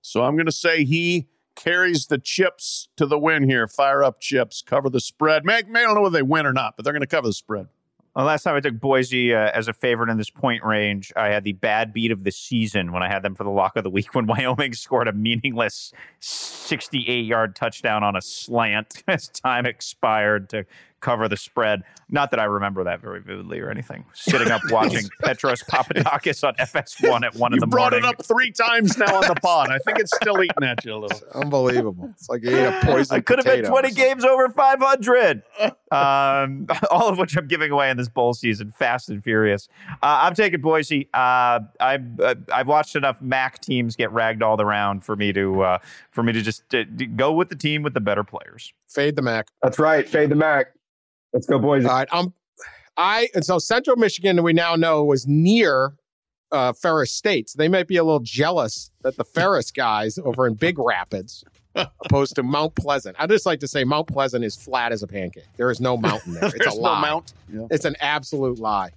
So 0.01 0.23
I'm 0.23 0.35
going 0.35 0.47
to 0.47 0.51
say 0.51 0.85
he 0.85 1.27
carries 1.55 2.07
the 2.07 2.17
chips 2.17 2.89
to 2.97 3.05
the 3.05 3.19
win 3.19 3.47
here. 3.47 3.67
Fire 3.67 4.03
up 4.03 4.19
chips, 4.19 4.63
cover 4.65 4.89
the 4.89 4.99
spread. 4.99 5.45
May 5.45 5.55
I 5.55 5.61
don't 5.61 5.95
know 5.95 6.01
whether 6.01 6.17
they 6.17 6.23
win 6.23 6.47
or 6.47 6.53
not, 6.53 6.75
but 6.77 6.83
they're 6.83 6.93
going 6.93 7.01
to 7.01 7.07
cover 7.07 7.27
the 7.27 7.33
spread. 7.33 7.67
Well, 8.17 8.25
last 8.25 8.41
time 8.41 8.55
I 8.55 8.61
took 8.61 8.79
Boise 8.79 9.31
uh, 9.35 9.51
as 9.53 9.67
a 9.67 9.73
favorite 9.73 10.09
in 10.09 10.17
this 10.17 10.31
point 10.31 10.63
range, 10.63 11.13
I 11.15 11.27
had 11.27 11.43
the 11.43 11.53
bad 11.53 11.93
beat 11.93 12.09
of 12.09 12.23
the 12.23 12.31
season 12.31 12.91
when 12.91 13.03
I 13.03 13.09
had 13.09 13.21
them 13.21 13.35
for 13.35 13.43
the 13.43 13.51
lock 13.51 13.77
of 13.77 13.83
the 13.83 13.91
week 13.91 14.11
when 14.15 14.25
Wyoming 14.25 14.73
scored 14.73 15.07
a 15.07 15.13
meaningless 15.13 15.93
68 16.19 17.23
yard 17.23 17.55
touchdown 17.55 18.03
on 18.03 18.15
a 18.15 18.21
slant 18.23 19.03
as 19.07 19.27
time 19.27 19.67
expired 19.67 20.49
to 20.49 20.65
cover 21.07 21.29
the 21.29 21.37
spread. 21.37 21.83
Not 22.09 22.31
that 22.31 22.39
I 22.39 22.43
remember 22.43 22.83
that 22.83 22.99
very 23.01 23.21
vividly 23.21 23.59
or 23.61 23.69
anything. 23.69 24.03
Sitting 24.13 24.51
up 24.51 24.61
watching 24.71 25.07
Petros 25.23 25.63
Papadakis 25.63 26.45
on 26.45 26.53
FS1 26.55 27.23
at 27.23 27.35
one 27.35 27.51
You 27.51 27.55
in 27.55 27.59
the 27.61 27.67
brought 27.67 27.93
morning. 27.93 28.09
it 28.09 28.19
up 28.19 28.25
three 28.25 28.51
times 28.51 28.97
now 28.97 29.15
on 29.15 29.27
the 29.27 29.35
pod. 29.41 29.69
I 29.71 29.77
think 29.79 29.99
it's 29.99 30.13
still 30.15 30.41
eating 30.43 30.63
at 30.63 30.83
you 30.83 30.93
a 30.95 30.97
little. 30.99 31.19
Unbelievable. 31.33 32.09
It's 32.13 32.27
like 32.27 32.43
you 32.43 32.49
ate 32.57 32.65
a 32.65 32.79
poison. 32.83 33.15
I 33.15 33.19
could 33.21 33.39
have 33.39 33.45
been 33.45 33.63
20 33.65 33.91
games 33.91 34.25
over 34.25 34.49
500, 34.49 35.43
um, 35.91 36.67
all 36.91 37.07
of 37.07 37.17
which 37.17 37.37
I'm 37.37 37.47
giving 37.47 37.71
away 37.71 37.89
in 37.89 37.97
this 37.97 38.09
bowl 38.09 38.33
season. 38.33 38.71
Fast 38.71 39.09
and 39.09 39.23
furious. 39.23 39.67
Uh, 39.89 39.95
I'm 40.23 40.33
taking 40.35 40.61
Boise. 40.61 41.07
Uh, 41.13 41.59
I've 41.79 42.19
uh, 42.19 42.35
I've 42.53 42.67
watched 42.67 42.95
enough 42.95 43.21
MAC 43.21 43.61
teams 43.61 43.95
get 43.95 44.09
ragdolled 44.11 44.59
around 44.59 45.03
for 45.05 45.15
me 45.15 45.31
to 45.33 45.61
uh, 45.61 45.77
for 46.11 46.23
me 46.23 46.33
to 46.33 46.41
just 46.41 46.73
uh, 46.75 46.83
d- 46.83 47.05
go 47.05 47.31
with 47.31 47.49
the 47.49 47.55
team 47.55 47.83
with 47.83 47.93
the 47.93 48.01
better 48.01 48.23
players. 48.23 48.73
Fade 48.89 49.15
the 49.15 49.21
Mac. 49.21 49.47
That's 49.61 49.79
right. 49.79 50.07
Fade 50.07 50.29
the 50.29 50.35
Mac. 50.35 50.67
Let's 51.37 51.45
go, 51.45 51.59
boys. 51.59 51.85
All 51.85 51.91
right. 51.91 52.07
Um, 52.11 52.33
I 52.97 53.29
and 53.35 53.45
so 53.45 53.59
Central 53.59 53.95
Michigan, 53.95 54.41
we 54.41 54.53
now 54.53 54.75
know 54.75 55.03
was 55.03 55.27
near 55.27 55.93
uh, 56.51 56.73
Ferris 56.73 57.11
State. 57.11 57.47
So 57.47 57.57
they 57.57 57.67
might 57.67 57.87
be 57.87 57.97
a 57.97 58.03
little 58.03 58.21
jealous 58.21 58.89
that 59.03 59.17
the 59.17 59.23
Ferris 59.23 59.69
guys 59.69 60.17
over 60.17 60.47
in 60.47 60.55
Big 60.55 60.79
Rapids, 60.79 61.43
opposed 61.75 62.33
to 62.37 62.41
Mount 62.41 62.73
Pleasant. 62.73 63.15
I 63.19 63.27
just 63.27 63.45
like 63.45 63.59
to 63.59 63.67
say 63.67 63.83
Mount 63.83 64.07
Pleasant 64.07 64.43
is 64.43 64.55
flat 64.55 64.91
as 64.91 65.03
a 65.03 65.07
pancake. 65.07 65.45
There 65.57 65.69
is 65.69 65.79
no 65.79 65.95
mountain 65.95 66.33
there. 66.33 66.45
It's 66.45 66.65
a 66.65 66.69
no 66.75 66.81
lie. 66.81 67.01
mount. 67.01 67.33
Yeah. 67.53 67.67
It's 67.69 67.85
an 67.85 67.95
absolute 67.99 68.57
lie. 68.57 68.89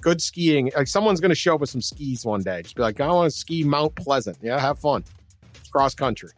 Good 0.00 0.22
skiing. 0.22 0.70
Like 0.76 0.86
someone's 0.86 1.18
going 1.18 1.30
to 1.30 1.34
show 1.34 1.56
up 1.56 1.60
with 1.62 1.70
some 1.70 1.82
skis 1.82 2.24
one 2.24 2.44
day. 2.44 2.62
Just 2.62 2.76
be 2.76 2.82
like, 2.82 3.00
I 3.00 3.08
want 3.08 3.32
to 3.32 3.36
ski 3.36 3.64
Mount 3.64 3.96
Pleasant. 3.96 4.38
Yeah, 4.40 4.60
have 4.60 4.78
fun. 4.78 5.02
It's 5.56 5.68
cross 5.68 5.96
country. 5.96 6.30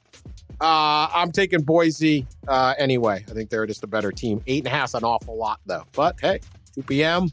Uh, 0.60 1.08
I'm 1.12 1.32
taking 1.32 1.62
Boise 1.62 2.26
uh, 2.48 2.74
anyway. 2.78 3.24
I 3.28 3.32
think 3.32 3.50
they're 3.50 3.66
just 3.66 3.84
a 3.84 3.86
better 3.86 4.12
team. 4.12 4.42
Eight 4.46 4.60
and 4.60 4.68
a 4.68 4.70
half's 4.70 4.94
an 4.94 5.04
awful 5.04 5.36
lot 5.36 5.60
though. 5.66 5.84
But 5.92 6.16
hey, 6.20 6.40
2 6.74 6.82
p.m., 6.82 7.30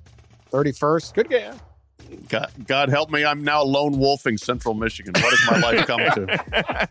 31st, 0.51 1.13
good 1.13 1.29
game. 1.29 1.53
God, 2.27 2.51
God 2.67 2.89
help 2.89 3.09
me. 3.09 3.23
I'm 3.23 3.43
now 3.43 3.63
lone 3.63 3.97
wolfing 3.97 4.37
Central 4.37 4.73
Michigan. 4.73 5.13
What 5.15 5.33
has 5.33 5.51
my 5.51 5.59
life 5.59 5.87
come 5.87 5.99
to? 5.99 6.89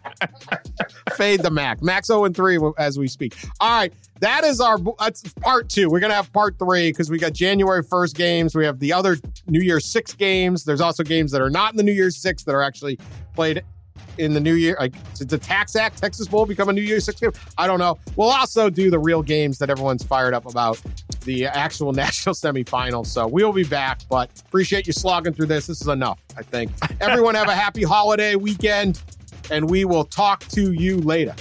Fade 1.15 1.43
the 1.43 1.51
MAC. 1.51 1.83
MAC's 1.83 2.07
0 2.07 2.25
and 2.25 2.35
3 2.35 2.59
as 2.79 2.99
we 2.99 3.09
speak. 3.09 3.37
All 3.61 3.71
right. 3.71 3.93
That 4.21 4.45
is 4.45 4.61
our 4.61 4.79
that's 4.99 5.33
part 5.41 5.71
two. 5.71 5.89
We're 5.89 6.01
gonna 6.01 6.15
have 6.15 6.31
part 6.33 6.59
three 6.59 6.91
because 6.91 7.09
we 7.11 7.19
got 7.19 7.33
January 7.33 7.83
1st 7.83 8.15
games. 8.15 8.55
We 8.55 8.67
have 8.67 8.79
the 8.79 8.93
other 8.93 9.17
New 9.47 9.63
Year's 9.63 9.87
six 9.87 10.13
games. 10.13 10.65
There's 10.65 10.83
also 10.83 11.03
games 11.03 11.33
that 11.33 11.41
are 11.41 11.49
not 11.49 11.73
in 11.73 11.79
the 11.79 11.83
New 11.83 11.93
Year's 11.93 12.19
six 12.19 12.43
that 12.45 12.55
are 12.55 12.63
actually 12.63 12.99
played 13.35 13.63
in 14.21 14.35
the 14.35 14.41
New 14.41 14.55
Year. 14.55 14.77
Like 14.79 14.93
did 15.15 15.29
the 15.29 15.39
TaxAct 15.39 15.97
Texas 15.97 16.29
Bowl 16.29 16.47
become 16.47 16.69
a 16.69 16.73
New 16.73 16.83
Year's 16.83 17.05
six 17.05 17.21
game? 17.21 17.33
I 17.59 17.67
don't 17.67 17.79
know. 17.79 17.99
We'll 18.17 18.31
also 18.31 18.71
do 18.71 18.91
the 18.91 18.99
real 18.99 19.23
games 19.23 19.59
that 19.59 19.71
everyone's 19.71 20.05
fired 20.05 20.35
up 20.35 20.47
about 20.47 20.81
the 21.25 21.47
actual 21.47 21.93
national 22.05 22.35
semifinals. 22.35 23.07
So 23.07 23.27
we'll 23.27 23.53
be 23.53 23.65
back, 23.65 24.01
but 24.09 24.31
appreciate 24.47 24.87
you 24.87 24.93
slogging 24.93 25.33
through 25.33 25.47
this. 25.47 25.67
This 25.67 25.81
is 25.81 25.89
enough, 25.89 26.21
I 26.37 26.43
think. 26.43 26.71
Everyone 27.01 27.35
have 27.35 27.49
a 27.49 27.55
happy 27.55 27.83
holiday 27.83 28.37
weekend, 28.37 29.03
and 29.51 29.69
we 29.69 29.85
will 29.85 30.05
talk 30.05 30.47
to 30.49 30.73
you 30.73 30.99
later. 30.99 31.35